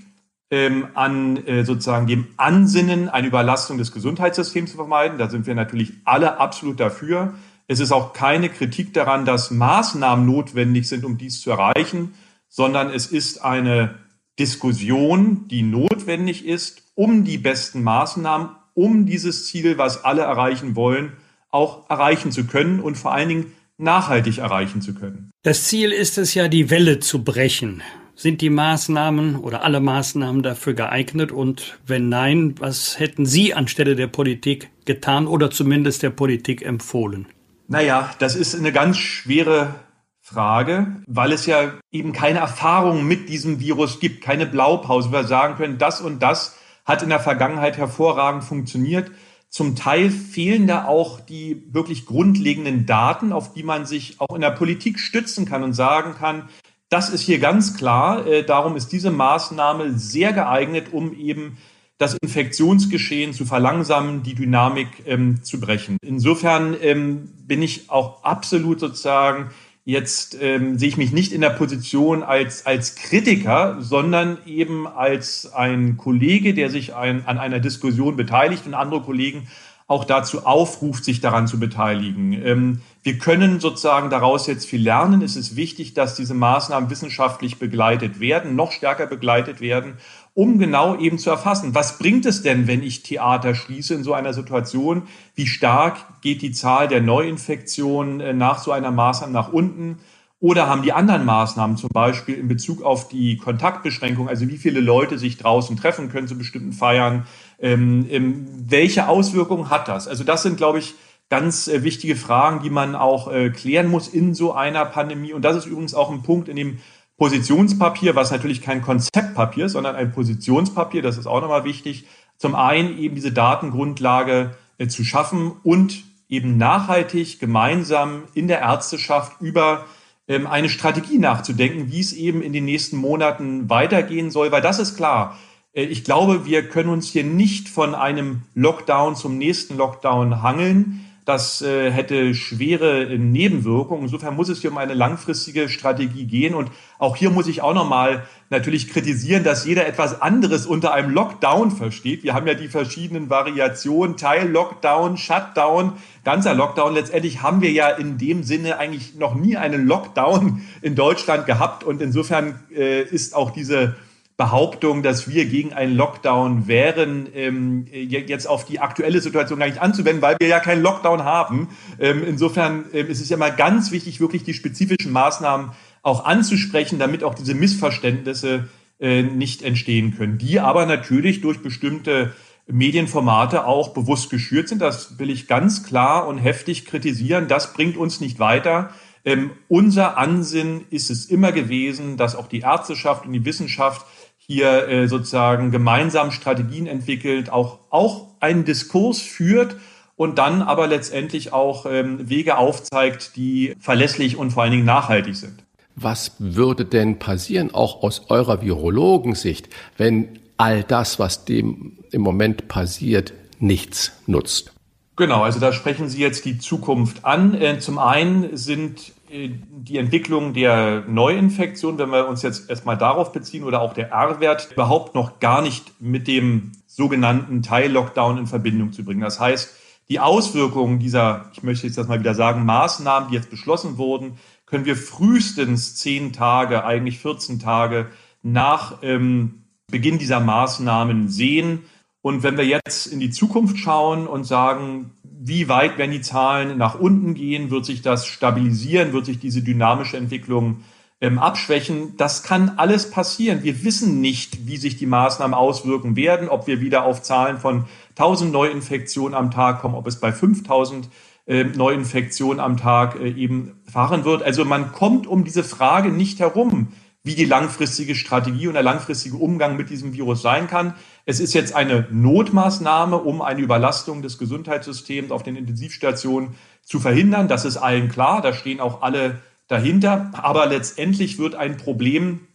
[0.51, 5.17] ähm, an äh, sozusagen dem Ansinnen, eine Überlastung des Gesundheitssystems zu vermeiden.
[5.17, 7.33] Da sind wir natürlich alle absolut dafür.
[7.67, 12.13] Es ist auch keine Kritik daran, dass Maßnahmen notwendig sind, um dies zu erreichen,
[12.47, 13.95] sondern es ist eine
[14.39, 21.13] Diskussion, die notwendig ist, um die besten Maßnahmen, um dieses Ziel, was alle erreichen wollen,
[21.49, 25.31] auch erreichen zu können und vor allen Dingen nachhaltig erreichen zu können.
[25.41, 27.81] Das Ziel ist es ja, die Welle zu brechen.
[28.15, 31.31] Sind die Maßnahmen oder alle Maßnahmen dafür geeignet?
[31.31, 37.29] Und wenn nein, was hätten Sie anstelle der Politik getan oder zumindest der Politik empfohlen?
[37.69, 39.75] Naja, das ist eine ganz schwere
[40.19, 45.23] Frage, weil es ja eben keine Erfahrung mit diesem Virus gibt, keine Blaupause, wo wir
[45.23, 46.58] sagen können, das und das
[46.89, 49.11] hat in der Vergangenheit hervorragend funktioniert.
[49.47, 54.41] Zum Teil fehlen da auch die wirklich grundlegenden Daten, auf die man sich auch in
[54.41, 56.49] der Politik stützen kann und sagen kann,
[56.89, 58.25] das ist hier ganz klar.
[58.25, 61.57] Äh, darum ist diese Maßnahme sehr geeignet, um eben
[61.99, 65.97] das Infektionsgeschehen zu verlangsamen, die Dynamik ähm, zu brechen.
[66.01, 69.51] Insofern ähm, bin ich auch absolut sozusagen
[69.89, 75.51] jetzt ähm, sehe ich mich nicht in der Position als, als Kritiker, sondern eben als
[75.51, 79.47] ein Kollege, der sich ein, an einer Diskussion beteiligt und andere Kollegen
[79.87, 82.33] auch dazu aufruft, sich daran zu beteiligen.
[82.33, 85.23] Ähm, wir können sozusagen daraus jetzt viel lernen.
[85.23, 89.95] Es ist wichtig, dass diese Maßnahmen wissenschaftlich begleitet werden, noch stärker begleitet werden
[90.33, 94.13] um genau eben zu erfassen, was bringt es denn, wenn ich Theater schließe in so
[94.13, 95.03] einer Situation?
[95.35, 99.99] Wie stark geht die Zahl der Neuinfektionen äh, nach so einer Maßnahme nach unten?
[100.41, 104.79] Oder haben die anderen Maßnahmen zum Beispiel in Bezug auf die Kontaktbeschränkung, also wie viele
[104.79, 107.27] Leute sich draußen treffen können zu bestimmten Feiern,
[107.59, 110.07] ähm, ähm, welche Auswirkungen hat das?
[110.07, 110.95] Also das sind, glaube ich,
[111.29, 115.33] ganz äh, wichtige Fragen, die man auch äh, klären muss in so einer Pandemie.
[115.33, 116.79] Und das ist übrigens auch ein Punkt, in dem
[117.19, 122.05] Positionspapier, was natürlich kein Konzeptpapier ist, sondern ein Positionspapier, das ist auch nochmal wichtig.
[122.37, 129.41] Zum einen eben diese Datengrundlage äh, zu schaffen und eben nachhaltig gemeinsam in der Ärzteschaft
[129.41, 129.85] über
[130.29, 134.79] ähm, eine Strategie nachzudenken, wie es eben in den nächsten Monaten weitergehen soll, weil das
[134.79, 135.37] ist klar.
[135.73, 141.05] Äh, ich glaube, wir können uns hier nicht von einem Lockdown zum nächsten Lockdown hangeln.
[141.29, 144.01] Das äh, hätte schwere Nebenwirkungen.
[144.01, 146.55] Insofern muss es hier um eine langfristige Strategie gehen.
[146.55, 151.11] Und auch hier muss ich auch nochmal natürlich kritisieren, dass jeder etwas anderes unter einem
[151.11, 152.23] Lockdown versteht.
[152.23, 155.93] Wir haben ja die verschiedenen Variationen, Teil-Lockdown, Shutdown,
[156.23, 156.95] ganzer Lockdown.
[156.95, 161.83] Letztendlich haben wir ja in dem Sinne eigentlich noch nie einen Lockdown in Deutschland gehabt.
[161.83, 163.93] Und insofern äh, ist auch diese
[164.39, 169.81] Behauptung, dass wir gegen einen Lockdown wären, ähm, jetzt auf die aktuelle Situation gar nicht
[169.81, 171.67] anzuwenden, weil wir ja keinen Lockdown haben.
[171.99, 175.71] Ähm, insofern ähm, ist es ja mal ganz wichtig, wirklich die spezifischen Maßnahmen
[176.03, 178.69] auch anzusprechen, damit auch diese Missverständnisse
[179.01, 182.33] äh, nicht entstehen können, die aber natürlich durch bestimmte
[182.65, 184.81] Medienformate auch bewusst geschürt sind.
[184.81, 187.49] Das will ich ganz klar und heftig kritisieren.
[187.49, 188.91] Das bringt uns nicht weiter.
[189.25, 194.05] Ähm, unser Ansinn ist es immer gewesen, dass auch die Ärzteschaft und die Wissenschaft
[194.49, 199.75] hier äh, sozusagen gemeinsam Strategien entwickelt, auch, auch einen Diskurs führt
[200.15, 205.35] und dann aber letztendlich auch ähm, Wege aufzeigt, die verlässlich und vor allen Dingen nachhaltig
[205.35, 205.63] sind.
[205.95, 212.67] Was würde denn passieren, auch aus eurer Virologensicht, wenn all das, was dem im Moment
[212.67, 214.73] passiert, nichts nutzt?
[215.15, 217.53] Genau, also da sprechen Sie jetzt die Zukunft an.
[217.53, 223.63] Äh, zum einen sind die Entwicklung der Neuinfektion, wenn wir uns jetzt erstmal darauf beziehen,
[223.63, 229.03] oder auch der R-Wert, überhaupt noch gar nicht mit dem sogenannten Teil-Lockdown in Verbindung zu
[229.05, 229.21] bringen.
[229.21, 229.75] Das heißt,
[230.09, 234.37] die Auswirkungen dieser, ich möchte jetzt das mal wieder sagen, Maßnahmen, die jetzt beschlossen wurden,
[234.65, 238.07] können wir frühestens zehn Tage, eigentlich 14 Tage
[238.41, 241.85] nach ähm, Beginn dieser Maßnahmen sehen.
[242.21, 246.77] Und wenn wir jetzt in die Zukunft schauen und sagen, wie weit werden die Zahlen
[246.77, 247.71] nach unten gehen?
[247.71, 249.13] Wird sich das stabilisieren?
[249.13, 250.83] Wird sich diese dynamische Entwicklung
[251.21, 252.17] ähm, abschwächen?
[252.17, 253.63] Das kann alles passieren.
[253.63, 257.85] Wir wissen nicht, wie sich die Maßnahmen auswirken werden, ob wir wieder auf Zahlen von
[258.17, 261.09] 1000 Neuinfektionen am Tag kommen, ob es bei 5000
[261.47, 264.43] äh, Neuinfektionen am Tag äh, eben fahren wird.
[264.43, 266.89] Also man kommt um diese Frage nicht herum
[267.23, 270.95] wie die langfristige Strategie und der langfristige Umgang mit diesem Virus sein kann.
[271.25, 277.47] Es ist jetzt eine Notmaßnahme, um eine Überlastung des Gesundheitssystems auf den Intensivstationen zu verhindern.
[277.47, 278.41] Das ist allen klar.
[278.41, 280.31] Da stehen auch alle dahinter.
[280.33, 282.47] Aber letztendlich wird ein Problem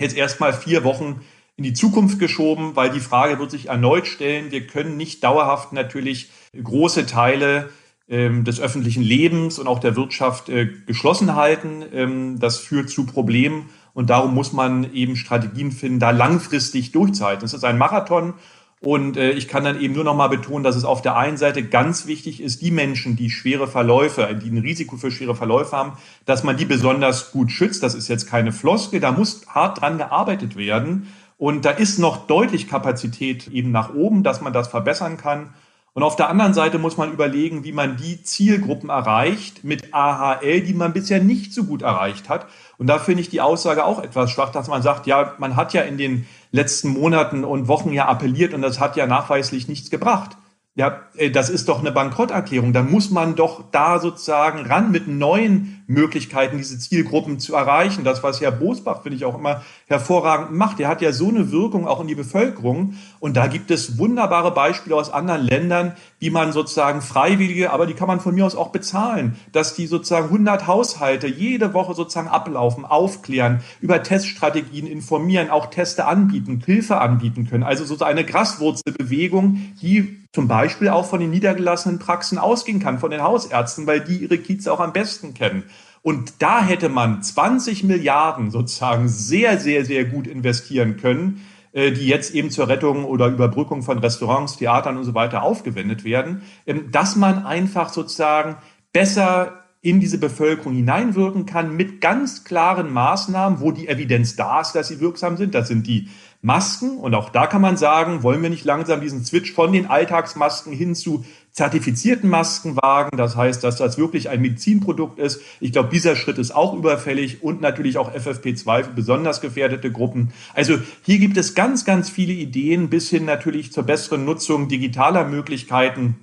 [0.00, 1.20] jetzt erstmal vier Wochen
[1.56, 4.50] in die Zukunft geschoben, weil die Frage wird sich erneut stellen.
[4.50, 6.30] Wir können nicht dauerhaft natürlich
[6.60, 7.68] große Teile
[8.08, 11.84] ähm, des öffentlichen Lebens und auch der Wirtschaft äh, geschlossen halten.
[11.92, 17.44] Ähm, das führt zu Problemen und darum muss man eben Strategien finden, da langfristig durchzuhalten.
[17.44, 18.34] Es ist ein Marathon.
[18.82, 21.36] Und äh, ich kann dann eben nur noch mal betonen, dass es auf der einen
[21.36, 25.76] Seite ganz wichtig ist, die Menschen, die schwere Verläufe, die ein Risiko für schwere Verläufe
[25.76, 25.92] haben,
[26.24, 27.82] dass man die besonders gut schützt.
[27.82, 31.12] Das ist jetzt keine Floske, da muss hart dran gearbeitet werden.
[31.36, 35.50] Und da ist noch deutlich Kapazität eben nach oben, dass man das verbessern kann.
[35.92, 40.60] Und auf der anderen Seite muss man überlegen, wie man die Zielgruppen erreicht mit AHL,
[40.60, 42.46] die man bisher nicht so gut erreicht hat.
[42.78, 45.72] Und da finde ich die Aussage auch etwas schwach, dass man sagt, ja, man hat
[45.72, 49.90] ja in den letzten Monaten und Wochen ja appelliert und das hat ja nachweislich nichts
[49.90, 50.36] gebracht.
[50.76, 52.72] Ja, äh, das ist doch eine Bankrotterklärung.
[52.72, 58.04] Da muss man doch da sozusagen ran mit neuen Möglichkeiten, diese Zielgruppen zu erreichen.
[58.04, 60.78] Das, was Herr Bosbach, finde ich, auch immer hervorragend macht.
[60.78, 62.94] Der hat ja so eine Wirkung auch in die Bevölkerung.
[63.18, 67.94] Und da gibt es wunderbare Beispiele aus anderen Ländern, wie man sozusagen Freiwillige, aber die
[67.94, 72.28] kann man von mir aus auch bezahlen, dass die sozusagen 100 Haushalte jede Woche sozusagen
[72.28, 77.64] ablaufen, aufklären, über Teststrategien informieren, auch Teste anbieten, Hilfe anbieten können.
[77.64, 83.10] Also so eine Graswurzelbewegung, die zum Beispiel auch von den niedergelassenen Praxen ausgehen kann, von
[83.10, 85.64] den Hausärzten, weil die ihre Kieze auch am besten kennen.
[86.02, 92.06] Und da hätte man 20 Milliarden sozusagen sehr, sehr, sehr gut investieren können, äh, die
[92.06, 96.90] jetzt eben zur Rettung oder Überbrückung von Restaurants, Theatern und so weiter aufgewendet werden, ähm,
[96.90, 98.56] dass man einfach sozusagen
[98.92, 104.72] besser in diese Bevölkerung hineinwirken kann mit ganz klaren Maßnahmen, wo die Evidenz da ist,
[104.72, 105.54] dass sie wirksam sind.
[105.54, 106.08] Das sind die
[106.42, 106.96] Masken.
[106.98, 110.72] Und auch da kann man sagen, wollen wir nicht langsam diesen Switch von den Alltagsmasken
[110.72, 113.16] hin zu zertifizierten Masken wagen.
[113.18, 115.42] Das heißt, dass das wirklich ein Medizinprodukt ist.
[115.60, 120.32] Ich glaube, dieser Schritt ist auch überfällig und natürlich auch FFP2 für besonders gefährdete Gruppen.
[120.54, 125.24] Also hier gibt es ganz, ganz viele Ideen bis hin natürlich zur besseren Nutzung digitaler
[125.24, 126.16] Möglichkeiten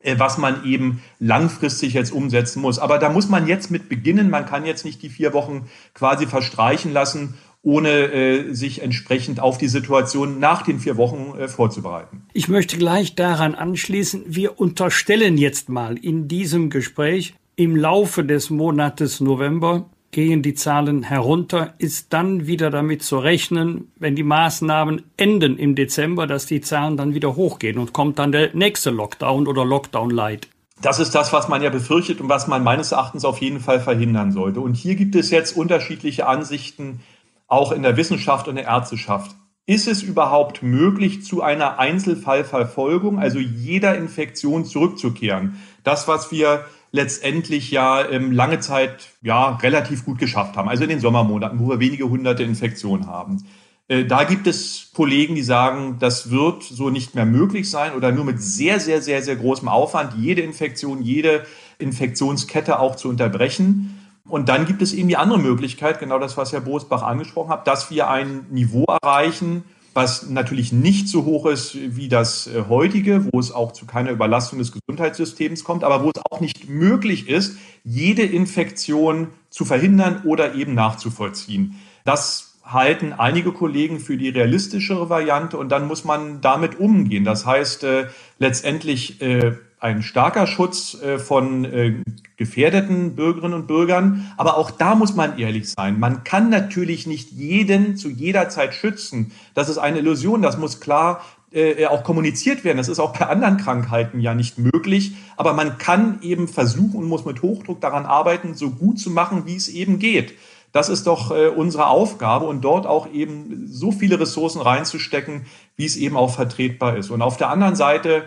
[0.00, 2.78] äh, was man eben langfristig jetzt umsetzen muss.
[2.78, 4.28] Aber da muss man jetzt mit beginnen.
[4.28, 9.58] Man kann jetzt nicht die vier Wochen quasi verstreichen lassen ohne äh, sich entsprechend auf
[9.58, 12.22] die Situation nach den vier Wochen äh, vorzubereiten.
[12.32, 18.50] Ich möchte gleich daran anschließen, wir unterstellen jetzt mal in diesem Gespräch, im Laufe des
[18.50, 25.02] Monates November gehen die Zahlen herunter, ist dann wieder damit zu rechnen, wenn die Maßnahmen
[25.16, 29.48] enden im Dezember, dass die Zahlen dann wieder hochgehen und kommt dann der nächste Lockdown
[29.48, 30.48] oder Lockdown Light.
[30.80, 33.80] Das ist das, was man ja befürchtet und was man meines Erachtens auf jeden Fall
[33.80, 34.60] verhindern sollte.
[34.60, 37.00] Und hier gibt es jetzt unterschiedliche Ansichten,
[37.46, 39.34] auch in der Wissenschaft und der Ärzteschaft.
[39.66, 45.58] Ist es überhaupt möglich, zu einer Einzelfallverfolgung, also jeder Infektion zurückzukehren?
[45.84, 50.90] Das, was wir letztendlich ja ähm, lange Zeit ja relativ gut geschafft haben, also in
[50.90, 53.44] den Sommermonaten, wo wir wenige hunderte Infektionen haben.
[53.88, 58.12] Äh, da gibt es Kollegen, die sagen, das wird so nicht mehr möglich sein oder
[58.12, 61.46] nur mit sehr, sehr, sehr, sehr großem Aufwand, jede Infektion, jede
[61.78, 64.03] Infektionskette auch zu unterbrechen.
[64.28, 67.66] Und dann gibt es eben die andere Möglichkeit, genau das, was Herr Bosbach angesprochen hat,
[67.66, 73.32] dass wir ein Niveau erreichen, was natürlich nicht so hoch ist wie das äh, heutige,
[73.32, 77.28] wo es auch zu keiner Überlastung des Gesundheitssystems kommt, aber wo es auch nicht möglich
[77.28, 81.76] ist, jede Infektion zu verhindern oder eben nachzuvollziehen.
[82.04, 87.24] Das halten einige Kollegen für die realistischere Variante und dann muss man damit umgehen.
[87.24, 88.06] Das heißt, äh,
[88.38, 89.52] letztendlich äh,
[89.84, 91.96] ein starker Schutz äh, von äh,
[92.38, 94.32] gefährdeten Bürgerinnen und Bürgern.
[94.38, 96.00] Aber auch da muss man ehrlich sein.
[96.00, 99.32] Man kann natürlich nicht jeden zu jeder Zeit schützen.
[99.52, 100.40] Das ist eine Illusion.
[100.40, 102.78] Das muss klar äh, auch kommuniziert werden.
[102.78, 105.16] Das ist auch bei anderen Krankheiten ja nicht möglich.
[105.36, 109.42] Aber man kann eben versuchen und muss mit Hochdruck daran arbeiten, so gut zu machen,
[109.44, 110.32] wie es eben geht.
[110.72, 115.46] Das ist doch unsere Aufgabe und dort auch eben so viele Ressourcen reinzustecken,
[115.76, 117.10] wie es eben auch vertretbar ist.
[117.10, 118.24] Und auf der anderen Seite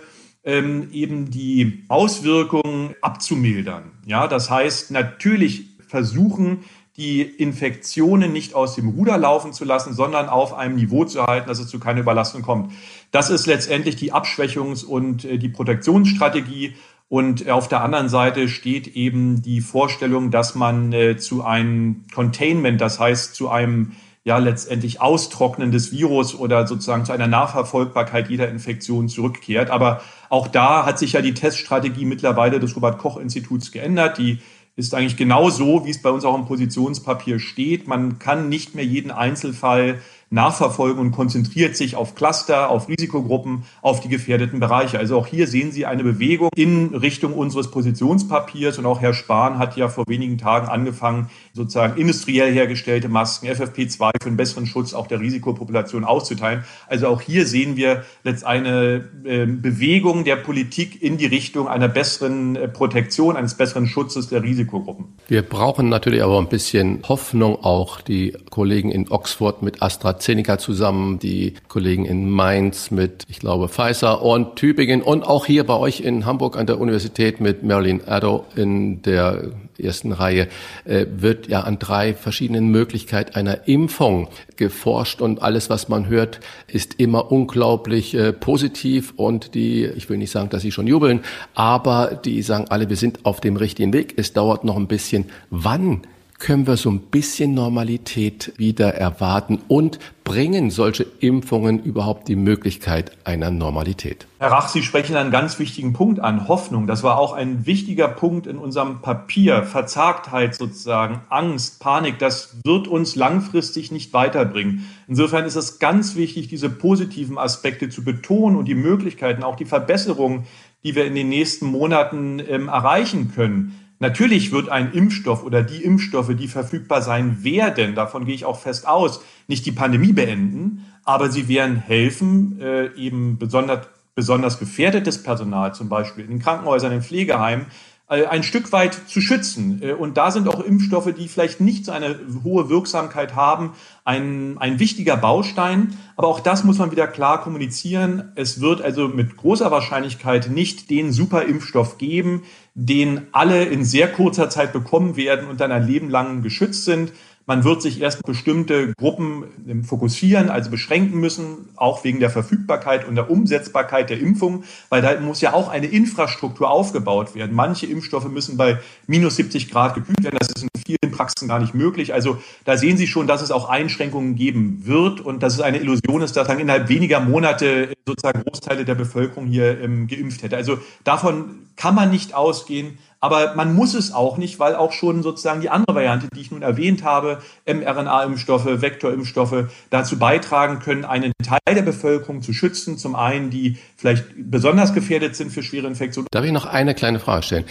[0.47, 3.91] ähm, eben die Auswirkungen abzumildern.
[4.05, 6.63] Ja, das heißt natürlich versuchen,
[6.95, 11.49] die Infektionen nicht aus dem Ruder laufen zu lassen, sondern auf einem Niveau zu halten,
[11.49, 12.71] dass es zu keiner Überlastung kommt.
[13.11, 16.75] Das ist letztendlich die Abschwächungs- und äh, die Protektionsstrategie.
[17.09, 22.79] Und auf der anderen Seite steht eben die Vorstellung, dass man äh, zu einem Containment,
[22.79, 23.91] das heißt zu einem
[24.27, 29.69] ja letztendlich Austrocknen des Virus oder sozusagen zu einer Nachverfolgbarkeit jeder Infektion zurückkehrt.
[29.69, 34.17] Aber auch da hat sich ja die Teststrategie mittlerweile des Robert Koch Instituts geändert.
[34.17, 34.39] Die
[34.75, 37.87] ist eigentlich genau so, wie es bei uns auch im Positionspapier steht.
[37.87, 44.01] Man kann nicht mehr jeden Einzelfall nachverfolgen und konzentriert sich auf Cluster, auf Risikogruppen, auf
[44.01, 44.99] die gefährdeten Bereiche.
[44.99, 49.57] Also auch hier sehen Sie eine Bewegung in Richtung unseres Positionspapiers und auch Herr Spahn
[49.57, 54.93] hat ja vor wenigen Tagen angefangen, sozusagen industriell hergestellte Masken, FFP2 für einen besseren Schutz
[54.93, 56.65] auch der Risikopopulation auszuteilen.
[56.87, 61.87] Also auch hier sehen wir letzt eine äh, Bewegung der Politik in die Richtung einer
[61.87, 65.05] besseren äh, Protektion, eines besseren Schutzes der Risikogruppen.
[65.29, 68.01] Wir brauchen natürlich aber ein bisschen Hoffnung auch.
[68.01, 73.69] Die Kollegen in Oxford mit AstraZeneca AstraZeneca zusammen, die Kollegen in Mainz mit, ich glaube,
[73.69, 78.01] Pfizer und Tübingen und auch hier bei euch in Hamburg an der Universität mit Marilyn
[78.07, 80.47] Addo in der ersten Reihe
[80.85, 86.39] äh, wird ja an drei verschiedenen Möglichkeiten einer Impfung geforscht und alles, was man hört,
[86.67, 91.21] ist immer unglaublich äh, positiv und die, ich will nicht sagen, dass sie schon jubeln,
[91.53, 94.15] aber die sagen alle, wir sind auf dem richtigen Weg.
[94.17, 95.25] Es dauert noch ein bisschen.
[95.51, 96.01] Wann
[96.39, 103.11] können wir so ein bisschen Normalität wieder erwarten und bringen solche Impfungen überhaupt die Möglichkeit
[103.23, 104.27] einer Normalität?
[104.39, 106.85] Herr Rach, Sie sprechen einen ganz wichtigen Punkt an, Hoffnung.
[106.85, 109.63] Das war auch ein wichtiger Punkt in unserem Papier.
[109.63, 114.87] Verzagtheit sozusagen, Angst, Panik, das wird uns langfristig nicht weiterbringen.
[115.07, 119.65] Insofern ist es ganz wichtig, diese positiven Aspekte zu betonen und die Möglichkeiten, auch die
[119.65, 120.45] Verbesserungen,
[120.83, 123.86] die wir in den nächsten Monaten ähm, erreichen können.
[123.99, 128.59] Natürlich wird ein Impfstoff oder die Impfstoffe, die verfügbar sein werden, davon gehe ich auch
[128.59, 135.23] fest aus, nicht die Pandemie beenden, aber sie werden helfen, äh, eben besonders, besonders gefährdetes
[135.23, 137.65] Personal, zum Beispiel in den Krankenhäusern, in Pflegeheimen,
[138.09, 139.81] äh, ein Stück weit zu schützen.
[139.81, 143.73] Äh, und da sind auch Impfstoffe, die vielleicht nicht so eine hohe Wirksamkeit haben,
[144.05, 145.97] ein, ein wichtiger Baustein.
[146.15, 148.31] Aber auch das muss man wieder klar kommunizieren.
[148.35, 152.43] Es wird also mit großer Wahrscheinlichkeit nicht den Superimpfstoff geben,
[152.79, 157.11] den alle in sehr kurzer Zeit bekommen werden und dann ein Leben lang geschützt sind.
[157.47, 163.07] Man wird sich erst bestimmte Gruppen ähm, fokussieren, also beschränken müssen, auch wegen der Verfügbarkeit
[163.07, 167.55] und der Umsetzbarkeit der Impfung, weil da muss ja auch eine Infrastruktur aufgebaut werden.
[167.55, 170.37] Manche Impfstoffe müssen bei minus 70 Grad gekühlt werden.
[170.37, 172.13] Das ist in vielen Praxen gar nicht möglich.
[172.13, 175.79] Also da sehen Sie schon, dass es auch Einschränkungen geben wird und dass es eine
[175.79, 180.57] Illusion ist, dass dann innerhalb weniger Monate sozusagen Großteile der Bevölkerung hier ähm, geimpft hätte.
[180.57, 182.97] Also davon kann man nicht ausgehen.
[183.19, 186.51] Aber man muss es auch nicht, weil auch schon sozusagen die andere Variante, die ich
[186.51, 192.97] nun erwähnt habe, mRNA-Impfstoffe, Vektorimpfstoffe, dazu beitragen können, einen Teil der Bevölkerung zu schützen.
[192.97, 196.27] Zum einen, die vielleicht besonders gefährdet sind für schwere Infektionen.
[196.31, 197.65] Darf ich noch eine kleine Frage stellen?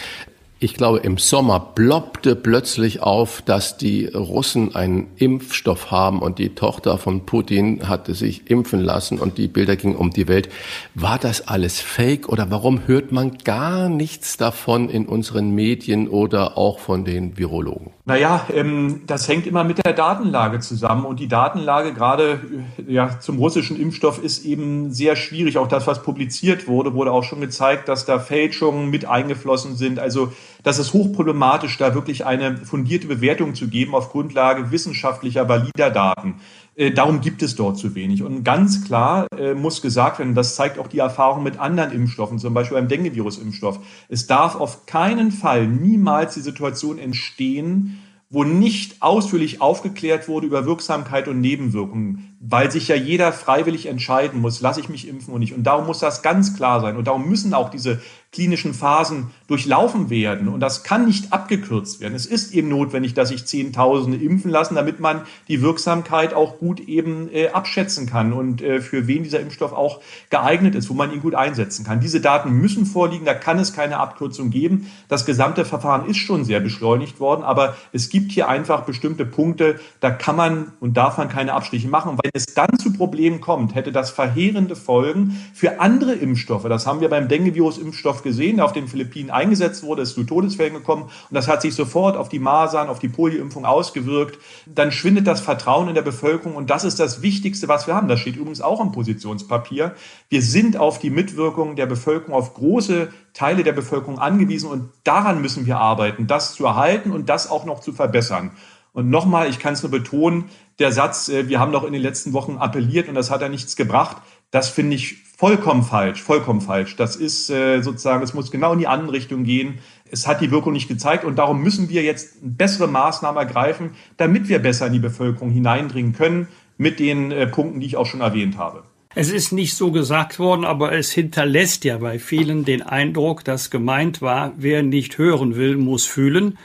[0.59, 6.55] Ich glaube, im Sommer ploppte plötzlich auf, dass die Russen einen Impfstoff haben und die
[6.55, 10.49] Tochter von Putin hatte sich impfen lassen und die Bilder gingen um die Welt.
[10.95, 16.57] War das alles Fake oder warum hört man gar nichts davon in unseren Medien oder
[16.57, 17.93] auch von den Virologen?
[18.07, 22.41] Naja, ähm, das hängt immer mit der Datenlage zusammen und die Datenlage gerade
[22.79, 25.59] äh, ja, zum russischen Impfstoff ist eben sehr schwierig.
[25.59, 29.99] Auch das, was publiziert wurde, wurde auch schon gezeigt, dass da Fälschungen mit eingeflossen sind.
[29.99, 30.33] Also
[30.67, 36.41] dass es hochproblematisch, da wirklich eine fundierte Bewertung zu geben auf Grundlage wissenschaftlicher, valider Daten.
[36.75, 38.25] Äh, darum gibt es dort zu wenig.
[38.25, 42.41] Und ganz klar äh, muss gesagt werden, das zeigt auch die Erfahrung mit anderen Impfstoffen,
[42.41, 43.79] zum Beispiel beim Dengue-Virus-Impfstoff.
[44.09, 50.67] Es darf auf keinen Fall niemals die Situation entstehen, wo nicht ausführlich aufgeklärt wurde über
[50.67, 55.41] Wirksamkeit und Nebenwirkungen, weil sich ja jeder freiwillig entscheiden muss, lasse ich mich impfen oder
[55.41, 55.55] nicht.
[55.55, 56.97] Und darum muss das ganz klar sein.
[56.97, 58.01] Und darum müssen auch diese
[58.37, 60.49] klinischen Phasen durchlaufen werden.
[60.49, 62.15] Und das kann nicht abgekürzt werden.
[62.15, 66.81] Es ist eben notwendig, dass sich Zehntausende impfen lassen, damit man die Wirksamkeit auch gut
[66.81, 71.13] eben äh, abschätzen kann und äh, für wen dieser Impfstoff auch geeignet ist, wo man
[71.13, 72.01] ihn gut einsetzen kann.
[72.01, 74.91] Diese Daten müssen vorliegen, da kann es keine Abkürzung geben.
[75.09, 79.81] Das gesamte Verfahren ist schon sehr beschleunigt worden, aber es gibt hier einfach bestimmte Punkte,
[80.01, 82.19] da kann man und darf man keine Abstriche machen.
[82.23, 86.69] Wenn es dann zu Problemen kommt, hätte das verheerende Folgen für andere Impfstoffe.
[86.69, 90.75] Das haben wir beim Dengue-Virus-Impfstoff gesehen, der auf den Philippinen eingesetzt wurde, ist zu Todesfällen
[90.75, 94.39] gekommen und das hat sich sofort auf die Masern, auf die Polioimpfung ausgewirkt.
[94.67, 98.09] Dann schwindet das Vertrauen in der Bevölkerung und das ist das Wichtigste, was wir haben.
[98.09, 99.95] Das steht übrigens auch im Positionspapier.
[100.29, 105.41] Wir sind auf die Mitwirkung der Bevölkerung, auf große Teile der Bevölkerung angewiesen und daran
[105.43, 108.51] müssen wir arbeiten, das zu erhalten und das auch noch zu verbessern.
[108.97, 110.47] Und nochmal, ich kann es nur betonen,
[110.79, 113.51] der Satz, äh, wir haben doch in den letzten Wochen appelliert und das hat ja
[113.51, 114.17] nichts gebracht,
[114.51, 116.97] das finde ich vollkommen falsch, vollkommen falsch.
[116.97, 119.81] Das ist äh, sozusagen, es muss genau in die andere Richtung gehen.
[120.11, 124.49] Es hat die Wirkung nicht gezeigt und darum müssen wir jetzt bessere Maßnahmen ergreifen, damit
[124.49, 126.49] wir besser in die Bevölkerung hineindringen können
[126.79, 128.83] mit den äh, Punkten, die ich auch schon erwähnt habe.
[129.15, 133.69] Es ist nicht so gesagt worden, aber es hinterlässt ja bei vielen den Eindruck, dass
[133.69, 136.57] gemeint war, wer nicht hören will, muss fühlen.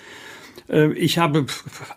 [0.70, 1.46] Äh, ich habe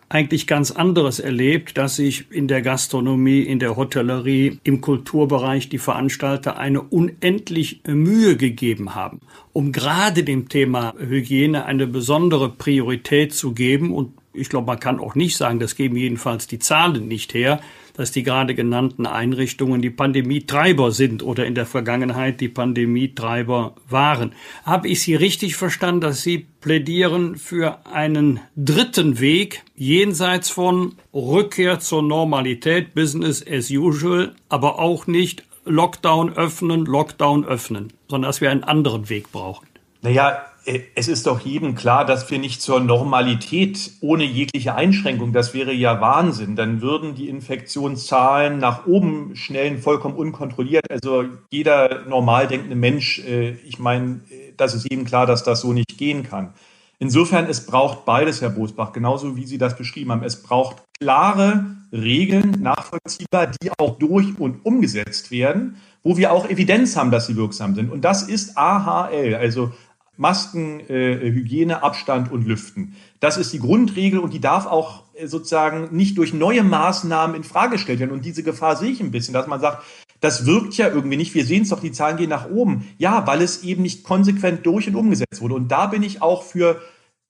[0.09, 5.79] eigentlich ganz anderes erlebt, dass sich in der Gastronomie, in der Hotellerie, im Kulturbereich die
[5.79, 9.21] Veranstalter eine unendlich Mühe gegeben haben,
[9.53, 13.93] um gerade dem Thema Hygiene eine besondere Priorität zu geben.
[13.93, 17.61] Und ich glaube, man kann auch nicht sagen, das geben jedenfalls die Zahlen nicht her,
[17.95, 24.33] dass die gerade genannten Einrichtungen die Pandemietreiber sind oder in der Vergangenheit die Pandemietreiber waren.
[24.65, 31.79] Habe ich Sie richtig verstanden, dass Sie plädieren für einen dritten Weg jenseits von Rückkehr
[31.79, 38.51] zur Normalität, Business as usual, aber auch nicht Lockdown öffnen, Lockdown öffnen, sondern dass wir
[38.51, 39.67] einen anderen Weg brauchen?
[40.03, 45.53] Naja, es ist doch jedem klar, dass wir nicht zur Normalität ohne jegliche Einschränkung, das
[45.55, 50.91] wäre ja Wahnsinn, dann würden die Infektionszahlen nach oben schnellen, vollkommen unkontrolliert.
[50.91, 54.21] Also jeder normal denkende Mensch, äh, ich meine,
[54.57, 56.55] das ist jedem klar, dass das so nicht gehen kann.
[56.99, 60.23] Insofern, es braucht beides, Herr Bosbach, genauso wie Sie das beschrieben haben.
[60.23, 66.97] Es braucht klare Regeln, nachvollziehbar, die auch durch und umgesetzt werden, wo wir auch Evidenz
[66.97, 67.91] haben, dass sie wirksam sind.
[67.91, 69.73] Und das ist AHL, also
[70.17, 72.95] Masken, äh, Hygiene, Abstand und Lüften.
[73.21, 77.45] Das ist die Grundregel und die darf auch äh, sozusagen nicht durch neue Maßnahmen in
[77.45, 78.13] Frage gestellt werden.
[78.13, 79.85] Und diese Gefahr sehe ich ein bisschen, dass man sagt,
[80.21, 81.35] das wirkt ja irgendwie nicht.
[81.35, 82.89] Wir sehen es doch, die Zahlen gehen nach oben.
[82.99, 85.55] Ja, weil es eben nicht konsequent durch und umgesetzt wurde.
[85.55, 86.81] Und da bin ich auch für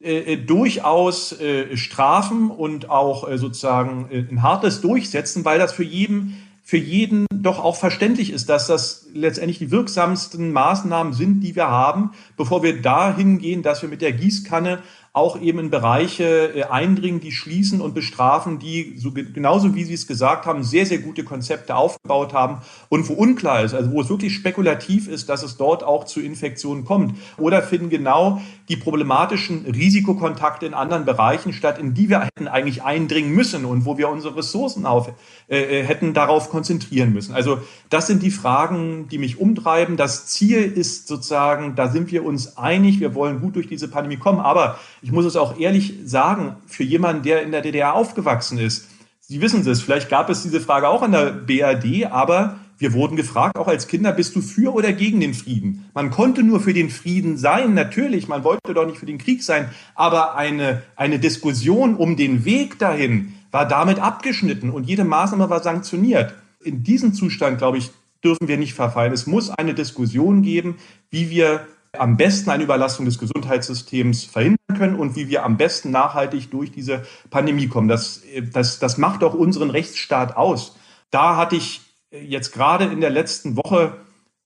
[0.01, 5.73] äh, äh durchaus äh, Strafen und auch äh, sozusagen äh, ein hartes Durchsetzen, weil das
[5.73, 11.40] für jeden für jeden doch auch verständlich ist, dass das letztendlich die wirksamsten Maßnahmen sind,
[11.40, 14.82] die wir haben, bevor wir dahin gehen, dass wir mit der Gießkanne
[15.14, 19.94] auch eben in Bereiche äh, eindringen, die schließen und bestrafen, die so genauso wie Sie
[19.94, 24.00] es gesagt haben, sehr, sehr gute Konzepte aufgebaut haben und wo unklar ist, also wo
[24.00, 27.14] es wirklich spekulativ ist, dass es dort auch zu Infektionen kommt.
[27.38, 32.82] Oder finden genau die problematischen Risikokontakte in anderen Bereichen statt, in die wir hätten eigentlich
[32.82, 35.12] eindringen müssen und wo wir unsere Ressourcen auf,
[35.48, 37.34] äh, äh hätten darauf konzentrieren müssen.
[37.34, 39.96] Also das sind die Fragen, die mich umtreiben.
[39.96, 44.16] Das Ziel ist sozusagen, da sind wir uns einig, wir wollen gut durch diese Pandemie
[44.16, 48.56] kommen, aber ich muss es auch ehrlich sagen, für jemanden, der in der DDR aufgewachsen
[48.56, 48.89] ist,
[49.26, 53.16] Sie wissen es, vielleicht gab es diese Frage auch an der BRD, aber wir wurden
[53.16, 55.86] gefragt, auch als Kinder, bist du für oder gegen den Frieden?
[55.94, 59.43] Man konnte nur für den Frieden sein, natürlich, man wollte doch nicht für den Krieg
[59.43, 65.48] sein, aber eine, eine Diskussion um den Weg dahin war damit abgeschnitten und jede Maßnahme
[65.48, 66.35] war sanktioniert.
[66.62, 67.90] In diesem Zustand, glaube ich,
[68.22, 69.12] dürfen wir nicht verfallen.
[69.12, 70.76] Es muss eine Diskussion geben,
[71.10, 71.66] wie wir
[71.98, 76.72] am besten eine Überlastung des Gesundheitssystems verhindern können und wie wir am besten nachhaltig durch
[76.72, 77.88] diese Pandemie kommen.
[77.88, 78.22] Das,
[78.52, 80.76] das, das macht auch unseren Rechtsstaat aus.
[81.10, 81.80] Da hatte ich
[82.10, 83.96] jetzt gerade in der letzten Woche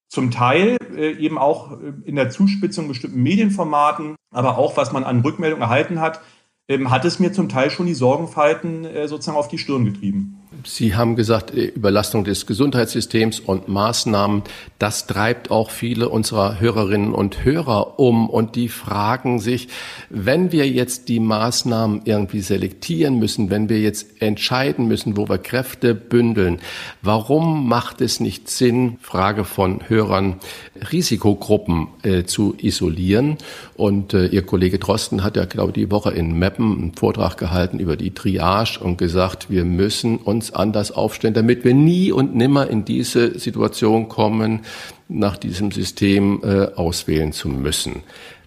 [0.08, 5.20] zum Teil äh, eben auch in der Zuspitzung bestimmten Medienformaten, aber auch was man an
[5.20, 6.20] Rückmeldungen erhalten hat,
[6.68, 10.37] ähm, hat es mir zum Teil schon die Sorgenfalten äh, sozusagen auf die Stirn getrieben.
[10.64, 14.42] Sie haben gesagt, äh, Überlastung des Gesundheitssystems und Maßnahmen,
[14.78, 19.68] das treibt auch viele unserer Hörerinnen und Hörer um und die fragen sich,
[20.10, 25.38] wenn wir jetzt die Maßnahmen irgendwie selektieren müssen, wenn wir jetzt entscheiden müssen, wo wir
[25.38, 26.60] Kräfte bündeln,
[27.02, 30.36] warum macht es nicht Sinn, Frage von Hörern,
[30.92, 33.38] Risikogruppen äh, zu isolieren?
[33.78, 37.36] Und äh, Ihr Kollege Drosten hat ja, glaube ich, die Woche in Meppen einen Vortrag
[37.36, 42.34] gehalten über die Triage und gesagt, wir müssen uns anders aufstellen, damit wir nie und
[42.34, 44.62] nimmer in diese Situation kommen,
[45.08, 48.02] nach diesem System äh, auswählen zu müssen.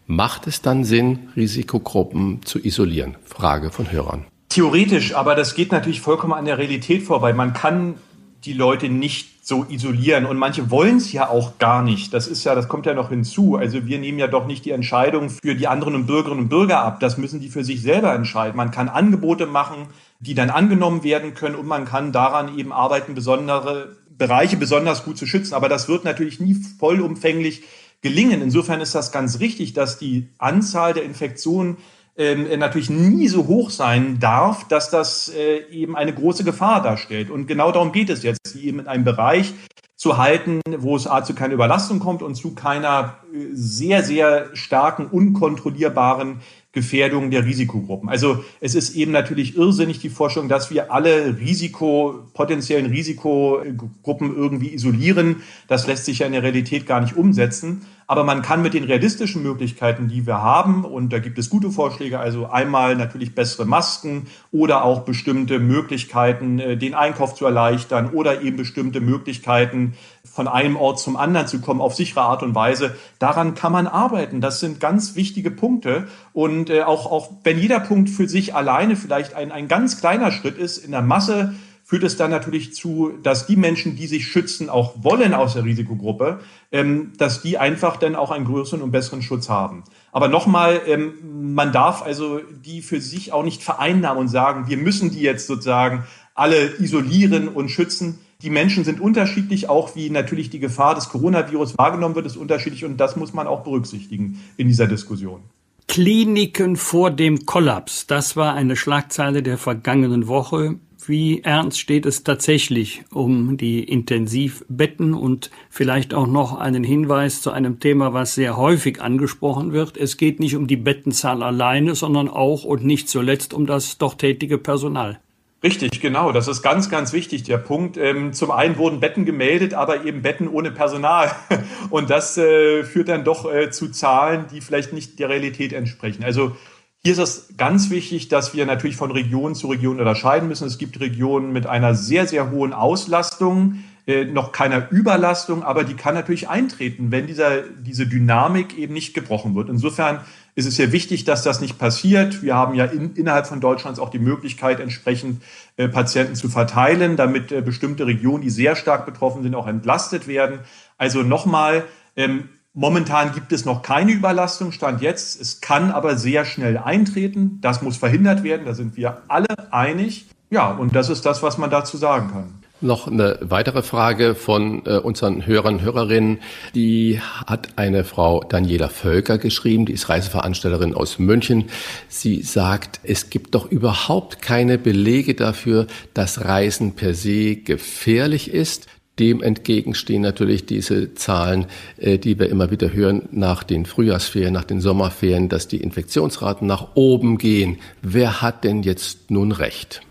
[0.05, 3.15] Macht es dann Sinn, Risikogruppen zu isolieren?
[3.23, 4.25] Frage von Hörern.
[4.49, 7.31] Theoretisch, aber das geht natürlich vollkommen an der Realität vorbei.
[7.31, 7.95] Man kann
[8.43, 12.13] die Leute nicht so isolieren und manche wollen es ja auch gar nicht.
[12.13, 13.55] Das ist ja, das kommt ja noch hinzu.
[13.55, 16.99] Also wir nehmen ja doch nicht die Entscheidung für die anderen Bürgerinnen und Bürger ab.
[16.99, 18.55] Das müssen die für sich selber entscheiden.
[18.55, 19.87] Man kann Angebote machen,
[20.19, 25.17] die dann angenommen werden können und man kann daran eben arbeiten, besondere Bereiche besonders gut
[25.17, 25.53] zu schützen.
[25.53, 27.63] Aber das wird natürlich nie vollumfänglich
[28.01, 28.41] gelingen.
[28.41, 31.77] Insofern ist das ganz richtig, dass die Anzahl der Infektionen
[32.17, 37.29] ähm, natürlich nie so hoch sein darf, dass das äh, eben eine große Gefahr darstellt.
[37.29, 39.53] Und genau darum geht es jetzt, sie eben in einem Bereich
[39.95, 44.49] zu halten, wo es A zu keiner Überlastung kommt und zu keiner äh, sehr, sehr
[44.55, 46.41] starken, unkontrollierbaren
[46.73, 48.07] Gefährdung der Risikogruppen.
[48.07, 54.73] Also es ist eben natürlich irrsinnig die Forschung, dass wir alle Risiko, potenziellen Risikogruppen irgendwie
[54.73, 55.37] isolieren.
[55.67, 57.81] Das lässt sich ja in der Realität gar nicht umsetzen.
[58.07, 61.71] Aber man kann mit den realistischen Möglichkeiten, die wir haben, und da gibt es gute
[61.71, 68.09] Vorschläge, also einmal natürlich bessere Masken oder auch bestimmte Möglichkeiten, äh, den Einkauf zu erleichtern
[68.09, 69.93] oder eben bestimmte Möglichkeiten,
[70.31, 72.95] von einem Ort zum anderen zu kommen auf sichere Art und Weise.
[73.19, 74.39] Daran kann man arbeiten.
[74.39, 76.07] Das sind ganz wichtige Punkte.
[76.33, 80.31] Und äh, auch, auch wenn jeder Punkt für sich alleine vielleicht ein, ein ganz kleiner
[80.31, 81.53] Schritt ist, in der Masse
[81.91, 85.65] führt es dann natürlich zu, dass die Menschen, die sich schützen, auch wollen aus der
[85.65, 86.39] Risikogruppe,
[86.71, 89.83] ähm, dass die einfach dann auch einen größeren und besseren Schutz haben.
[90.13, 94.77] Aber nochmal, ähm, man darf also die für sich auch nicht vereinnahmen und sagen, wir
[94.77, 98.19] müssen die jetzt sozusagen alle isolieren und schützen.
[98.43, 102.85] Die Menschen sind unterschiedlich, auch wie natürlich die Gefahr des Coronavirus wahrgenommen wird, ist unterschiedlich
[102.85, 105.41] und das muss man auch berücksichtigen in dieser Diskussion.
[105.87, 110.77] Kliniken vor dem Kollaps, das war eine Schlagzeile der vergangenen Woche
[111.07, 117.51] wie ernst steht es tatsächlich um die Intensivbetten und vielleicht auch noch einen Hinweis zu
[117.51, 119.97] einem Thema, was sehr häufig angesprochen wird.
[119.97, 124.19] Es geht nicht um die Bettenzahl alleine, sondern auch und nicht zuletzt um das dort
[124.19, 125.19] tätige Personal.
[125.63, 126.31] Richtig, genau.
[126.31, 127.95] Das ist ganz, ganz wichtig, der Punkt.
[127.95, 131.31] Ähm, zum einen wurden Betten gemeldet, aber eben Betten ohne Personal.
[131.91, 136.23] Und das äh, führt dann doch äh, zu Zahlen, die vielleicht nicht der Realität entsprechen.
[136.23, 136.55] Also
[137.03, 140.67] hier ist es ganz wichtig, dass wir natürlich von Region zu Region unterscheiden müssen.
[140.67, 145.93] Es gibt Regionen mit einer sehr, sehr hohen Auslastung, äh, noch keiner Überlastung, aber die
[145.93, 149.69] kann natürlich eintreten, wenn dieser, diese Dynamik eben nicht gebrochen wird.
[149.69, 150.21] Insofern
[150.55, 152.41] ist es sehr wichtig, dass das nicht passiert.
[152.41, 155.41] Wir haben ja in, innerhalb von Deutschlands auch die Möglichkeit, entsprechend
[155.77, 160.27] äh, Patienten zu verteilen, damit äh, bestimmte Regionen, die sehr stark betroffen sind, auch entlastet
[160.27, 160.59] werden.
[160.97, 161.83] Also nochmal,
[162.15, 165.41] ähm, Momentan gibt es noch keine Überlastung, Stand jetzt.
[165.41, 167.59] Es kann aber sehr schnell eintreten.
[167.59, 168.65] Das muss verhindert werden.
[168.65, 170.29] Da sind wir alle einig.
[170.49, 172.60] Ja, und das ist das, was man dazu sagen kann.
[172.83, 176.39] Noch eine weitere Frage von äh, unseren Hörern Hörerinnen.
[176.73, 181.65] Die hat eine Frau Daniela Völker geschrieben, die ist Reiseveranstalterin aus München.
[182.09, 185.85] Sie sagt, es gibt doch überhaupt keine Belege dafür,
[186.15, 188.87] dass Reisen per se gefährlich ist.
[189.19, 191.67] Dem entgegenstehen natürlich diese Zahlen,
[191.97, 196.65] äh, die wir immer wieder hören nach den Frühjahrsferien, nach den Sommerferien, dass die Infektionsraten
[196.65, 197.77] nach oben gehen.
[198.01, 200.01] Wer hat denn jetzt nun recht?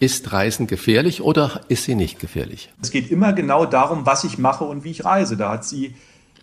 [0.00, 2.72] Ist Reisen gefährlich oder ist sie nicht gefährlich?
[2.80, 5.36] Es geht immer genau darum, was ich mache und wie ich reise.
[5.36, 5.94] Da hat sie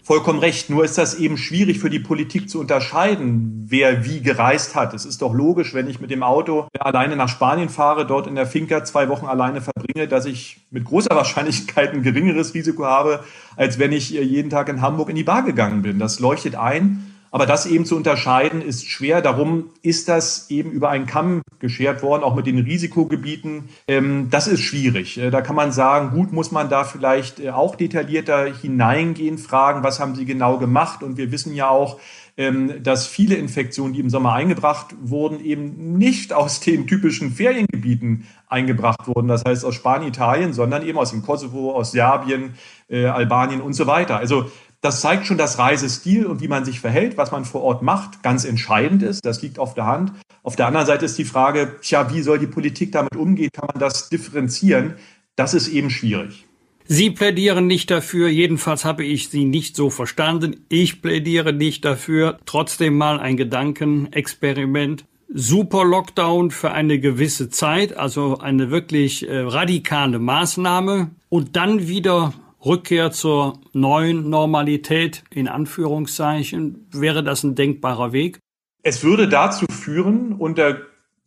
[0.03, 0.69] vollkommen recht.
[0.69, 4.93] Nur ist das eben schwierig für die Politik zu unterscheiden, wer wie gereist hat.
[4.93, 8.35] Es ist doch logisch, wenn ich mit dem Auto alleine nach Spanien fahre, dort in
[8.35, 13.23] der Finca zwei Wochen alleine verbringe, dass ich mit großer Wahrscheinlichkeit ein geringeres Risiko habe,
[13.55, 15.97] als wenn ich jeden Tag in Hamburg in die Bar gegangen bin.
[15.97, 17.16] Das leuchtet ein.
[17.31, 19.21] Aber das eben zu unterscheiden ist schwer.
[19.21, 23.69] Darum ist das eben über einen Kamm geschert worden, auch mit den Risikogebieten.
[23.87, 25.17] Ähm, das ist schwierig.
[25.17, 29.83] Äh, da kann man sagen, gut, muss man da vielleicht äh, auch detaillierter hineingehen, fragen,
[29.83, 31.03] was haben Sie genau gemacht?
[31.03, 31.99] Und wir wissen ja auch,
[32.37, 38.27] ähm, dass viele Infektionen, die im Sommer eingebracht wurden, eben nicht aus den typischen Feriengebieten
[38.47, 39.27] eingebracht wurden.
[39.27, 42.53] Das heißt aus Spanien, Italien, sondern eben aus dem Kosovo, aus Serbien,
[42.89, 44.17] äh, Albanien und so weiter.
[44.17, 44.51] Also
[44.81, 48.21] Das zeigt schon, dass Reisestil und wie man sich verhält, was man vor Ort macht,
[48.21, 49.25] ganz entscheidend ist.
[49.25, 50.11] Das liegt auf der Hand.
[50.43, 53.49] Auf der anderen Seite ist die Frage, tja, wie soll die Politik damit umgehen?
[53.51, 54.95] Kann man das differenzieren?
[55.35, 56.45] Das ist eben schwierig.
[56.85, 60.65] Sie plädieren nicht dafür, jedenfalls habe ich Sie nicht so verstanden.
[60.69, 62.37] Ich plädiere nicht dafür.
[62.45, 65.03] Trotzdem mal ein Gedankenexperiment.
[65.33, 72.33] Super Lockdown für eine gewisse Zeit, also eine wirklich äh, radikale Maßnahme und dann wieder
[72.65, 76.87] Rückkehr zur neuen Normalität in Anführungszeichen.
[76.91, 78.39] Wäre das ein denkbarer Weg?
[78.83, 80.77] Es würde dazu führen, unter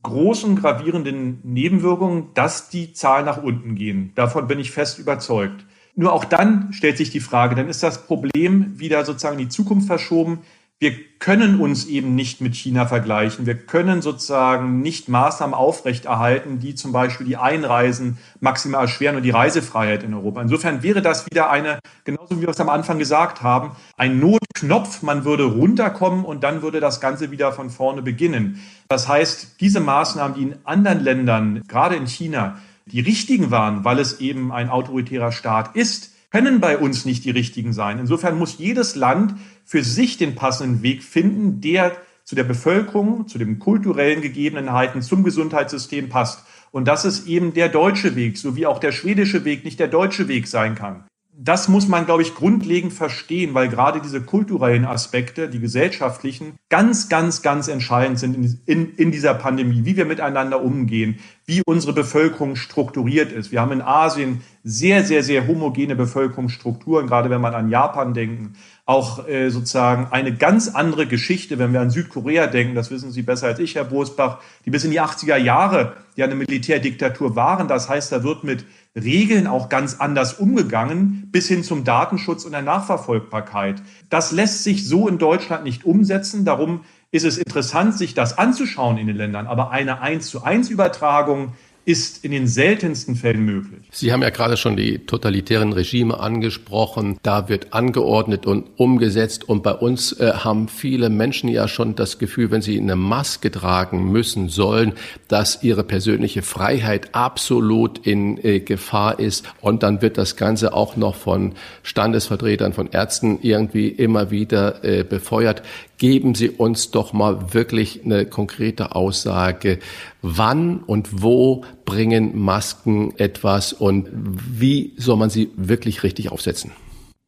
[0.02, 4.12] großen gravierenden Nebenwirkungen, dass die Zahlen nach unten gehen.
[4.14, 5.66] Davon bin ich fest überzeugt.
[5.94, 9.50] Nur auch dann stellt sich die Frage, dann ist das Problem wieder sozusagen in die
[9.50, 10.40] Zukunft verschoben
[10.82, 13.44] wir können uns eben nicht mit China vergleichen.
[13.44, 19.30] Wir können sozusagen nicht Maßnahmen aufrechterhalten, die zum Beispiel die Einreisen maximal erschweren und die
[19.30, 20.40] Reisefreiheit in Europa.
[20.40, 25.02] Insofern wäre das wieder eine, genauso wie wir es am Anfang gesagt haben, ein Notknopf.
[25.02, 28.58] Man würde runterkommen und dann würde das Ganze wieder von vorne beginnen.
[28.88, 33.98] Das heißt, diese Maßnahmen, die in anderen Ländern, gerade in China, die richtigen waren, weil
[33.98, 37.98] es eben ein autoritärer Staat ist, können bei uns nicht die richtigen sein.
[37.98, 39.34] Insofern muss jedes Land
[39.70, 41.92] für sich den passenden Weg finden, der
[42.24, 46.44] zu der Bevölkerung, zu den kulturellen Gegebenheiten, zum Gesundheitssystem passt.
[46.72, 49.86] Und das ist eben der deutsche Weg, so wie auch der schwedische Weg nicht der
[49.86, 51.04] deutsche Weg sein kann
[51.42, 57.08] das muss man, glaube ich, grundlegend verstehen, weil gerade diese kulturellen Aspekte, die gesellschaftlichen, ganz,
[57.08, 61.94] ganz, ganz entscheidend sind in, in, in, dieser Pandemie, wie wir miteinander umgehen, wie unsere
[61.94, 63.52] Bevölkerung strukturiert ist.
[63.52, 68.52] Wir haben in Asien sehr, sehr, sehr homogene Bevölkerungsstrukturen, gerade wenn man an Japan denken.
[68.90, 73.22] Auch äh, sozusagen eine ganz andere Geschichte, wenn wir an Südkorea denken, das wissen Sie
[73.22, 77.68] besser als ich, Herr Bosbach, die bis in die 80er Jahre ja eine Militärdiktatur waren.
[77.68, 78.64] Das heißt, da wird mit
[78.96, 83.80] Regeln auch ganz anders umgegangen, bis hin zum Datenschutz und der Nachverfolgbarkeit.
[84.08, 86.44] Das lässt sich so in Deutschland nicht umsetzen.
[86.44, 86.80] Darum
[87.12, 89.46] ist es interessant, sich das anzuschauen in den Ländern.
[89.46, 91.52] Aber eine 1 zu 1 Übertragung
[91.84, 93.80] ist in den seltensten Fällen möglich.
[93.90, 97.18] Sie haben ja gerade schon die totalitären Regime angesprochen.
[97.22, 99.48] Da wird angeordnet und umgesetzt.
[99.48, 103.50] Und bei uns äh, haben viele Menschen ja schon das Gefühl, wenn sie eine Maske
[103.50, 104.92] tragen müssen sollen,
[105.28, 109.44] dass ihre persönliche Freiheit absolut in äh, Gefahr ist.
[109.60, 115.02] Und dann wird das Ganze auch noch von Standesvertretern, von Ärzten irgendwie immer wieder äh,
[115.02, 115.62] befeuert
[116.00, 119.78] geben Sie uns doch mal wirklich eine konkrete Aussage.
[120.22, 126.72] Wann und wo bringen Masken etwas und wie soll man sie wirklich richtig aufsetzen?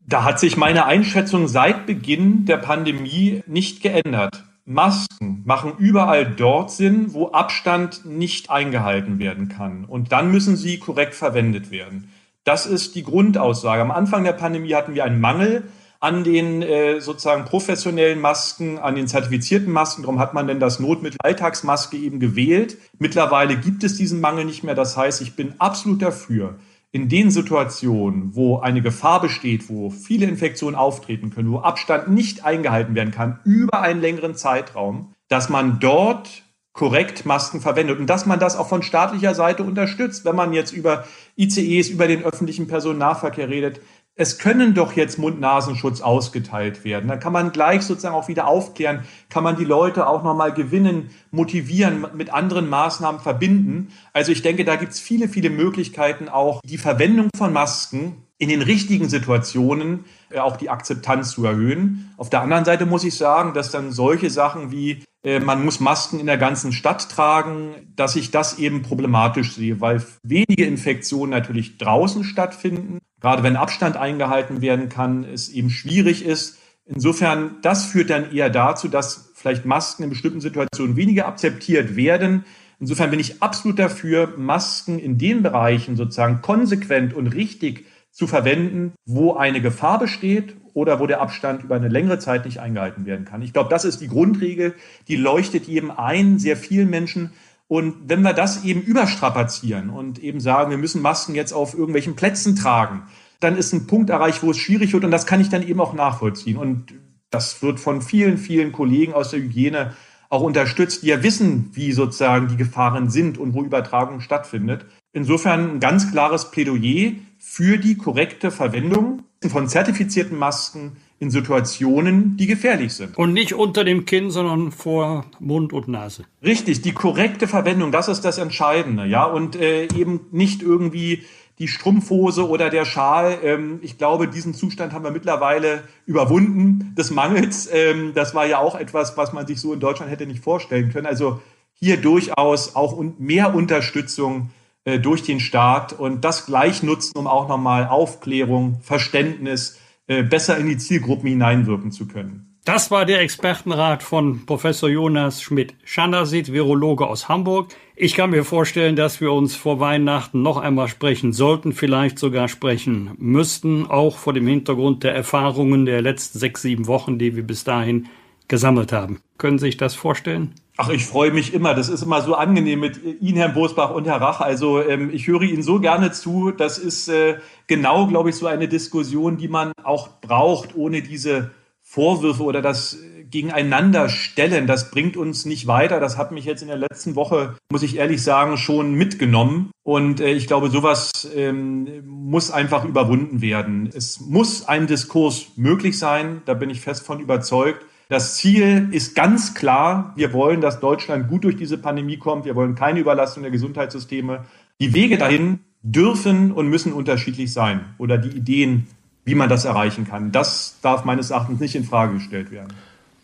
[0.07, 4.43] Da hat sich meine Einschätzung seit Beginn der Pandemie nicht geändert.
[4.65, 9.85] Masken machen überall dort Sinn, wo Abstand nicht eingehalten werden kann.
[9.85, 12.09] Und dann müssen sie korrekt verwendet werden.
[12.45, 13.83] Das ist die Grundaussage.
[13.83, 15.65] Am Anfang der Pandemie hatten wir einen Mangel
[16.03, 20.03] an den äh, sozusagen professionellen Masken, an den zertifizierten Masken.
[20.03, 22.77] Darum hat man denn das Notmittel Alltagsmaske eben gewählt.
[22.99, 24.75] Mittlerweile gibt es diesen Mangel nicht mehr.
[24.75, 26.59] Das heißt, ich bin absolut dafür,
[26.91, 32.45] in den Situationen, wo eine Gefahr besteht, wo viele Infektionen auftreten können, wo Abstand nicht
[32.45, 36.43] eingehalten werden kann über einen längeren Zeitraum, dass man dort
[36.73, 40.73] korrekt Masken verwendet und dass man das auch von staatlicher Seite unterstützt, wenn man jetzt
[40.73, 41.05] über
[41.39, 43.81] ICEs, über den öffentlichen Personennahverkehr redet,
[44.15, 47.09] es können doch jetzt Mund-Nasenschutz ausgeteilt werden.
[47.09, 51.11] Dann kann man gleich sozusagen auch wieder aufklären, kann man die Leute auch nochmal gewinnen,
[51.31, 53.93] motivieren, mit anderen Maßnahmen verbinden.
[54.13, 58.49] Also ich denke, da gibt es viele, viele Möglichkeiten, auch die Verwendung von Masken in
[58.49, 62.13] den richtigen Situationen äh, auch die Akzeptanz zu erhöhen.
[62.17, 65.81] Auf der anderen Seite muss ich sagen, dass dann solche Sachen wie äh, man muss
[65.81, 71.31] Masken in der ganzen Stadt tragen, dass ich das eben problematisch sehe, weil wenige Infektionen
[71.31, 76.59] natürlich draußen stattfinden gerade wenn Abstand eingehalten werden kann, es eben schwierig ist.
[76.85, 82.45] Insofern, das führt dann eher dazu, dass vielleicht Masken in bestimmten Situationen weniger akzeptiert werden.
[82.81, 88.93] Insofern bin ich absolut dafür, Masken in den Bereichen sozusagen konsequent und richtig zu verwenden,
[89.07, 93.25] wo eine Gefahr besteht oder wo der Abstand über eine längere Zeit nicht eingehalten werden
[93.25, 93.43] kann.
[93.43, 94.75] Ich glaube, das ist die Grundregel,
[95.07, 97.33] die leuchtet jedem ein, sehr vielen Menschen.
[97.73, 102.17] Und wenn wir das eben überstrapazieren und eben sagen, wir müssen Masken jetzt auf irgendwelchen
[102.17, 103.05] Plätzen tragen,
[103.41, 105.81] dann ist ein Punkt erreicht, wo es schwierig wird und das kann ich dann eben
[105.81, 106.59] auch nachvollziehen.
[106.59, 106.93] Und
[107.31, 109.95] das wird von vielen, vielen Kollegen aus der Hygiene
[110.29, 114.85] auch unterstützt, die ja wissen, wie sozusagen die Gefahren sind und wo Übertragung stattfindet.
[115.15, 122.49] Insofern ein ganz klares Plädoyer für die korrekte Verwendung von zertifizierten Masken in Situationen, die
[122.49, 123.17] gefährlich sind.
[123.17, 126.25] Und nicht unter dem Kinn, sondern vor Mund und Nase.
[126.43, 131.23] Richtig, die korrekte Verwendung, das ist das Entscheidende, ja, und äh, eben nicht irgendwie
[131.61, 133.39] die Strumpfhose oder der Schal.
[133.45, 137.71] Ähm, ich glaube, diesen Zustand haben wir mittlerweile überwunden des Mangels.
[137.73, 140.91] Ähm, das war ja auch etwas, was man sich so in Deutschland hätte nicht vorstellen
[140.91, 141.07] können.
[141.07, 141.41] Also
[141.75, 144.51] hier durchaus auch mehr Unterstützung
[144.85, 149.79] äh, durch den Staat und das gleich nutzen, um auch nochmal Aufklärung, Verständnis
[150.19, 152.53] äh, besser in die Zielgruppen hineinwirken zu können.
[152.65, 157.75] Das war der Expertenrat von Professor Jonas Schmidt-Schandersit, Virologe aus Hamburg.
[157.97, 162.47] Ich kann mir vorstellen, dass wir uns vor Weihnachten noch einmal sprechen sollten, vielleicht sogar
[162.47, 167.43] sprechen müssten, auch vor dem Hintergrund der Erfahrungen der letzten sechs, sieben Wochen, die wir
[167.43, 168.07] bis dahin
[168.53, 169.21] gesammelt haben.
[169.39, 170.55] Können Sie sich das vorstellen?
[170.77, 171.73] Ach, ich freue mich immer.
[171.75, 174.43] Das ist immer so angenehm mit Ihnen, Herrn Bosbach und Herr Rach.
[174.43, 176.51] Also ähm, ich höre Ihnen so gerne zu.
[176.51, 181.53] Das ist äh, genau, glaube ich, so eine Diskussion, die man auch braucht, ohne diese
[181.81, 182.99] Vorwürfe oder das
[183.31, 185.99] gegeneinander stellen, das bringt uns nicht weiter.
[185.99, 189.71] Das hat mich jetzt in der letzten Woche, muss ich ehrlich sagen, schon mitgenommen.
[189.83, 193.89] Und äh, ich glaube, sowas ähm, muss einfach überwunden werden.
[193.93, 197.87] Es muss ein Diskurs möglich sein, da bin ich fest von überzeugt.
[198.13, 202.45] Das Ziel ist ganz klar, wir wollen, dass Deutschland gut durch diese Pandemie kommt.
[202.45, 204.45] Wir wollen keine Überlastung der Gesundheitssysteme.
[204.81, 208.87] Die Wege dahin dürfen und müssen unterschiedlich sein oder die Ideen
[209.25, 210.31] wie man das erreichen kann.
[210.31, 212.75] Das darf meines Erachtens nicht in Frage gestellt werden.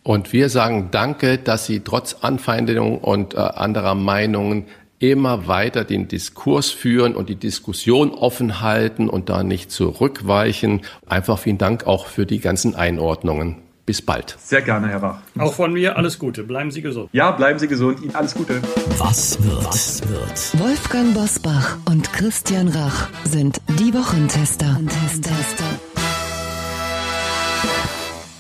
[0.05, 4.65] Und wir sagen Danke, dass Sie trotz Anfeindungen und äh, anderer Meinungen
[5.01, 10.81] immer weiter den Diskurs führen und die Diskussion offen halten und da nicht zurückweichen.
[11.07, 13.68] Einfach vielen Dank auch für die ganzen Einordnungen.
[13.89, 14.37] Bis bald.
[14.39, 15.17] Sehr gerne, Herr Rach.
[15.39, 16.45] Auch von mir alles Gute.
[16.45, 17.09] Bleiben Sie gesund.
[17.15, 18.03] Ja, bleiben Sie gesund.
[18.03, 18.61] Ihnen alles Gute.
[18.99, 19.65] Was wird?
[19.65, 20.61] Was wird?
[20.63, 24.79] Wolfgang Bosbach und Christian Rach sind die Wochentester.
[25.23, 25.65] Tester.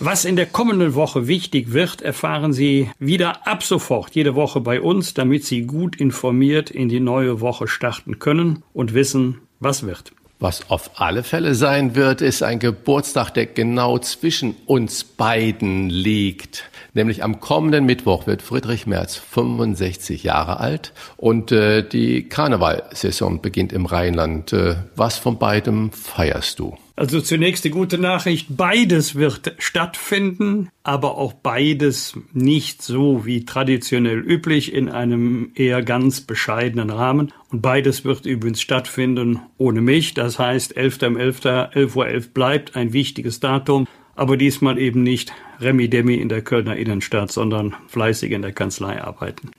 [0.00, 4.82] Was in der kommenden Woche wichtig wird, erfahren Sie wieder ab sofort jede Woche bei
[4.82, 10.12] uns, damit Sie gut informiert in die neue Woche starten können und wissen, was wird.
[10.40, 16.70] Was auf alle Fälle sein wird, ist ein Geburtstag, der genau zwischen uns beiden liegt.
[16.94, 23.72] Nämlich am kommenden Mittwoch wird Friedrich Merz 65 Jahre alt und äh, die Karnevalsaison beginnt
[23.72, 24.52] im Rheinland.
[24.52, 26.76] Äh, was von beidem feierst du?
[26.98, 34.18] Also zunächst die gute Nachricht, beides wird stattfinden, aber auch beides nicht so wie traditionell
[34.18, 37.32] üblich in einem eher ganz bescheidenen Rahmen.
[37.52, 40.14] Und beides wird übrigens stattfinden ohne mich.
[40.14, 45.88] Das heißt, 11.11., 11 Uhr 11 bleibt ein wichtiges Datum, aber diesmal eben nicht Remi
[45.88, 49.52] Demi in der Kölner Innenstadt, sondern fleißig in der Kanzlei arbeiten.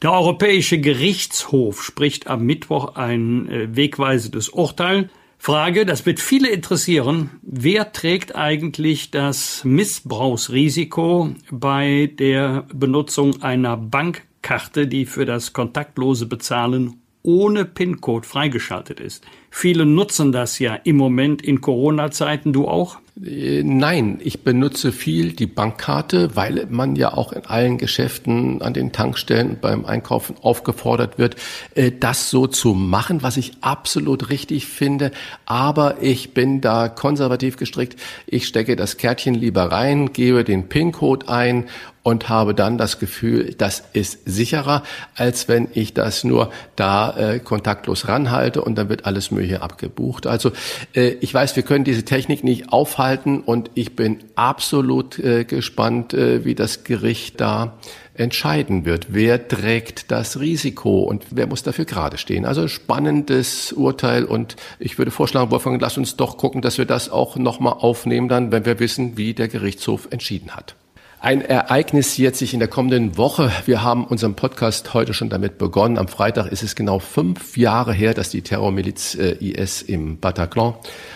[0.00, 7.30] Der Europäische Gerichtshof spricht am Mittwoch ein äh, wegweisendes Urteil Frage, das wird viele interessieren.
[7.42, 17.00] Wer trägt eigentlich das Missbrauchsrisiko bei der Benutzung einer Bankkarte, die für das kontaktlose Bezahlen
[17.22, 19.24] ohne PIN-Code freigeschaltet ist?
[19.50, 22.52] Viele nutzen das ja im Moment in Corona-Zeiten.
[22.52, 22.98] Du auch?
[23.24, 28.74] Äh, nein, ich benutze viel die Bankkarte, weil man ja auch in allen Geschäften, an
[28.74, 31.36] den Tankstellen beim Einkaufen aufgefordert wird,
[31.74, 35.10] äh, das so zu machen, was ich absolut richtig finde.
[35.46, 37.98] Aber ich bin da konservativ gestrickt.
[38.26, 41.64] Ich stecke das Kärtchen lieber rein, gebe den PIN-Code ein
[42.08, 44.82] und habe dann das Gefühl, das ist sicherer,
[45.14, 50.26] als wenn ich das nur da äh, kontaktlos ranhalte und dann wird alles Mögliche abgebucht.
[50.26, 50.52] Also
[50.94, 56.14] äh, ich weiß, wir können diese Technik nicht aufhalten und ich bin absolut äh, gespannt,
[56.14, 57.76] äh, wie das Gericht da
[58.14, 59.08] entscheiden wird.
[59.10, 62.46] Wer trägt das Risiko und wer muss dafür gerade stehen?
[62.46, 67.10] Also spannendes Urteil und ich würde vorschlagen, Wolfgang, lass uns doch gucken, dass wir das
[67.10, 70.74] auch nochmal aufnehmen dann, wenn wir wissen, wie der Gerichtshof entschieden hat.
[71.20, 73.50] Ein Ereignis jährt sich in der kommenden Woche.
[73.66, 75.98] Wir haben unseren Podcast heute schon damit begonnen.
[75.98, 80.74] Am Freitag ist es genau fünf Jahre her, dass die Terrormiliz äh, IS im Bataclan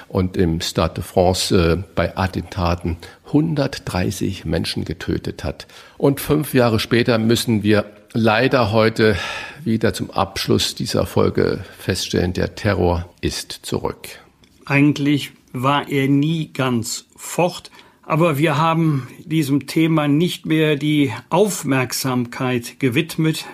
[0.09, 2.97] und im Stade de France äh, bei Attentaten
[3.27, 5.69] 130 Menschen getötet hat.
[5.99, 9.17] Und fünf Jahre später müssen wir leider heute
[9.63, 14.09] wieder zum Abschluss dieser Folge feststellen, der Terror ist zurück.
[14.67, 17.71] Eigentlich war er nie ganz fort.
[18.03, 23.47] Aber wir haben diesem Thema nicht mehr die Aufmerksamkeit gewidmet,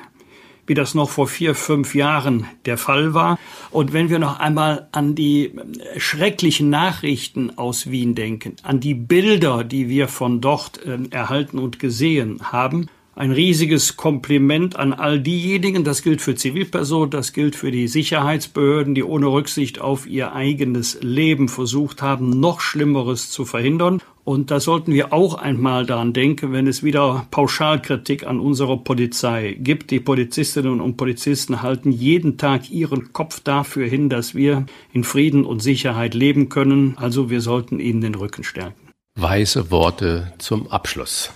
[0.66, 3.39] wie das noch vor vier, fünf Jahren der Fall war.
[3.70, 5.53] Und wenn wir noch einmal an die
[5.97, 11.79] schrecklichen Nachrichten aus Wien denken, an die Bilder, die wir von dort äh, erhalten und
[11.79, 12.89] gesehen haben,
[13.19, 18.95] ein riesiges Kompliment an all diejenigen, das gilt für Zivilpersonen, das gilt für die Sicherheitsbehörden,
[18.95, 24.01] die ohne Rücksicht auf ihr eigenes Leben versucht haben, noch Schlimmeres zu verhindern.
[24.23, 29.57] Und da sollten wir auch einmal daran denken, wenn es wieder Pauschalkritik an unserer Polizei
[29.59, 29.90] gibt.
[29.90, 35.45] Die Polizistinnen und Polizisten halten jeden Tag ihren Kopf dafür hin, dass wir in Frieden
[35.45, 36.95] und Sicherheit leben können.
[36.99, 38.90] Also wir sollten ihnen den Rücken stärken.
[39.16, 41.32] Weise Worte zum Abschluss.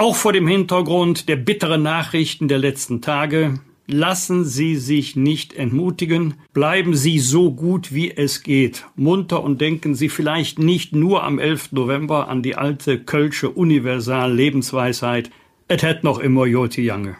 [0.00, 3.58] Auch vor dem Hintergrund der bitteren Nachrichten der letzten Tage
[3.90, 9.96] Lassen Sie sich nicht entmutigen, bleiben Sie so gut wie es geht, munter und denken
[9.96, 11.72] Sie vielleicht nicht nur am 11.
[11.72, 15.30] November an die alte Kölsche Universal Lebensweisheit,
[15.68, 17.16] et het noch immer Joti Jange.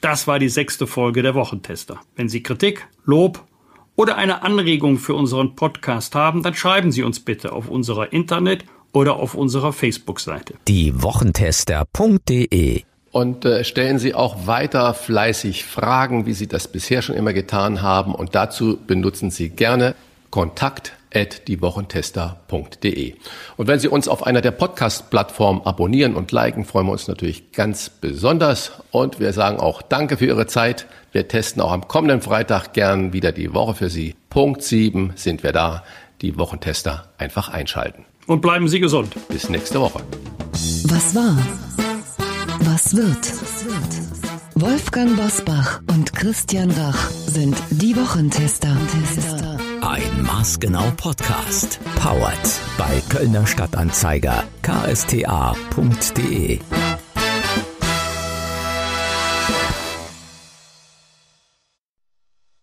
[0.00, 2.00] Das war die sechste Folge der Wochentester.
[2.16, 3.44] Wenn Sie Kritik, Lob
[3.94, 8.64] oder eine Anregung für unseren Podcast haben, dann schreiben Sie uns bitte auf unserer Internet-
[8.92, 10.54] oder auf unserer Facebook-Seite.
[10.68, 12.82] Die Wochentester.de
[13.12, 17.82] und äh, stellen Sie auch weiter fleißig Fragen, wie Sie das bisher schon immer getan
[17.82, 18.14] haben.
[18.14, 19.94] Und dazu benutzen Sie gerne
[20.30, 20.94] kontakt
[21.46, 23.14] diewochentester.de.
[23.58, 27.52] Und wenn Sie uns auf einer der Podcast-Plattformen abonnieren und liken, freuen wir uns natürlich
[27.52, 28.72] ganz besonders.
[28.90, 30.86] Und wir sagen auch Danke für Ihre Zeit.
[31.12, 34.16] Wir testen auch am kommenden Freitag gern wieder die Woche für Sie.
[34.30, 35.84] Punkt 7 sind wir da.
[36.22, 38.06] Die Wochentester einfach einschalten.
[38.26, 39.14] Und bleiben Sie gesund.
[39.28, 40.02] Bis nächste Woche.
[40.84, 41.36] Was war?
[42.60, 43.32] Was wird?
[44.54, 48.76] Wolfgang Bosbach und Christian Rach sind die Wochentester.
[49.80, 51.80] Ein Maßgenau Podcast.
[51.96, 52.38] Powered
[52.78, 56.60] bei Kölner Stadtanzeiger ksta.de.